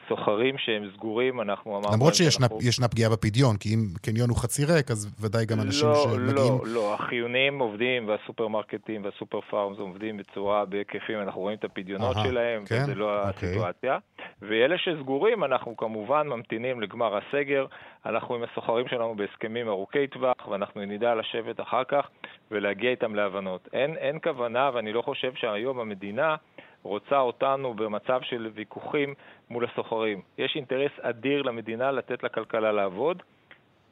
סוחרים 0.08 0.58
שהם 0.58 0.90
סגורים, 0.94 1.40
אנחנו 1.40 1.70
אמרנו... 1.78 1.94
למרות 1.94 2.14
שישנה 2.14 2.46
אנחנו... 2.46 2.90
פגיעה 2.90 3.10
בפדיון, 3.10 3.56
כי 3.56 3.74
אם 3.74 3.80
קניון 4.02 4.30
הוא 4.30 4.38
חצי 4.38 4.64
ריק, 4.64 4.90
אז 4.90 5.14
ודאי 5.20 5.46
גם 5.46 5.60
אנשים 5.60 5.88
לא, 5.88 5.94
שמגיעים... 5.94 6.34
לא, 6.36 6.60
לא, 6.66 6.94
החיוניים 6.94 7.58
עובדים, 7.58 8.08
והסופרמרקטים 8.08 9.04
והסופר 9.04 9.40
פארמס 9.40 9.78
עובדים 9.78 10.16
בצורה, 10.16 10.64
בהיקפים, 10.64 11.20
אנחנו 11.20 11.40
רואים 11.40 11.58
את 11.58 11.64
הפדיונות 11.64 12.16
Aha, 12.16 12.24
שלהם, 12.24 12.64
כן? 12.64 12.82
וזה 12.82 12.94
לא 12.94 13.28
אוקיי. 13.28 13.48
הסיטואציה. 13.48 13.98
ואלה 14.42 14.78
שסגורים, 14.78 15.44
אנחנו 15.44 15.76
כמובן 15.76 16.26
ממתינים 16.26 16.80
לגמר 16.80 17.16
הסגר. 17.16 17.66
אנחנו 18.06 18.34
עם 18.34 18.42
הסוחרים 18.42 18.88
שלנו 18.88 19.14
בהסכמים 19.16 19.68
ארוכי 19.68 20.06
טווח, 20.06 20.48
ואנחנו 20.50 20.80
נדע 20.84 21.14
לשבת 21.14 21.60
אחר 21.60 21.84
כך 21.88 22.08
ולהגיע 22.50 22.90
איתם 22.90 23.14
להבנות. 23.14 23.68
אין, 23.72 23.96
אין 23.96 24.18
כוונה, 24.22 24.70
ואני 24.74 24.92
לא 24.92 25.02
חושב 25.02 25.32
שהיום 25.34 25.80
המדינה... 25.80 26.36
רוצה 26.84 27.18
אותנו 27.18 27.74
במצב 27.74 28.20
של 28.22 28.50
ויכוחים 28.54 29.14
מול 29.50 29.64
הסוחרים. 29.64 30.22
יש 30.38 30.52
אינטרס 30.56 30.92
אדיר 31.00 31.42
למדינה 31.42 31.90
לתת 31.90 32.22
לכלכלה 32.22 32.72
לעבוד 32.72 33.22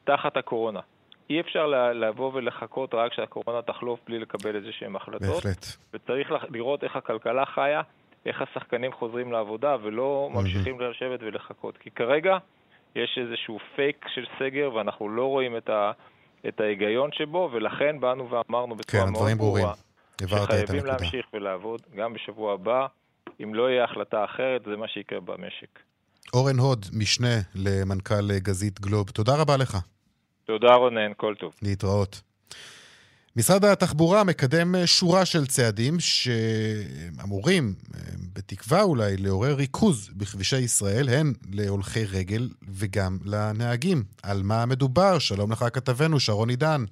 תחת 0.04 0.36
הקורונה. 0.36 0.80
אי 1.30 1.40
אפשר 1.40 1.66
לבוא 1.94 2.30
ולחכות 2.34 2.94
רק 2.94 3.12
שהקורונה 3.12 3.62
תחלוף 3.62 4.00
בלי 4.06 4.18
לקבל 4.18 4.56
איזה 4.56 4.72
שהן 4.72 4.96
החלטות. 4.96 5.20
בהחלט. 5.20 5.66
וצריך 5.94 6.32
לראות 6.50 6.84
איך 6.84 6.96
הכלכלה 6.96 7.46
חיה, 7.46 7.82
איך 8.26 8.42
השחקנים 8.42 8.92
חוזרים 8.92 9.32
לעבודה 9.32 9.76
ולא 9.82 10.30
ממשיכים 10.32 10.80
לשבת 10.80 11.20
ולחכות. 11.22 11.78
כי 11.78 11.90
כרגע 11.90 12.38
יש 12.94 13.18
איזשהו 13.22 13.58
פייק 13.76 14.06
של 14.14 14.24
סגר 14.38 14.74
ואנחנו 14.74 15.08
לא 15.08 15.26
רואים 15.26 15.56
את, 15.56 15.70
ה, 15.70 15.92
את 16.48 16.60
ההיגיון 16.60 17.10
שבו, 17.12 17.48
ולכן 17.52 18.00
באנו 18.00 18.30
ואמרנו 18.30 18.74
בצורה 18.76 19.06
כן, 19.06 19.12
מאוד 19.12 19.30
ברורה. 19.38 19.72
שחייבים 20.20 20.86
להמשיך 20.86 21.26
ולעבוד 21.34 21.80
גם 21.96 22.14
בשבוע 22.14 22.54
הבא. 22.54 22.86
אם 23.42 23.54
לא 23.54 23.70
יהיה 23.70 23.84
החלטה 23.84 24.24
אחרת, 24.24 24.62
זה 24.64 24.76
מה 24.76 24.88
שיקרה 24.88 25.20
במשק. 25.20 25.78
אורן 26.34 26.58
הוד, 26.58 26.86
משנה 26.92 27.40
למנכ"ל 27.54 28.38
גזית 28.38 28.80
גלוב, 28.80 29.10
תודה 29.10 29.36
רבה 29.36 29.56
לך. 29.56 29.78
תודה 30.44 30.74
רונן, 30.74 31.12
כל 31.16 31.34
טוב. 31.38 31.54
להתראות. 31.62 32.20
משרד 33.36 33.64
התחבורה 33.64 34.24
מקדם 34.24 34.74
שורה 34.86 35.24
של 35.24 35.46
צעדים 35.46 36.00
שאמורים, 36.00 37.74
בתקווה 38.32 38.82
אולי, 38.82 39.16
לעורר 39.16 39.54
ריכוז 39.54 40.10
בכבישי 40.16 40.58
ישראל, 40.58 41.08
הן 41.08 41.32
להולכי 41.52 42.04
רגל 42.04 42.48
וגם 42.68 43.18
לנהגים. 43.24 44.04
על 44.22 44.42
מה 44.42 44.66
מדובר? 44.66 45.18
שלום 45.18 45.52
לך 45.52 45.64
כתבנו, 45.72 46.20
שרון 46.20 46.50
עידן. 46.50 46.84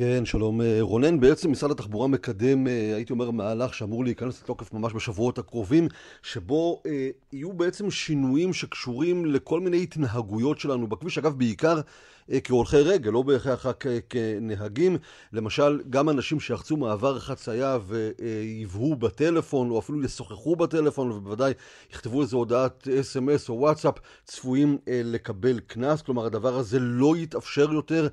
כן, 0.00 0.24
שלום. 0.24 0.60
אה, 0.60 0.78
רונן, 0.80 1.20
בעצם 1.20 1.50
משרד 1.50 1.70
התחבורה 1.70 2.08
מקדם, 2.08 2.66
אה, 2.66 2.94
הייתי 2.94 3.12
אומר, 3.12 3.30
מהלך 3.30 3.74
שאמור 3.74 4.04
להיכנס 4.04 4.42
לתוקף 4.42 4.72
ממש 4.72 4.92
בשבועות 4.94 5.38
הקרובים, 5.38 5.88
שבו 6.22 6.82
אה, 6.86 7.08
יהיו 7.32 7.52
בעצם 7.52 7.90
שינויים 7.90 8.52
שקשורים 8.52 9.26
לכל 9.26 9.60
מיני 9.60 9.82
התנהגויות 9.82 10.60
שלנו 10.60 10.86
בכביש, 10.86 11.18
אגב, 11.18 11.38
בעיקר 11.38 11.80
אה, 12.32 12.40
כהולכי 12.40 12.76
רגל, 12.76 13.10
לא 13.10 13.22
בהכרח 13.22 13.66
רק 13.66 13.86
אה, 13.86 13.98
כנהגים. 14.08 14.96
למשל, 15.32 15.80
גם 15.90 16.08
אנשים 16.08 16.40
שיחצו 16.40 16.76
מעבר 16.76 17.18
חצייה 17.18 17.78
ויבהו 17.86 18.96
בטלפון, 18.96 19.70
או 19.70 19.78
אפילו 19.78 20.04
ישוחחו 20.04 20.56
בטלפון, 20.56 21.10
ובוודאי 21.10 21.52
יכתבו 21.92 22.22
איזו 22.22 22.36
הודעת 22.36 22.88
אס.אם.אס 22.88 23.48
או 23.48 23.54
וואטסאפ, 23.54 23.94
צפויים 24.24 24.78
אה, 24.88 25.00
לקבל 25.04 25.60
קנס. 25.60 26.02
כלומר, 26.02 26.26
הדבר 26.26 26.56
הזה 26.56 26.78
לא 26.80 27.16
יתאפשר 27.16 27.72
יותר. 27.72 28.08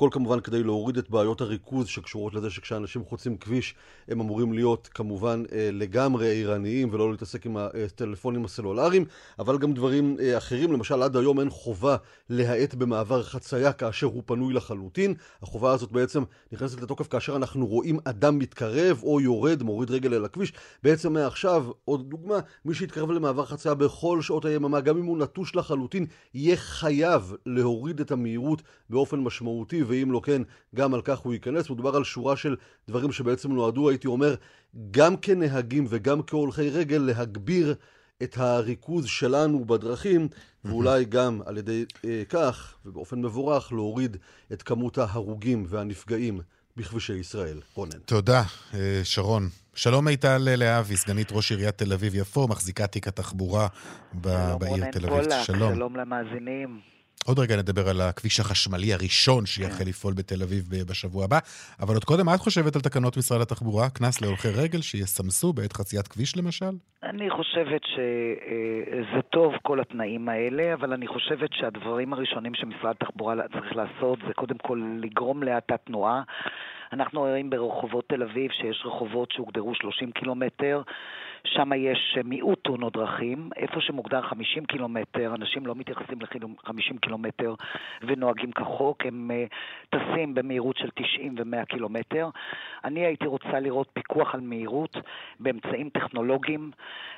הכל 0.00 0.08
כמובן 0.12 0.40
כדי 0.40 0.62
להוריד 0.62 0.98
את 0.98 1.10
בעיות 1.10 1.40
הריכוז 1.40 1.86
שקשורות 1.86 2.34
לזה 2.34 2.50
שכשאנשים 2.50 3.04
חוצים 3.04 3.36
כביש 3.36 3.74
הם 4.08 4.20
אמורים 4.20 4.52
להיות 4.52 4.88
כמובן 4.94 5.42
אה, 5.52 5.68
לגמרי 5.72 6.42
ערניים 6.42 6.88
ולא 6.92 7.10
להתעסק 7.10 7.46
עם 7.46 7.56
הטלפונים 7.56 8.44
הסלולריים, 8.44 9.04
אבל 9.38 9.58
גם 9.58 9.72
דברים 9.72 10.16
אה, 10.20 10.38
אחרים, 10.38 10.72
למשל 10.72 11.02
עד 11.02 11.16
היום 11.16 11.40
אין 11.40 11.50
חובה 11.50 11.96
להאט 12.30 12.74
במעבר 12.74 13.22
חצייה 13.22 13.72
כאשר 13.72 14.06
הוא 14.06 14.22
פנוי 14.26 14.54
לחלוטין. 14.54 15.14
החובה 15.42 15.72
הזאת 15.72 15.92
בעצם 15.92 16.22
נכנסת 16.52 16.80
לתוקף 16.80 17.08
כאשר 17.08 17.36
אנחנו 17.36 17.66
רואים 17.66 17.98
אדם 18.04 18.38
מתקרב 18.38 19.00
או 19.02 19.20
יורד, 19.20 19.62
מוריד 19.62 19.90
רגל 19.90 20.14
אל 20.14 20.24
הכביש. 20.24 20.52
בעצם 20.82 21.12
מעכשיו, 21.12 21.66
עוד 21.84 22.10
דוגמה, 22.10 22.38
מי 22.64 22.74
שיתקרב 22.74 23.10
למעבר 23.10 23.44
חצייה 23.44 23.74
בכל 23.74 24.22
שעות 24.22 24.44
היממה, 24.44 24.80
גם 24.80 24.98
אם 24.98 25.04
הוא 25.04 25.18
נטוש 25.18 25.56
לחלוטין, 25.56 26.06
יהיה 26.34 26.56
חייב 26.56 27.34
להוריד 27.46 28.00
את 28.00 28.10
המהירות 28.10 28.62
באופן 28.90 29.20
משמעותי. 29.20 29.89
ואם 29.90 30.12
לא 30.12 30.20
כן, 30.24 30.42
גם 30.74 30.94
על 30.94 31.02
כך 31.02 31.18
הוא 31.18 31.32
ייכנס. 31.32 31.70
מדובר 31.70 31.96
על 31.96 32.04
שורה 32.04 32.36
של 32.36 32.56
דברים 32.88 33.12
שבעצם 33.12 33.52
נועדו, 33.52 33.88
הייתי 33.88 34.08
אומר, 34.08 34.34
גם 34.90 35.16
כנהגים 35.16 35.86
וגם 35.88 36.22
כהולכי 36.22 36.70
רגל, 36.70 36.98
להגביר 36.98 37.74
את 38.22 38.38
הריכוז 38.38 39.06
שלנו 39.06 39.64
בדרכים, 39.64 40.28
ואולי 40.64 41.04
גם 41.04 41.40
על 41.46 41.58
ידי 41.58 41.84
אה, 42.04 42.22
כך, 42.28 42.74
ובאופן 42.86 43.22
מבורך, 43.22 43.72
להוריד 43.72 44.16
את 44.52 44.62
כמות 44.62 44.98
ההרוגים 44.98 45.64
והנפגעים 45.68 46.40
בכבישי 46.76 47.14
ישראל. 47.14 47.60
רונן. 47.74 47.98
תודה, 48.04 48.42
אה, 48.74 49.00
שרון. 49.04 49.48
שלום 49.74 50.04
מיטל 50.04 50.38
להבי, 50.38 50.96
סגנית 50.96 51.32
ראש 51.32 51.50
עיריית 51.50 51.78
תל 51.78 51.92
אביב-יפו, 51.92 52.48
מחזיקה 52.48 52.86
תיק 52.86 53.08
התחבורה 53.08 53.68
בעיר 54.12 54.90
תל 54.92 55.06
אביב. 55.06 55.30
שלום. 55.44 55.74
שלום 55.74 55.96
למאזינים. 55.96 56.89
עוד 57.26 57.38
רגע 57.38 57.56
נדבר 57.56 57.88
על 57.88 58.00
הכביש 58.00 58.40
החשמלי 58.40 58.92
הראשון 58.94 59.46
שיחל 59.46 59.84
כן. 59.84 59.88
לפעול 59.88 60.14
בתל 60.14 60.42
אביב 60.42 60.64
בשבוע 60.90 61.24
הבא. 61.24 61.38
אבל 61.80 61.94
עוד 61.94 62.04
קודם, 62.04 62.26
מה 62.26 62.34
את 62.34 62.40
חושבת 62.40 62.76
על 62.76 62.82
תקנות 62.82 63.16
משרד 63.16 63.40
התחבורה? 63.40 63.90
קנס 63.90 64.20
להולכי 64.22 64.48
רגל 64.48 64.80
שיסמסו 64.80 65.52
בעת 65.52 65.72
חציית 65.72 66.08
כביש 66.08 66.36
למשל? 66.36 66.74
אני 67.02 67.30
חושבת 67.30 67.82
שזה 67.84 69.16
אה, 69.16 69.22
טוב, 69.30 69.52
כל 69.62 69.80
התנאים 69.80 70.28
האלה, 70.28 70.74
אבל 70.74 70.92
אני 70.92 71.06
חושבת 71.06 71.50
שהדברים 71.52 72.12
הראשונים 72.12 72.54
שמשרד 72.54 72.94
התחבורה 73.00 73.34
צריך 73.52 73.76
לעשות 73.76 74.18
זה 74.26 74.34
קודם 74.34 74.58
כל 74.58 74.82
לגרום 75.02 75.42
להאטת 75.42 75.80
תנועה. 75.84 76.22
אנחנו 76.92 77.20
רואים 77.20 77.50
ברחובות 77.50 78.04
תל 78.08 78.22
אביב 78.22 78.50
שיש 78.50 78.82
רחובות 78.86 79.32
שהוגדרו 79.32 79.74
30 79.74 80.12
קילומטר. 80.12 80.82
שם 81.44 81.70
יש 81.76 82.18
מיעוט 82.24 82.64
תאונות 82.64 82.92
דרכים. 82.92 83.50
איפה 83.56 83.80
שמוגדר 83.80 84.22
50 84.22 84.64
קילומטר, 84.64 85.34
אנשים 85.34 85.66
לא 85.66 85.74
מתייחסים 85.74 86.18
ל-50 86.20 86.98
קילומטר 87.00 87.54
ונוהגים 88.02 88.52
כחוק, 88.52 89.06
הם 89.06 89.30
uh, 89.30 89.54
טסים 89.98 90.34
במהירות 90.34 90.76
של 90.76 90.90
90 90.94 91.34
ו-100 91.38 91.64
קילומטר. 91.64 92.28
אני 92.84 93.00
הייתי 93.00 93.26
רוצה 93.26 93.60
לראות 93.60 93.88
פיקוח 93.92 94.34
על 94.34 94.40
מהירות 94.40 94.96
באמצעים 95.40 95.88
טכנולוגיים, 95.88 96.70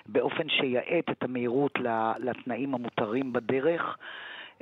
באופן 0.07 0.49
שיאט 0.49 1.11
את 1.11 1.23
המהירות 1.23 1.79
לתנאים 2.19 2.75
המותרים 2.75 3.33
בדרך. 3.33 3.97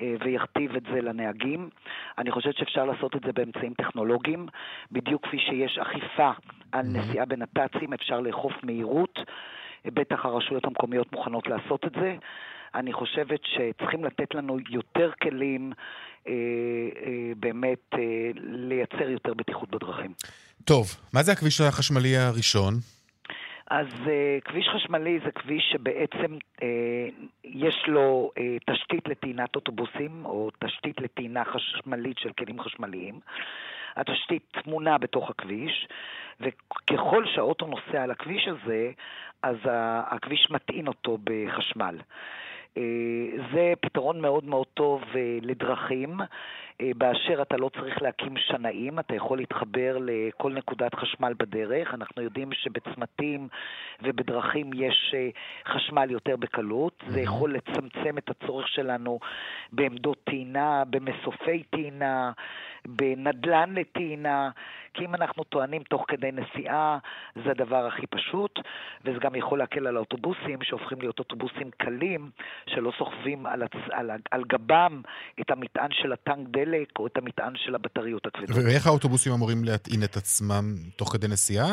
אה, 0.01 0.15
ויכתיב 0.25 0.77
את 0.77 0.83
זה 0.93 1.01
לנהגים. 1.01 1.69
אני 2.19 2.31
חושבת 2.31 2.57
שאפשר 2.57 2.85
לעשות 2.85 3.17
את 3.17 3.21
זה 3.27 3.33
באמצעים 3.33 3.75
טכנולוגיים. 3.75 4.47
בדיוק 4.93 5.27
כפי 5.27 5.39
שיש 5.39 5.79
אכיפה 5.79 6.31
על 6.73 6.87
נסיעה 6.87 7.27
בנת"צים, 7.27 7.93
אפשר 7.93 8.21
לאכוף 8.21 8.53
מהירות. 8.63 9.19
בטח 9.85 10.25
הרשויות 10.25 10.65
המקומיות 10.65 11.13
מוכנות 11.13 11.47
לעשות 11.47 11.85
את 11.85 11.93
זה. 12.01 12.17
אני 12.75 12.93
חושבת 12.93 13.41
שצריכים 13.45 14.05
לתת 14.05 14.35
לנו 14.35 14.59
יותר 14.71 15.11
כלים 15.23 15.73
אה, 16.27 16.33
אה, 16.33 17.33
באמת 17.37 17.79
אה, 17.95 17.99
לייצר 18.43 19.11
יותר 19.11 19.35
בטיחות 19.35 19.71
בדרכים. 19.71 20.13
טוב, 20.65 20.87
מה 21.13 21.23
זה 21.23 21.33
הכביש 21.33 21.61
החשמלי 21.61 22.17
הראשון? 22.17 22.75
אז 23.71 23.87
uh, 23.87 24.45
כביש 24.45 24.69
חשמלי 24.69 25.19
זה 25.25 25.31
כביש 25.31 25.71
שבעצם 25.73 26.39
uh, 26.61 26.65
יש 27.45 27.85
לו 27.89 28.31
uh, 28.37 28.73
תשתית 28.75 29.09
לטעינת 29.09 29.57
אוטובוסים, 29.57 30.25
או 30.25 30.51
תשתית 30.65 31.01
לטעינה 31.01 31.45
חשמלית 31.45 32.19
של 32.19 32.33
כלים 32.33 32.61
חשמליים. 32.61 33.21
התשתית 33.97 34.43
טמונה 34.63 34.99
בתוך 34.99 35.31
הכביש, 35.31 35.89
וככל 36.41 37.27
שהאוטו 37.27 37.67
נוסע 37.67 38.03
על 38.03 38.11
הכביש 38.11 38.49
הזה, 38.49 38.91
אז 39.43 39.57
הכביש 40.07 40.51
מטעין 40.51 40.89
אותו 40.89 41.19
בחשמל. 41.25 41.99
זה 43.53 43.73
פתרון 43.81 44.21
מאוד 44.21 44.45
מאוד 44.45 44.67
טוב 44.75 45.05
לדרכים. 45.43 46.21
אה, 46.81 46.91
באשר 46.97 47.43
אתה 47.43 47.57
לא 47.57 47.71
צריך 47.79 48.03
להקים 48.03 48.37
שנאים, 48.37 48.99
אתה 48.99 49.15
יכול 49.15 49.39
להתחבר 49.39 49.97
לכל 50.01 50.53
נקודת 50.53 50.95
חשמל 50.95 51.33
בדרך. 51.39 51.95
אנחנו 51.95 52.23
יודעים 52.23 52.53
שבצמתים 52.53 53.49
ובדרכים 54.03 54.71
יש 54.75 55.15
אה, 55.15 55.29
חשמל 55.75 56.11
יותר 56.11 56.37
בקלות. 56.37 57.05
זה 57.07 57.21
יכול 57.21 57.55
לצמצם 57.55 58.19
את 58.19 58.31
הצורך 58.31 58.69
שלנו 58.69 59.19
בעמדות 59.73 60.19
טעינה, 60.25 60.85
במסופי 60.91 61.63
טעינה, 61.63 62.33
בנדלן 62.87 63.75
לטעינה. 63.75 64.51
כי 64.95 65.05
אם 65.05 65.15
אנחנו 65.15 65.45
טוענים 65.45 65.83
תוך 65.83 66.05
כדי 66.09 66.31
נסיעה, 66.33 66.99
זה 67.45 67.51
הדבר 67.51 67.87
הכי 67.87 68.07
פשוט, 68.07 68.59
וזה 69.05 69.19
גם 69.19 69.35
יכול 69.35 69.59
להקל 69.59 69.87
על 69.87 69.97
האוטובוסים, 69.97 70.63
שהופכים 70.63 71.01
להיות 71.01 71.19
אוטובוסים 71.19 71.71
קלים, 71.77 72.31
שלא 72.67 72.93
סוחבים 72.99 73.47
על, 73.47 73.63
הצ... 73.63 73.77
על, 73.91 74.11
על 74.31 74.45
גבם 74.45 75.03
את 75.41 75.51
המטען 75.51 75.91
של 75.93 76.13
הטנק 76.13 76.49
דלק 76.49 76.70
או 76.99 77.07
את 77.07 77.17
המטען 77.17 77.53
של 77.57 77.75
הבטריות 77.75 78.27
הכבדות. 78.27 78.65
ואיך 78.65 78.87
האוטובוסים 78.87 79.33
אמורים 79.33 79.65
להטעין 79.65 80.05
את 80.05 80.17
עצמם 80.17 80.75
תוך 80.97 81.13
כדי 81.13 81.29
נסיעה? 81.29 81.73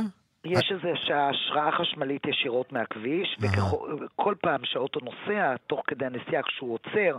יש 0.50 0.72
איזו 0.72 0.88
השראה 1.14 1.72
חשמלית 1.72 2.26
ישירות 2.26 2.74
מהכביש, 2.74 3.38
וכל 3.40 4.36
פעם 4.42 4.62
שהאוטו 4.64 5.00
נוסע, 5.00 5.56
תוך 5.68 5.82
כדי 5.88 6.06
הנסיעה 6.06 6.44
כשהוא 6.44 6.74
עוצר, 6.74 7.18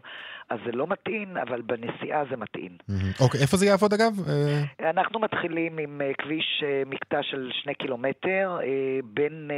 אז 0.51 0.59
זה 0.67 0.73
לא 0.73 0.87
מתאים, 0.87 1.37
אבל 1.37 1.61
בנסיעה 1.63 2.25
זה 2.31 2.37
מתאים. 2.37 2.73
אוקיי, 3.21 3.41
איפה 3.41 3.57
זה 3.57 3.67
יעבוד 3.67 3.93
אגב? 3.93 4.13
אה, 4.29 4.91
אנחנו 4.91 5.21
מתחילים 5.21 5.79
עם 5.79 6.01
אה, 6.01 6.11
כביש 6.19 6.65
אה, 6.67 6.83
מקטע 6.87 7.23
של 7.23 7.51
שני 7.53 7.75
קילומטר, 7.75 8.59
בין 9.05 9.51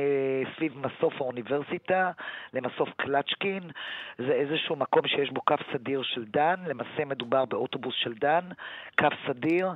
סביב 0.56 0.72
מסוף 0.78 1.14
האוניברסיטה 1.20 2.10
למסוף 2.54 2.88
קלצ'קין. 2.96 3.62
זה 4.18 4.32
איזשהו 4.32 4.76
מקום 4.76 5.02
שיש 5.06 5.30
בו 5.30 5.40
קו 5.40 5.54
סדיר 5.72 6.02
של 6.02 6.24
דן, 6.24 6.54
למעשה 6.66 7.04
מדובר 7.06 7.44
באוטובוס 7.44 7.94
של 7.98 8.14
דן, 8.20 8.44
קו 8.98 9.08
סדיר, 9.26 9.68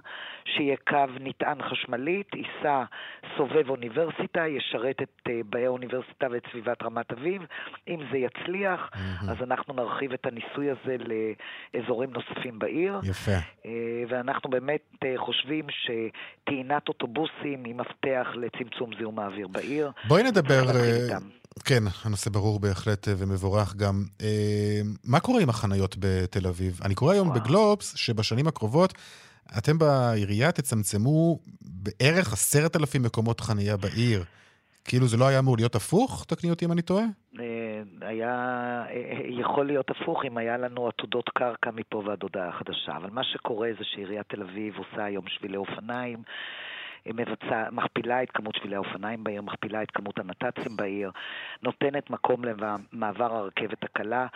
שיהיה 0.44 0.76
קו 0.88 1.06
נטען 1.20 1.62
חשמלית, 1.62 2.30
ייסע 2.34 2.84
סובב 3.36 3.70
אוניברסיטה, 3.70 3.83
ישרת 4.48 4.96
את 5.02 5.28
באי 5.50 5.66
האוניברסיטה 5.66 6.26
ואת 6.32 6.42
סביבת 6.52 6.82
רמת 6.82 7.12
אביב. 7.12 7.42
אם 7.88 8.00
זה 8.12 8.18
יצליח, 8.18 8.80
אז 9.28 9.36
אנחנו 9.42 9.74
נרחיב 9.74 10.12
את 10.12 10.26
הניסוי 10.26 10.70
הזה 10.70 10.96
לאזורים 11.74 12.10
נוספים 12.10 12.58
בעיר. 12.58 13.00
יפה. 13.02 13.32
אה, 13.66 13.70
ואנחנו 14.08 14.50
באמת 14.50 14.80
אה, 15.04 15.14
חושבים 15.16 15.66
שטעינת 15.70 16.88
אוטובוסים 16.88 17.64
היא 17.64 17.74
מפתח 17.74 18.26
לצמצום 18.34 18.90
זיהום 18.98 19.18
האוויר 19.18 19.48
בעיר. 19.48 19.90
בואי 20.08 20.22
נדבר... 20.22 20.62
אה, 20.76 21.18
כן, 21.64 21.82
הנושא 22.04 22.30
ברור 22.30 22.60
בהחלט 22.60 23.08
ומבורך 23.18 23.76
גם. 23.76 24.04
מה 25.04 25.20
קורה 25.20 25.42
עם 25.42 25.48
החניות 25.48 25.96
בתל 25.98 26.46
אביב? 26.46 26.80
אני 26.84 26.94
קורא 26.94 27.12
היום 27.12 27.28
וואו. 27.28 27.40
בגלובס 27.40 27.96
שבשנים 27.96 28.46
הקרובות 28.46 28.94
אתם 29.58 29.78
בעירייה 29.78 30.52
תצמצמו 30.52 31.38
בערך 31.62 32.32
עשרת 32.32 32.76
אלפים 32.76 33.02
מקומות 33.02 33.40
חנייה 33.40 33.76
בעיר. 33.76 34.24
כאילו 34.84 35.06
זה 35.06 35.16
לא 35.16 35.28
היה 35.28 35.38
אמור 35.38 35.56
להיות 35.56 35.74
הפוך? 35.74 36.24
תקני 36.28 36.50
אותי 36.50 36.64
אם 36.64 36.72
אני 36.72 36.82
טועה. 36.82 37.04
אה, 37.40 37.82
היה 38.00 38.32
אה, 38.90 39.20
יכול 39.28 39.66
להיות 39.66 39.90
הפוך 39.90 40.24
אם 40.24 40.38
היה 40.38 40.56
לנו 40.56 40.88
עתודות 40.88 41.28
קרקע 41.28 41.70
מפה 41.70 42.02
ועד 42.06 42.22
הודעה 42.22 42.52
חדשה. 42.52 42.96
אבל 42.96 43.10
מה 43.10 43.24
שקורה 43.24 43.68
זה 43.78 43.84
שעיריית 43.84 44.28
תל 44.28 44.42
אביב 44.42 44.74
עושה 44.76 45.04
היום 45.04 45.24
שבילי 45.28 45.56
אופניים. 45.56 46.22
מבצע, 47.06 47.64
מכפילה 47.72 48.22
את 48.22 48.30
כמות 48.30 48.54
שבילי 48.54 48.76
האופניים 48.76 49.24
בעיר, 49.24 49.42
מכפילה 49.42 49.82
את 49.82 49.90
כמות 49.90 50.18
הנת"צים 50.18 50.76
בעיר, 50.76 51.10
נותנת 51.62 52.10
מקום 52.10 52.42
למעבר 52.44 53.36
הרכבת 53.36 53.84
הקלה. 53.84 54.26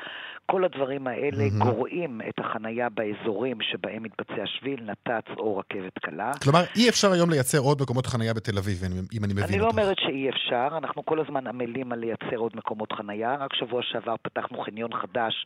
כל 0.46 0.64
הדברים 0.64 1.06
האלה 1.06 1.44
mm-hmm. 1.44 1.64
גורעים 1.64 2.20
את 2.28 2.38
החנייה 2.38 2.88
באזורים 2.88 3.60
שבהם 3.60 4.02
מתבצע 4.02 4.46
שביל, 4.46 4.80
נת"צ 4.82 5.38
או 5.38 5.58
רכבת 5.58 5.98
קלה. 5.98 6.32
כלומר, 6.42 6.60
אי 6.76 6.88
אפשר 6.88 7.12
היום 7.12 7.30
לייצר 7.30 7.58
עוד 7.58 7.82
מקומות 7.82 8.06
חנייה 8.06 8.34
בתל 8.34 8.58
אביב, 8.58 8.80
אם 9.12 9.24
אני 9.24 9.32
מבין 9.32 9.44
אותך. 9.44 9.54
אני 9.54 9.58
לא 9.58 9.66
אומרת 9.66 9.96
שאי 9.98 10.28
אפשר, 10.30 10.68
אנחנו 10.78 11.04
כל 11.04 11.20
הזמן 11.20 11.46
עמלים 11.46 11.92
על 11.92 11.98
לייצר 11.98 12.36
עוד 12.36 12.52
מקומות 12.56 12.92
חנייה. 12.92 13.36
רק 13.40 13.54
שבוע 13.54 13.82
שעבר 13.82 14.14
פתחנו 14.22 14.58
חניון 14.64 14.90
חדש 14.94 15.44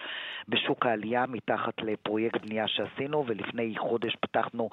בשוק 0.49 0.87
העלייה, 0.87 1.25
מתחת 1.29 1.75
לפרויקט 1.83 2.41
בנייה 2.41 2.68
שעשינו, 2.68 3.25
ולפני 3.27 3.75
חודש 3.79 4.16
פתחנו 4.20 4.70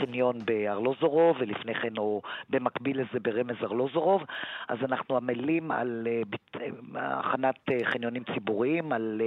חניון 0.00 0.38
בארלוזורוב, 0.44 1.36
ולפני 1.40 1.74
כן, 1.74 1.91
או 1.98 2.22
במקביל 2.50 3.00
לזה 3.00 3.20
ברמז 3.20 3.56
ארלוזורוב. 3.62 4.22
אז 4.68 4.78
אנחנו 4.82 5.16
עמלים 5.16 5.70
על 5.70 6.06
uh, 6.06 6.58
הכנת 6.94 7.56
uh, 7.70 7.84
חניונים 7.84 8.22
ציבוריים, 8.34 8.92
על... 8.92 9.20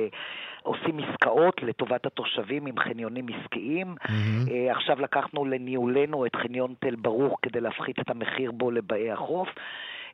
עושים 0.66 1.00
עסקאות 1.00 1.64
לטובת 1.64 2.06
התושבים 2.06 2.66
עם 2.66 2.80
חניונים 2.80 3.26
עסקיים. 3.30 3.96
Mm-hmm. 4.02 4.72
עכשיו 4.72 5.02
לקחנו 5.02 5.46
לניהולנו 5.46 6.26
את 6.26 6.36
חניון 6.36 6.74
תל 6.80 6.96
ברוך 6.96 7.40
כדי 7.42 7.62
להפחית 7.62 8.00
את 8.00 8.10
המחיר 8.10 8.52
בו 8.52 8.72
לבאי 8.72 9.12
החוף. 9.12 9.50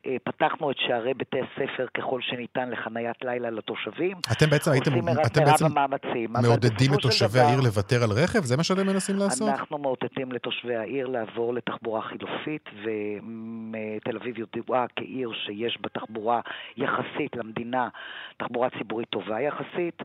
אה, 0.06 0.16
פתחנו 0.24 0.70
את 0.70 0.76
שערי 0.78 1.14
בתי 1.14 1.38
הספר 1.40 1.86
ככל 1.94 2.20
שניתן 2.22 2.70
לחניית 2.70 3.16
לילה 3.24 3.50
לתושבים. 3.50 4.16
אתם 4.32 4.46
בעצם 4.50 4.70
הייתם, 4.70 4.90
אתם 5.26 5.44
בעצם 5.44 5.64
המאמצים, 5.66 6.32
מעודדים 6.42 6.94
את 6.94 6.98
תושבי 6.98 7.28
דבר, 7.28 7.40
העיר 7.40 7.60
לוותר 7.60 8.02
על 8.02 8.10
רכב? 8.10 8.38
זה 8.38 8.56
מה 8.56 8.62
שאתם 8.62 8.86
מנסים 8.86 9.16
לעשות? 9.16 9.48
אנחנו 9.48 9.78
מאותתים 9.78 10.32
לתושבי 10.32 10.76
העיר 10.76 11.06
לעבור 11.06 11.54
לתחבורה 11.54 12.02
חילופית, 12.02 12.68
ותל 12.82 14.16
אביב 14.16 14.38
ידועה 14.38 14.86
כעיר 14.96 15.32
שיש 15.32 15.78
בה 15.80 15.88
תחבורה 15.88 16.40
יחסית 16.76 17.36
למדינה, 17.36 17.88
תחבורה 18.36 18.68
ציבורית 18.78 19.08
טובה 19.08 19.40
יחסית, 19.40 20.02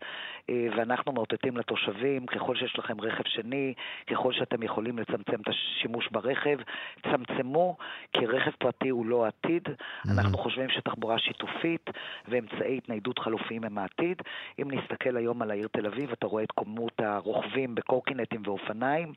אה, 0.49 0.67
ואנחנו 0.77 1.11
מאותתים 1.11 1.57
לתושבים, 1.57 2.25
ככל 2.25 2.55
שיש 2.55 2.79
לכם 2.79 3.01
רכב 3.01 3.23
שני, 3.25 3.73
ככל 4.07 4.33
שאתם 4.33 4.63
יכולים 4.63 4.99
לצמצם 4.99 5.41
את 5.41 5.47
השימוש 5.47 6.09
ברכב, 6.11 6.57
צמצמו, 7.03 7.77
כי 8.13 8.25
רכב 8.25 8.51
פרטי 8.59 8.89
הוא 8.89 9.05
לא 9.05 9.25
העתיד. 9.25 9.63
Mm-hmm. 10.05 10.19
אנחנו 10.19 10.38
חושבים 10.38 10.69
שתחבורה 10.69 11.19
שיתופית 11.19 11.89
ואמצעי 12.27 12.77
התניידות 12.77 13.19
חלופיים 13.19 13.63
הם 13.63 13.77
העתיד. 13.77 14.21
אם 14.61 14.71
נסתכל 14.71 15.17
היום 15.17 15.41
על 15.41 15.51
העיר 15.51 15.67
תל 15.71 15.85
אביב, 15.85 16.11
אתה 16.11 16.27
רואה 16.27 16.43
את 16.43 16.51
כמות 16.51 16.99
הרוכבים 16.99 17.75
בקורקינטים 17.75 18.41
ואופניים. 18.45 19.13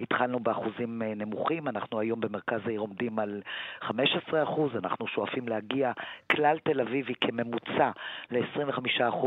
התחלנו 0.00 0.40
באחוזים 0.40 1.02
אה, 1.02 1.14
נמוכים, 1.14 1.68
אנחנו 1.68 2.00
היום 2.00 2.20
במרכז 2.20 2.60
העיר 2.66 2.80
עומדים 2.80 3.18
על 3.18 3.42
15%, 3.82 3.90
אנחנו 4.78 5.06
שואפים 5.06 5.48
להגיע 5.48 5.92
כלל 6.32 6.58
תל 6.64 6.80
אביבי 6.80 7.14
כממוצע 7.20 7.90
ל-25% 8.30 9.26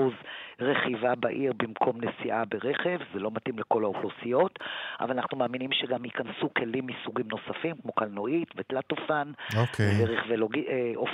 רכיבה 0.60 1.16
בעיר 1.16 1.54
במקום 1.58 1.98
נסיעה 2.02 2.46
ברכב, 2.46 3.00
זה 3.14 3.20
לא 3.20 3.32
מתאים 3.36 3.60
לכל 3.60 3.84
האוכלוסיות, 3.84 4.60
אבל 5.00 5.12
אנחנו 5.12 5.38
מאמינים 5.38 5.72
שגם 5.72 6.06
ייכנסו 6.06 6.50
כלים 6.58 6.88
מסוגים 6.88 7.26
נוספים, 7.32 7.76
כמו 7.82 7.92
קלנועית 7.92 8.50
ותלת-אופן, 8.56 9.32
okay. 9.52 9.58
אוקיי. 9.58 9.86
ואופני 9.86 10.38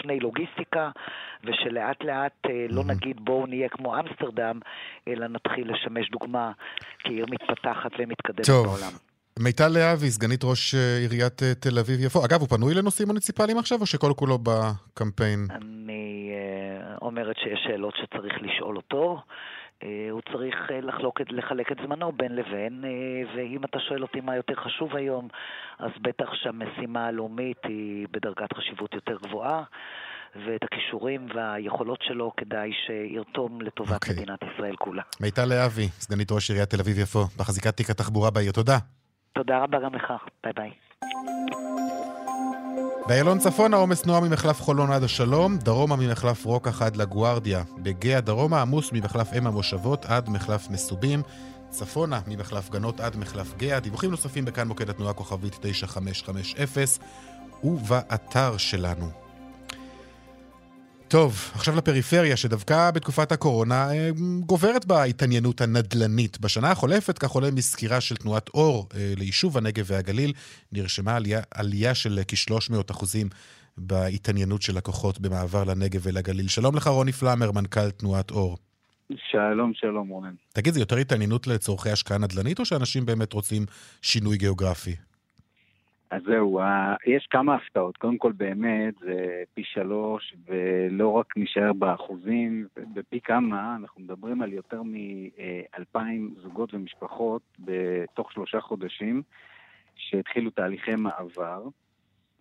אה, 0.10 0.16
לוגיסטיקה, 0.22 0.92
ושלאט 1.44 2.04
לאט 2.04 2.38
אה, 2.50 2.66
לא 2.70 2.84
נגיד 2.84 3.18
בואו 3.20 3.46
נהיה 3.48 3.70
כמו 3.70 4.00
אמסטרדם, 4.00 4.60
אלא 5.08 5.28
נתחיל 5.28 5.72
לשמש 5.72 6.10
דוגמה 6.12 6.52
כעיר 7.00 7.26
מתפתחת 7.30 7.92
ומתקדמת 8.00 8.46
טוב. 8.46 8.66
בעולם. 8.66 8.92
מיטל 9.40 9.68
להבי, 9.68 10.10
סגנית 10.10 10.44
ראש 10.44 10.76
אה, 10.76 10.98
עיריית 10.98 11.42
תל 11.60 11.80
אביב-יפו. 11.80 12.26
אגב, 12.26 12.40
הוא 12.40 12.48
פנוי 12.48 12.74
לנושאים 12.74 13.08
מוניציפליים 13.08 13.58
עכשיו, 13.58 13.82
או 13.82 13.86
שכל 13.86 14.12
כולו 14.16 14.38
בקמפיין? 14.38 15.48
אני 15.52 16.32
אומרת 17.02 17.36
שיש 17.38 17.60
שאלות 17.64 17.94
שצריך 17.96 18.34
לשאול 18.42 18.78
אותו. 18.78 19.22
Uh, 19.84 19.86
הוא 20.12 20.22
צריך 20.34 20.56
uh, 20.70 20.86
לחלוק, 20.86 21.22
לחלק 21.30 21.72
את 21.72 21.78
זמנו 21.84 22.12
בין 22.12 22.36
לבין, 22.36 22.84
uh, 22.84 23.38
ואם 23.38 23.64
אתה 23.66 23.80
שואל 23.80 24.02
אותי 24.02 24.22
מה 24.22 24.36
יותר 24.36 24.56
חשוב 24.56 24.96
היום, 24.96 25.28
אז 25.80 25.92
בטח 26.02 26.34
שהמשימה 26.34 27.06
הלאומית 27.06 27.58
היא 27.64 28.08
בדרגת 28.12 28.54
חשיבות 28.54 28.94
יותר 28.94 29.18
גבוהה. 29.24 29.64
ואת 30.36 30.64
הכישורים 30.64 31.28
והיכולות 31.36 32.00
שלו 32.02 32.32
כדאי 32.38 32.72
שירתום 32.86 33.62
לטובת 33.62 33.92
okay. 33.92 33.96
אוקיי. 33.96 34.16
מדינת 34.16 34.40
ישראל 34.54 34.76
כולה. 34.76 35.02
מיטל 35.20 35.46
להבי, 35.46 35.88
סגנית 35.88 36.32
ראש 36.32 36.50
עיריית 36.50 36.70
תל 36.70 36.80
אביב-יפו, 36.80 37.20
מחזיקת 37.40 37.78
תיק 37.78 37.90
התחבורה 37.90 38.32
בעיר, 38.32 38.52
תודה. 38.52 38.78
תודה 39.34 39.64
רבה 39.64 39.80
גם 39.80 39.96
לך, 39.96 40.14
ביי 40.44 40.54
ביי. 40.54 40.72
באיילון 43.10 43.40
צפון 43.40 43.74
העומס 43.74 44.06
נוע 44.06 44.20
ממחלף 44.20 44.62
חולון 44.62 44.92
עד 44.92 45.04
השלום, 45.04 45.58
דרומה 45.58 45.96
ממחלף 45.96 46.46
רוקח 46.46 46.82
עד 46.82 46.96
לגוארדיה. 46.96 47.64
בגאה 47.78 48.22
דרומה 48.22 48.62
עמוס 48.62 48.90
ממחלף 48.94 49.34
אם 49.34 49.48
המושבות 49.48 50.06
עד 50.06 50.30
מחלף 50.30 50.70
מסובים. 50.70 51.22
צפונה 51.70 52.20
ממחלף 52.28 52.70
גנות 52.70 53.00
עד 53.00 53.18
מחלף 53.18 53.58
גאה. 53.58 53.80
דיווחים 53.80 54.12
נוספים 54.12 54.46
בכאן 54.46 54.68
מוקד 54.68 54.90
התנועה 54.90 55.14
כוכבית 55.14 55.58
9550 55.62 57.02
ובאתר 57.64 58.58
שלנו. 58.58 59.29
טוב, 61.10 61.52
עכשיו 61.56 61.76
לפריפריה, 61.76 62.38
שדווקא 62.38 62.92
בתקופת 62.92 63.32
הקורונה 63.32 63.92
אה, 63.92 64.10
גוברת 64.46 64.86
בה 64.86 65.02
ההתעניינות 65.02 65.62
הנדל"נית. 65.62 66.40
בשנה 66.40 66.72
החולפת, 66.72 67.18
כך 67.18 67.30
עולה 67.30 67.52
מסקירה 67.52 68.02
של 68.02 68.16
תנועת 68.16 68.50
אור 68.54 68.88
אה, 68.96 69.14
ליישוב 69.18 69.58
הנגב 69.58 69.86
והגליל, 69.88 70.34
נרשמה 70.72 71.16
עלייה, 71.16 71.42
עלייה 71.52 71.96
של 71.96 72.20
כ-300 72.28 72.92
אחוזים 72.92 73.28
בהתעניינות 73.78 74.62
של 74.62 74.78
לקוחות 74.78 75.20
במעבר 75.20 75.64
לנגב 75.64 76.00
ולגליל. 76.04 76.48
שלום 76.48 76.76
לך, 76.76 76.88
רוני 76.88 77.12
פלאמר, 77.12 77.52
מנכ"ל 77.52 77.92
תנועת 77.92 78.32
אור. 78.32 78.58
שלום, 79.32 79.72
שלום, 79.76 80.08
רונן. 80.08 80.34
תגיד, 80.54 80.74
זה 80.74 80.80
יותר 80.80 80.98
התעניינות 80.98 81.48
לצורכי 81.48 81.90
השקעה 81.90 82.18
נדל"נית, 82.18 82.60
או 82.60 82.66
שאנשים 82.66 83.06
באמת 83.06 83.34
רוצים 83.34 83.66
שינוי 84.02 84.38
גיאוגרפי? 84.38 84.96
אז 86.12 86.22
זהו, 86.28 86.60
יש 87.06 87.28
כמה 87.30 87.56
הפתעות. 87.56 87.98
קודם 87.98 88.18
כל, 88.18 88.32
באמת, 88.32 88.94
זה 89.00 89.44
פי 89.54 89.64
שלוש, 89.66 90.34
ולא 90.48 91.12
רק 91.12 91.34
נשאר 91.38 91.74
באחוזים, 91.74 92.68
בפי 92.94 93.20
כמה, 93.24 93.76
אנחנו 93.76 94.02
מדברים 94.02 94.42
על 94.42 94.54
יותר 94.54 94.82
מאלפיים 94.84 96.36
זוגות 96.44 96.74
ומשפחות 96.74 97.42
בתוך 97.60 98.32
שלושה 98.32 98.62
חודשים, 98.62 99.22
שהתחילו 99.96 100.50
תהליכי 100.52 100.96
מעבר, 100.96 101.64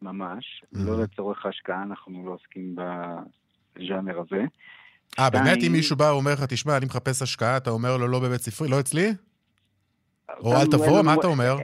ממש, 0.03 0.63
mm-hmm. 0.63 0.79
לא 0.87 1.03
לצורך 1.03 1.47
השקעה, 1.47 1.83
אנחנו 1.83 2.27
לא 2.27 2.33
עוסקים 2.33 2.77
בז'אנר 2.77 4.21
הזה. 4.21 4.45
אה, 5.19 5.31
באמת 5.31 5.59
אם 5.67 5.73
מישהו 5.73 5.97
בא 5.97 6.05
ואומר 6.05 6.33
לך, 6.33 6.45
תשמע, 6.45 6.77
אני 6.77 6.87
מחפש 6.87 7.23
השקעה, 7.23 7.57
אתה 7.57 7.71
אומר 7.71 7.97
לו 7.97 8.09
לא 8.09 8.21
בבית 8.21 8.41
ספרי, 8.41 8.69
לא 8.69 8.81
אצלי? 8.81 9.09
או 10.41 10.57
אל 10.57 10.67
תבוא, 10.67 11.03
מה 11.03 11.15
אתה 11.15 11.27
אומר? 11.27 11.57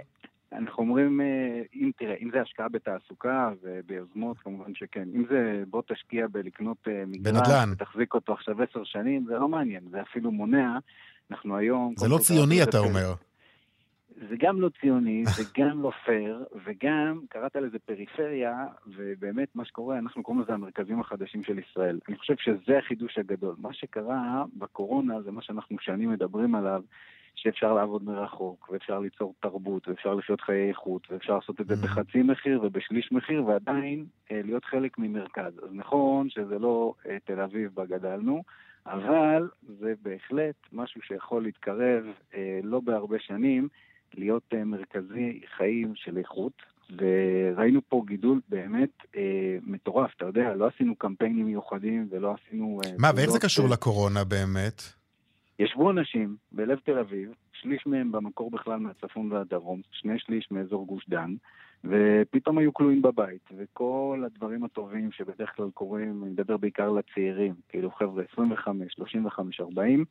אנחנו 0.59 0.83
אומרים, 0.83 1.21
אה, 1.21 1.63
אם 1.75 1.91
תראה, 1.97 2.15
אם 2.23 2.31
זה 2.33 2.41
השקעה 2.41 2.69
בתעסוקה 2.69 3.53
וביוזמות, 3.63 4.39
כמובן 4.39 4.75
שכן. 4.75 5.09
אם 5.15 5.25
זה 5.31 5.65
בוא 5.71 5.83
תשקיע 5.87 6.27
בלקנות 6.33 6.89
אה, 6.89 7.05
מגרש, 7.07 7.49
ותחזיק 7.73 8.15
אותו 8.15 8.33
עכשיו 8.33 8.63
עשר 8.63 8.85
שנים, 8.85 9.25
זה 9.27 9.35
לא 9.35 9.49
מעניין, 9.49 9.85
זה 9.91 10.03
אפילו 10.03 10.33
מונע. 10.33 10.79
אנחנו 11.31 11.57
היום... 11.57 11.95
זה 11.97 12.09
לא 12.09 12.19
ציוני, 12.19 12.63
אתה 12.63 12.79
אומר. 12.79 13.15
זה 14.29 14.37
גם 14.39 14.61
לא 14.61 14.69
ציוני, 14.81 15.25
זה 15.25 15.43
גם 15.59 15.83
לא 15.83 15.91
פייר, 16.05 16.45
וגם 16.65 17.21
קראת 17.29 17.57
לזה 17.57 17.79
פריפריה, 17.79 18.67
ובאמת 18.87 19.49
מה 19.55 19.65
שקורה, 19.65 19.99
אנחנו 19.99 20.23
קוראים 20.23 20.43
לזה 20.43 20.53
המרכזים 20.53 21.01
החדשים 21.01 21.45
של 21.45 21.59
ישראל. 21.59 21.99
אני 22.09 22.19
חושב 22.19 22.35
שזה 22.39 22.79
החידוש 22.79 23.19
הגדול. 23.19 23.55
מה 23.59 23.73
שקרה 23.73 24.45
בקורונה 24.57 25.23
זה 25.23 25.31
מה 25.31 25.43
שאנחנו 25.43 25.77
שנים 25.81 26.11
מדברים 26.11 26.55
עליו, 26.55 26.83
שאפשר 27.35 27.75
לעבוד 27.75 28.05
מרחוק, 28.05 28.69
ואפשר 28.73 28.99
ליצור 28.99 29.35
תרבות, 29.41 29.89
ואפשר 29.89 30.15
לחיות 30.15 30.41
חיי 30.41 30.69
איכות, 30.69 31.07
ואפשר 31.11 31.35
לעשות 31.35 31.61
את 31.61 31.67
זה 31.67 31.75
mm-hmm. 31.75 31.87
בחצי 31.87 32.23
מחיר 32.23 32.61
ובשליש 32.63 33.13
מחיר, 33.13 33.47
ועדיין 33.47 34.05
אה, 34.31 34.41
להיות 34.45 34.65
חלק 34.65 34.99
ממרכז. 34.99 35.53
אז 35.63 35.69
נכון 35.73 36.31
שזה 36.31 36.59
לא 36.59 36.95
אה, 37.09 37.17
תל 37.25 37.41
אביב 37.41 37.71
בה 37.75 37.87
גדלנו, 37.87 38.43
אבל 38.87 39.49
זה 39.81 39.95
בהחלט 40.03 40.55
משהו 40.73 41.03
שיכול 41.03 41.43
להתקרב 41.43 42.05
אה, 42.35 42.61
לא 42.63 42.81
בהרבה 42.81 43.17
שנים, 43.19 43.69
להיות 44.15 44.55
מרכזי 44.65 45.41
חיים 45.57 45.93
של 45.95 46.19
איכות. 46.19 46.53
וראינו 46.99 47.81
פה 47.89 48.03
גידול 48.07 48.41
באמת 48.49 48.91
אה, 49.17 49.23
מטורף, 49.63 50.11
אתה 50.17 50.27
יודע, 50.27 50.55
לא 50.55 50.67
עשינו 50.75 50.97
קמפיינים 50.97 51.47
מיוחדים 51.47 52.09
ולא 52.11 52.35
עשינו... 52.35 52.81
אה, 52.87 52.91
מה, 52.99 53.11
ואיך 53.17 53.31
זה 53.31 53.39
קשור 53.41 53.67
אה... 53.67 53.71
לקורונה 53.73 54.25
באמת? 54.25 54.83
ישבו 55.59 55.91
אנשים 55.91 56.37
בלב 56.53 56.79
תל 56.79 56.99
אביב, 56.99 57.35
שליש 57.53 57.87
מהם 57.87 58.13
במקור 58.13 58.51
בכלל 58.51 58.79
מהצפון 58.79 59.33
והדרום, 59.33 59.81
שני 59.91 60.19
שליש 60.19 60.51
מאזור 60.51 60.87
גוש 60.87 61.09
דן, 61.09 61.35
ופתאום 61.85 62.59
היו 62.59 62.75
כלואים 62.75 63.03
בבית, 63.03 63.49
וכל 63.57 64.23
הדברים 64.27 64.65
הטובים 64.65 65.13
שבדרך 65.13 65.57
כלל 65.57 65.71
קורים, 65.71 66.23
אני 66.25 66.31
מדבר 66.31 66.57
בעיקר 66.57 66.91
לצעירים, 66.91 67.55
כאילו 67.69 67.91
חבר'ה 67.91 68.23
25, 68.33 68.93
35, 68.95 69.61
40, 69.61 70.05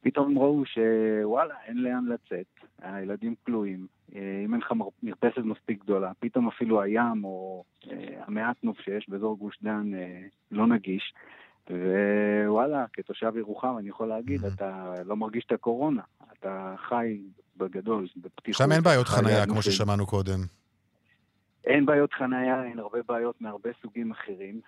פתאום 0.00 0.38
ראו 0.38 0.62
שוואלה, 0.66 1.54
אין 1.66 1.82
לאן 1.82 2.04
לצאת, 2.06 2.46
הילדים 2.82 3.34
כלואים, 3.46 3.86
אה, 4.14 4.42
אם 4.44 4.54
אין 4.54 4.60
לך 4.60 4.72
מרפסת 5.02 5.38
מספיק 5.38 5.80
גדולה, 5.84 6.12
פתאום 6.18 6.48
אפילו 6.48 6.82
הים 6.82 7.24
או 7.24 7.64
אה, 7.90 8.22
המעט 8.26 8.56
נוף 8.62 8.80
שיש 8.80 9.08
באזור 9.08 9.38
גוש 9.38 9.58
דן 9.62 9.94
אה, 9.94 10.20
לא 10.50 10.66
נגיש. 10.66 11.14
ווואלה, 11.70 12.84
כתושב 12.92 13.32
ירוחם 13.36 13.74
אני 13.78 13.88
יכול 13.88 14.08
להגיד, 14.08 14.44
אתה 14.44 14.92
לא 15.06 15.16
מרגיש 15.16 15.44
את 15.44 15.52
הקורונה, 15.52 16.02
אתה 16.38 16.74
חי 16.88 17.18
בגדול, 17.56 18.06
בפתיחות. 18.16 18.66
שם 18.66 18.72
אין 18.72 18.82
בעיות 18.82 19.08
חנייה, 19.08 19.46
כמו 19.46 19.62
ששמענו 19.62 20.06
קודם. 20.06 20.38
אין 21.64 21.86
בעיות 21.86 22.12
חנייה, 22.12 22.64
אין 22.64 22.78
הרבה 22.78 22.98
בעיות 23.08 23.40
מהרבה 23.40 23.70
סוגים 23.82 24.10
אחרים, 24.10 24.60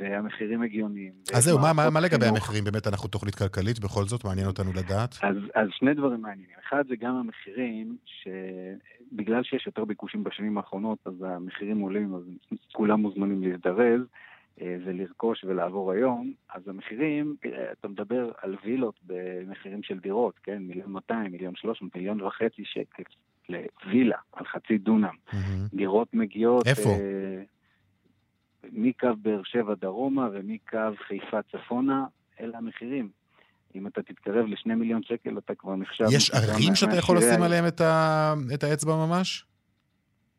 והמחירים 0.00 0.62
הגיוניים. 0.62 1.12
אז 1.34 1.44
זהו, 1.44 1.58
מה, 1.58 1.72
מה, 1.72 1.90
מה 1.90 2.00
לגבי 2.00 2.26
המחירים? 2.26 2.64
באמת, 2.64 2.86
אנחנו 2.86 3.08
תוכנית 3.08 3.34
כלכלית, 3.34 3.78
בכל 3.78 4.04
זאת, 4.04 4.24
מעניין 4.24 4.46
אותנו 4.46 4.72
לדעת. 4.72 5.16
אז, 5.22 5.36
אז 5.54 5.68
שני 5.72 5.94
דברים 5.94 6.22
מעניינים. 6.22 6.56
אחד 6.68 6.84
זה 6.88 6.96
גם 6.96 7.14
המחירים, 7.14 7.96
שבגלל 8.04 9.42
שיש 9.42 9.66
יותר 9.66 9.84
ביקושים 9.84 10.24
בשנים 10.24 10.58
האחרונות, 10.58 10.98
אז 11.04 11.14
המחירים 11.22 11.78
עולים, 11.78 12.14
אז 12.14 12.22
כולם 12.72 13.00
מוזמנים 13.00 13.42
להזדרז. 13.42 14.00
אה, 14.60 14.76
ולרכוש 14.84 15.44
ולעבור 15.44 15.92
היום, 15.92 16.32
אז 16.54 16.68
המחירים, 16.68 17.36
אה, 17.44 17.72
אתה 17.72 17.88
מדבר 17.88 18.30
על 18.42 18.56
וילות 18.64 18.94
במחירים 19.06 19.82
של 19.82 19.98
דירות, 19.98 20.34
כן? 20.42 20.58
מיליון 20.62 20.92
200, 20.92 21.32
מיליון 21.32 21.54
300, 21.56 21.96
מיליון 21.96 22.20
וחצי 22.20 22.62
שקל 22.64 23.02
לווילה 23.48 24.16
על 24.32 24.46
חצי 24.46 24.78
דונם. 24.78 25.14
Mm-hmm. 25.30 25.36
דירות 25.74 26.08
מגיעות... 26.14 26.66
איפה? 26.66 26.88
אה, 26.88 27.42
מקו 28.72 29.08
באר 29.22 29.40
שבע 29.44 29.74
דרומה 29.74 30.28
ומקו 30.32 30.78
חיפה 31.06 31.38
צפונה, 31.42 32.04
אלה 32.40 32.58
המחירים. 32.58 33.08
אם 33.74 33.86
אתה 33.86 34.02
תתקרב 34.02 34.46
לשני 34.46 34.74
מיליון 34.74 35.02
שקל, 35.02 35.38
אתה 35.38 35.54
כבר 35.54 35.76
נחשב... 35.76 36.04
יש 36.12 36.30
ערים 36.30 36.74
שאתה 36.74 36.96
יכול 36.96 37.16
לשים 37.16 37.42
עליהם 37.42 37.66
את, 37.66 37.80
ה... 37.80 38.34
את 38.54 38.64
האצבע 38.64 38.96
ממש? 39.06 39.44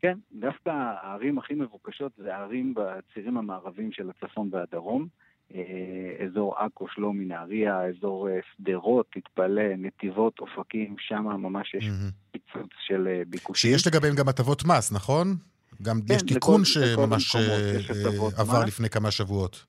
כן, 0.02 0.18
דווקא 0.32 0.70
הערים 0.70 1.38
הכי 1.38 1.54
מבוקשות 1.54 2.12
זה 2.16 2.36
הערים 2.36 2.74
בצירים 2.76 3.36
המערביים 3.36 3.92
של 3.92 4.10
הצפון 4.10 4.48
והדרום. 4.52 5.06
אה, 5.54 6.26
אזור 6.26 6.54
עכו, 6.58 6.86
שלומי, 6.94 7.24
נהריה, 7.24 7.80
אזור 7.82 8.28
אה, 8.28 8.38
שדרות, 8.56 9.06
תתפלא, 9.14 9.76
נתיבות, 9.78 10.38
אופקים, 10.38 10.96
שם 10.98 11.22
ממש 11.22 11.74
יש 11.74 11.84
פיצוץ 12.30 12.70
של 12.86 13.08
אה, 13.08 13.22
ביקושים. 13.26 13.70
שיש 13.70 13.86
לגביהם 13.86 14.14
גם 14.14 14.28
הטבות 14.28 14.64
מס, 14.64 14.92
נכון? 14.92 15.36
גם 15.82 16.00
כן, 16.08 16.14
יש 16.14 16.22
תיקון 16.22 16.60
לכל, 16.60 16.64
שממש 16.64 17.36
לכל 17.36 18.28
עבר 18.36 18.60
מס. 18.62 18.66
לפני 18.66 18.90
כמה 18.90 19.10
שבועות. 19.10 19.64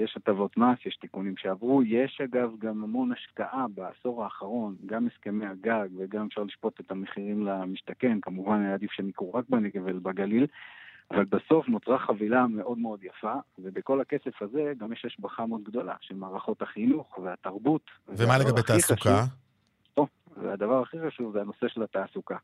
יש 0.00 0.16
הטבות 0.16 0.56
מס, 0.56 0.78
יש 0.86 0.96
תיקונים 0.96 1.36
שעברו, 1.36 1.82
יש 1.82 2.20
אגב 2.24 2.50
גם 2.58 2.84
המון 2.84 3.12
השקעה 3.12 3.66
בעשור 3.74 4.24
האחרון, 4.24 4.76
גם 4.86 5.06
הסכמי 5.06 5.46
הגג 5.46 5.88
וגם 5.98 6.26
אפשר 6.26 6.42
לשפוט 6.42 6.80
את 6.80 6.90
המחירים 6.90 7.46
למשתכן, 7.46 8.18
כמובן 8.22 8.60
היה 8.62 8.74
עדיף 8.74 8.90
שהם 8.92 9.08
יקרו 9.08 9.34
רק 9.34 9.44
בנגב 9.48 9.82
ובגליל, 9.86 10.46
אבל 11.10 11.24
בסוף 11.24 11.68
נוצרה 11.68 11.98
חבילה 11.98 12.46
מאוד 12.46 12.78
מאוד 12.78 13.04
יפה, 13.04 13.34
ובכל 13.58 14.00
הכסף 14.00 14.42
הזה 14.42 14.72
גם 14.78 14.92
יש 14.92 15.04
השבחה 15.04 15.46
מאוד 15.46 15.64
גדולה 15.64 15.94
של 16.00 16.14
מערכות 16.14 16.62
החינוך 16.62 17.18
והתרבות. 17.18 17.90
ומה 18.08 18.38
לגבי 18.38 18.62
תעסוקה? 18.62 19.24
טוב, 19.94 20.08
והדבר 20.36 20.82
הכי 20.82 20.96
חשוב 21.06 21.32
זה 21.32 21.40
הנושא 21.40 21.68
של 21.68 21.82
התעסוקה. 21.82 22.36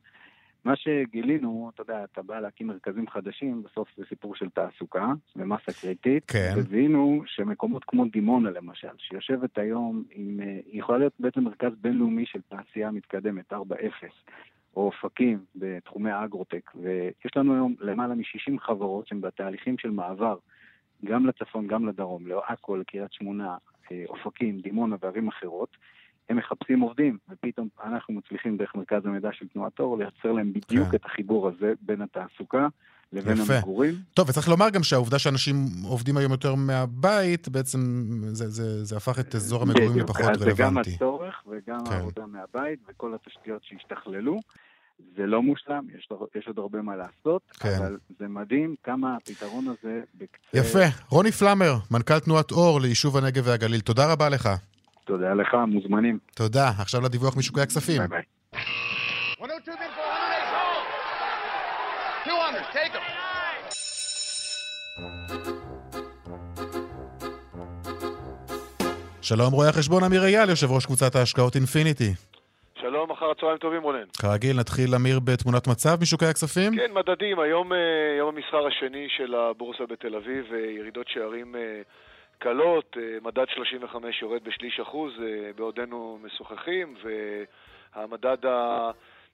מה 0.67 0.77
שגילינו, 0.77 1.71
אתה 1.75 1.83
יודע, 1.83 2.05
אתה 2.05 2.23
בא 2.23 2.41
להקים 2.41 2.67
מרכזים 2.67 3.09
חדשים, 3.09 3.63
בסוף 3.63 3.89
זה 3.97 4.05
סיפור 4.09 4.35
של 4.35 4.51
תעסוקה 4.51 5.13
ומסה 5.37 5.73
קריטית. 5.81 6.25
כן. 6.31 6.55
וזיהינו 6.57 7.23
שמקומות 7.27 7.85
כמו 7.85 8.05
דימונה 8.05 8.51
למשל, 8.51 8.89
שיושבת 8.99 9.59
היום 9.59 10.05
עם, 10.11 10.41
אה, 10.41 10.59
היא 10.67 10.81
יכולה 10.81 10.99
להיות 10.99 11.13
בעצם 11.19 11.45
מרכז 11.45 11.73
בינלאומי 11.81 12.27
של 12.27 12.41
תעשייה 12.49 12.91
מתקדמת, 12.91 13.53
4-0, 13.53 13.57
או 14.77 14.83
אופקים 14.87 15.39
בתחומי 15.57 16.11
האגרוטק, 16.11 16.71
ויש 16.75 17.37
לנו 17.37 17.55
היום 17.55 17.75
למעלה 17.81 18.15
מ-60 18.15 18.61
חברות 18.61 19.07
שהן 19.07 19.21
בתהליכים 19.21 19.79
של 19.79 19.91
מעבר, 19.91 20.37
גם 21.05 21.27
לצפון, 21.27 21.67
גם 21.67 21.89
לדרום, 21.89 22.27
לעכו, 22.27 22.77
לקריית 22.77 23.13
שמונה, 23.13 23.57
אה, 23.93 24.05
אופקים, 24.09 24.61
דימונה 24.61 24.97
וערים 25.01 25.29
אחרות. 25.29 25.77
הם 26.29 26.37
מחפשים 26.37 26.81
עובדים, 26.81 27.19
ופתאום 27.31 27.69
אנחנו 27.85 28.15
מצליחים 28.15 28.57
דרך 28.57 28.75
מרכז 28.75 29.07
המידע 29.07 29.29
של 29.33 29.47
תנועת 29.49 29.79
אור 29.81 29.99
לייצר 29.99 30.33
להם 30.33 30.53
בדיוק 30.53 30.89
כן. 30.89 30.97
את 30.97 31.05
החיבור 31.05 31.49
הזה 31.49 31.73
בין 31.81 32.03
התעסוקה 32.03 32.69
לבין 33.13 33.37
יפה. 33.37 33.55
המגורים. 33.55 33.95
טוב, 34.15 34.29
וצריך 34.29 34.49
לומר 34.49 34.71
גם 34.71 34.83
שהעובדה 34.83 35.19
שאנשים 35.19 35.57
עובדים 35.85 36.17
היום 36.17 36.33
יותר 36.33 36.55
מהבית, 36.55 37.49
בעצם 37.49 37.79
זה, 38.33 38.49
זה, 38.49 38.85
זה 38.85 38.97
הפך 38.97 39.19
את 39.19 39.35
אזור 39.35 39.63
המגורים 39.63 39.91
בדיוק, 39.91 40.11
לפחות 40.11 40.27
רלוונטי. 40.27 40.55
זה 40.55 40.63
גם 40.63 40.79
הצורך 40.79 41.43
וגם 41.47 41.87
כן. 41.87 41.93
העבודה 41.93 42.27
מהבית 42.27 42.79
וכל 42.89 43.15
התשתיות 43.15 43.63
שהשתכללו. 43.65 44.41
זה 45.17 45.27
לא 45.27 45.43
מושלם, 45.43 45.87
יש, 45.99 46.09
יש 46.35 46.47
עוד 46.47 46.59
הרבה 46.59 46.83
מה 46.83 46.97
לעשות, 46.97 47.43
כן. 47.61 47.77
אבל 47.79 47.99
זה 48.19 48.29
מדהים 48.29 48.75
כמה 48.83 49.17
הפתרון 49.17 49.65
הזה 49.69 50.01
בקצה... 50.15 50.59
יפה. 50.59 50.85
רוני 51.09 51.33
פלאמר, 51.33 51.75
מנכ"ל 51.91 52.19
תנועת 52.19 52.51
אור 52.51 52.81
ליישוב 52.81 53.17
הנגב 53.17 53.43
והגליל, 53.47 53.81
תודה 53.81 54.13
רבה 54.13 54.29
לך. 54.29 54.49
תודה 55.07 55.35
לך, 55.35 55.55
מוזמנים. 55.69 56.19
תודה. 56.35 56.69
עכשיו 56.81 57.01
לדיווח 57.01 57.37
משוקי 57.37 57.61
הכספים. 57.61 57.99
ביי 57.99 58.09
ביי. 58.09 58.23
שלום 69.23 69.53
רואה 69.53 69.69
החשבון 69.69 70.05
אמיר 70.05 70.25
אייל, 70.25 70.51
יושב 70.51 70.71
ראש 70.71 70.87
קבוצת 70.87 71.15
ההשקעות 71.15 71.57
אינפיניטי. 71.57 72.13
שלום, 72.81 73.11
אחר 73.11 73.31
הצהריים 73.31 73.59
טובים 73.59 73.83
רונן. 73.83 74.09
כרגיל, 74.23 74.61
נתחיל 74.61 74.95
אמיר 74.95 75.21
בתמונת 75.21 75.67
מצב 75.69 75.97
משוקי 76.03 76.27
הכספים? 76.27 76.77
כן, 76.77 76.93
מדדים. 76.93 77.39
היום 77.39 77.73
אה, 77.73 77.79
יום 78.19 78.35
המסחר 78.37 78.67
השני 78.67 79.07
של 79.17 79.35
הבורסה 79.35 79.85
בתל 79.91 80.15
אביב, 80.17 80.45
אה, 80.55 80.59
ירידות 80.79 81.09
שערים 81.09 81.57
אה, 81.57 81.83
קלות, 82.39 82.97
אה, 83.01 83.19
מדד 83.23 83.49
35 83.49 84.23
יורד 84.23 84.45
בשליש 84.45 84.81
אחוז 84.81 85.13
אה, 85.23 85.51
בעודנו 85.57 86.19
משוחחים, 86.23 86.95
והמדד 87.95 88.37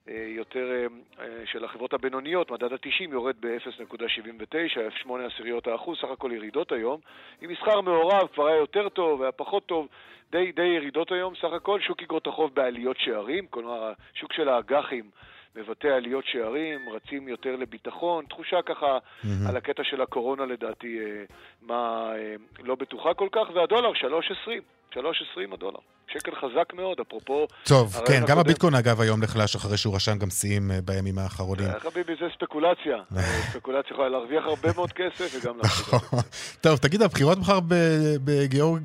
היותר 0.05 0.85
אה, 1.19 1.27
של 1.45 1.65
החברות 1.65 1.93
הבינוניות, 1.93 2.51
מדד 2.51 2.73
ה-90 2.73 3.11
יורד 3.11 3.35
ב-0.79, 3.39 5.05
0.8 5.05 5.09
עשיריות 5.33 5.67
האחוז, 5.67 5.97
סך 5.97 6.07
הכל 6.11 6.31
ירידות 6.31 6.71
היום. 6.71 6.99
עם 7.41 7.49
מסחר 7.49 7.81
מעורב 7.81 8.27
כבר 8.33 8.47
היה 8.47 8.57
יותר 8.57 8.89
טוב, 8.89 9.21
היה 9.21 9.31
פחות 9.31 9.65
טוב, 9.65 9.87
די, 10.31 10.51
די 10.51 10.65
ירידות 10.65 11.11
היום, 11.11 11.35
סך 11.35 11.53
הכל 11.53 11.79
שוק 11.81 12.01
אגרות 12.01 12.27
החוב 12.27 12.55
בעליות 12.55 12.97
שערים, 12.99 13.47
כלומר 13.49 13.93
השוק 14.13 14.33
של 14.33 14.49
האג"חים 14.49 15.09
מבטא 15.55 15.87
עליות 15.87 16.25
שערים, 16.25 16.89
רצים 16.89 17.27
יותר 17.27 17.55
לביטחון, 17.55 18.25
תחושה 18.29 18.61
ככה 18.65 18.97
mm-hmm. 18.97 19.49
על 19.49 19.57
הקטע 19.57 19.83
של 19.83 20.01
הקורונה 20.01 20.45
לדעתי, 20.45 20.99
אה, 20.99 21.23
מה 21.61 22.11
אה, 22.15 22.35
לא 22.63 22.75
בטוחה 22.75 23.13
כל 23.13 23.27
כך, 23.31 23.55
והדולר 23.55 23.91
3.20, 23.91 24.95
3.20 24.95 25.53
הדולר. 25.53 25.79
שקל 26.07 26.31
חזק 26.35 26.73
מאוד, 26.73 26.99
אפרופו... 26.99 27.47
טוב, 27.63 27.95
כן, 28.07 28.21
גם 28.27 28.39
הביטקוין 28.39 28.75
אגב 28.75 29.01
היום 29.01 29.23
נחלש 29.23 29.55
אחרי 29.55 29.77
שהוא 29.77 29.95
רשם 29.95 30.17
גם 30.17 30.29
שיאים 30.29 30.71
אה, 30.71 30.79
בימים 30.81 31.19
האחרונים. 31.19 31.67
חביבי, 31.79 32.13
זה 32.19 32.25
ספקולציה. 32.35 32.97
ספקולציה 33.51 33.93
יכולה 33.93 34.09
להרוויח 34.09 34.45
הרבה 34.45 34.69
מאוד 34.75 34.91
כסף 34.91 35.35
וגם 35.35 35.57
להפסיד 35.57 35.93
אותו. 35.93 36.17
טוב, 36.61 36.77
תגיד, 36.77 37.01
הבחירות 37.01 37.37
מחר 37.37 37.59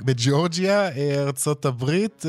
בגיאורגיה, 0.04 0.88
ארצות 1.26 1.64
הברית... 1.64 2.22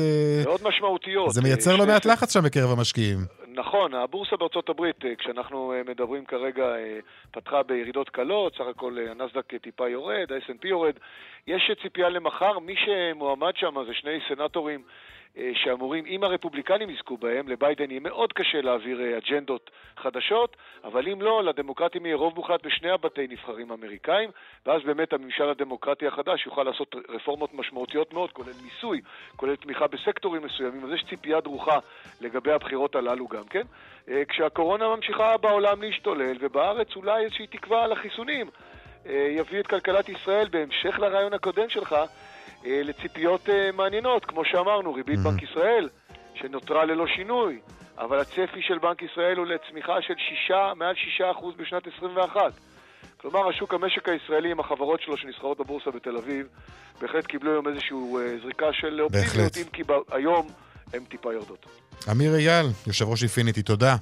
מאוד 0.44 0.60
משמעותיות. 0.64 1.30
זה 1.30 1.42
מייצר 1.42 1.76
לא 1.76 1.86
מעט 1.86 2.06
לחץ 2.06 2.34
שם 2.34 2.44
בקרב 2.44 2.70
המשקיעים. 2.70 3.39
נכון, 3.60 3.94
הבורסה 3.94 4.36
בארצות 4.36 4.68
הברית, 4.68 5.04
אה, 5.04 5.14
כשאנחנו 5.14 5.72
אה, 5.72 5.82
מדברים 5.88 6.24
כרגע, 6.24 6.64
אה, 6.64 6.98
פתחה 7.30 7.62
בירידות 7.62 8.08
קלות, 8.08 8.54
סך 8.54 8.66
הכל 8.70 8.98
הנסדק 9.10 9.54
טיפה 9.54 9.88
יורד, 9.88 10.32
ה-S&P 10.32 10.68
יורד. 10.68 10.94
יש 11.46 11.70
ציפייה 11.82 12.08
למחר, 12.08 12.58
מי 12.58 12.74
שמועמד 12.76 13.56
שם 13.56 13.84
זה 13.86 13.94
שני 13.94 14.18
סנטורים 14.28 14.82
שאמורים, 15.54 16.06
אם 16.06 16.24
הרפובליקנים 16.24 16.90
יזכו 16.90 17.16
בהם, 17.16 17.48
לביידן 17.48 17.90
יהיה 17.90 18.00
מאוד 18.00 18.32
קשה 18.32 18.60
להעביר 18.60 19.00
אה, 19.00 19.18
אג'נדות 19.18 19.70
חדשות, 19.96 20.56
אבל 20.84 21.08
אם 21.08 21.22
לא, 21.22 21.44
לדמוקרטים 21.44 22.06
יהיה 22.06 22.16
רוב 22.16 22.34
מוחלט 22.34 22.66
בשני 22.66 22.90
הבתי 22.90 23.26
נבחרים 23.28 23.70
האמריקאים, 23.70 24.30
ואז 24.66 24.82
באמת 24.82 25.12
הממשל 25.12 25.48
הדמוקרטי 25.48 26.06
החדש 26.06 26.46
יוכל 26.46 26.62
לעשות 26.62 26.94
רפורמות 27.08 27.54
משמעותיות 27.54 28.12
מאוד, 28.12 28.32
כולל 28.32 28.52
מיסוי, 28.64 29.00
כולל 29.36 29.56
תמיכה 29.56 29.86
בסקטורים 29.86 30.42
מסוימים, 30.42 30.84
אז 30.84 30.90
יש 30.92 31.04
ציפייה 31.08 31.40
דרוכה 31.40 31.78
לגבי 32.20 32.52
הבחירות 32.52 32.96
הללו 32.96 33.28
גם 33.28 33.44
כן. 33.44 33.66
אה, 34.08 34.22
כשהקורונה 34.28 34.88
ממשיכה 34.88 35.36
בעולם 35.36 35.82
להשתולל, 35.82 36.36
ובארץ 36.40 36.96
אולי 36.96 37.24
איזושהי 37.24 37.46
תקווה 37.46 37.84
על 37.84 37.92
החיסונים. 37.92 38.50
יביא 39.06 39.60
את 39.60 39.66
כלכלת 39.66 40.08
ישראל, 40.08 40.48
בהמשך 40.50 40.98
לרעיון 40.98 41.32
הקודם 41.32 41.68
שלך, 41.68 41.92
אה, 41.92 42.04
לציפיות 42.64 43.48
אה, 43.48 43.72
מעניינות, 43.72 44.24
כמו 44.24 44.44
שאמרנו, 44.44 44.94
ריבית 44.94 45.18
mm-hmm. 45.18 45.22
בנק 45.22 45.42
ישראל, 45.42 45.88
שנותרה 46.34 46.84
ללא 46.84 47.06
שינוי, 47.06 47.60
אבל 47.98 48.18
הצפי 48.18 48.62
של 48.62 48.78
בנק 48.78 49.02
ישראל 49.02 49.36
הוא 49.36 49.46
לצמיחה 49.46 50.02
של 50.02 50.14
שישה, 50.28 50.72
מעל 50.76 50.94
שישה 50.94 51.30
אחוז 51.30 51.54
בשנת 51.56 51.82
21. 51.96 52.52
כלומר, 53.16 53.48
השוק 53.48 53.74
המשק 53.74 54.08
הישראלי 54.08 54.50
עם 54.50 54.60
החברות 54.60 55.00
שלו 55.02 55.16
שנסחרות 55.16 55.58
בבורסה 55.58 55.90
בתל 55.90 56.16
אביב, 56.16 56.46
בהחלט 57.00 57.26
קיבלו 57.26 57.50
היום 57.52 57.68
איזושהי 57.68 57.96
אה, 57.96 58.38
זריקה 58.42 58.72
של 58.72 59.00
אופטימיות, 59.00 59.56
אם 59.56 59.64
כי 59.72 59.82
היום 60.10 60.48
הן 60.92 61.04
טיפה 61.04 61.32
יורדות. 61.32 61.66
אמיר 62.10 62.34
אייל, 62.34 62.66
יושב 62.86 63.08
ראש 63.08 63.22
אינפיניטי, 63.22 63.62
תודה. 63.62 63.96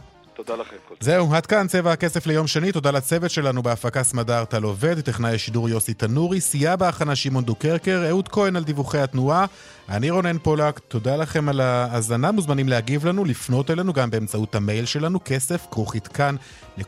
תודה 0.45 0.57
לכם. 0.57 0.77
זהו, 1.01 1.35
עד 1.35 1.47
כאן 1.47 1.67
צבע 1.69 1.93
הכסף 1.93 2.27
ליום 2.27 2.47
שני. 2.47 2.73
תודה 2.73 2.91
לצוות 2.91 3.31
שלנו 3.31 3.63
בהפקה 3.63 4.03
סמדר 4.03 4.45
טל 4.45 4.63
עובד, 4.63 5.01
טכנאי 5.01 5.35
השידור 5.35 5.69
יוסי 5.69 5.95
תנורי, 5.95 6.41
סייע 6.41 6.77
בהכנה 6.77 7.17
שמעון 7.17 7.45
דוקרקר, 7.45 8.05
אהוד 8.09 8.29
כהן 8.29 8.57
על 8.57 8.65
דיווחי 8.65 8.99
התנועה. 8.99 9.47
אני 9.89 10.11
רונן 10.11 10.39
פולק, 10.39 10.79
תודה 10.79 11.17
לכם 11.17 11.49
על 11.49 11.61
ההאזנה. 11.61 12.33
מוזמנים 12.33 12.69
להגיב 12.69 13.07
לנו, 13.07 13.25
לפנות 13.25 13.71
אלינו 13.71 13.93
גם 13.93 14.11
באמצעות 14.11 14.55
המייל 14.55 14.85
שלנו, 14.85 15.19
כסף 15.25 15.67
כרוכית 15.71 16.09
כאן.org.il. 16.09 16.83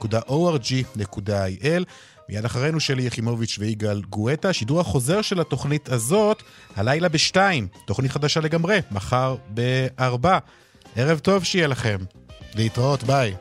מיד 2.28 2.44
אחרינו 2.44 2.80
שלי 2.80 3.03
יחימוביץ' 3.03 3.57
ויגאל 3.59 4.03
גואטה. 4.03 4.53
שידור 4.53 4.80
החוזר 4.80 5.22
של 5.22 5.40
התוכנית 5.40 5.88
הזאת, 5.88 6.42
הלילה 6.76 7.09
בשתיים. 7.09 7.68
תוכנית 7.86 8.11
חדשה 8.11 8.40
לגמרי, 8.40 8.78
מחר 8.90 9.36
בארבע. 9.48 10.38
ערב 10.96 11.18
טוב 11.18 11.44
שיהיה 11.44 11.66
לכם. 11.66 11.96
להתראות, 12.55 13.03
ביי. 13.03 13.34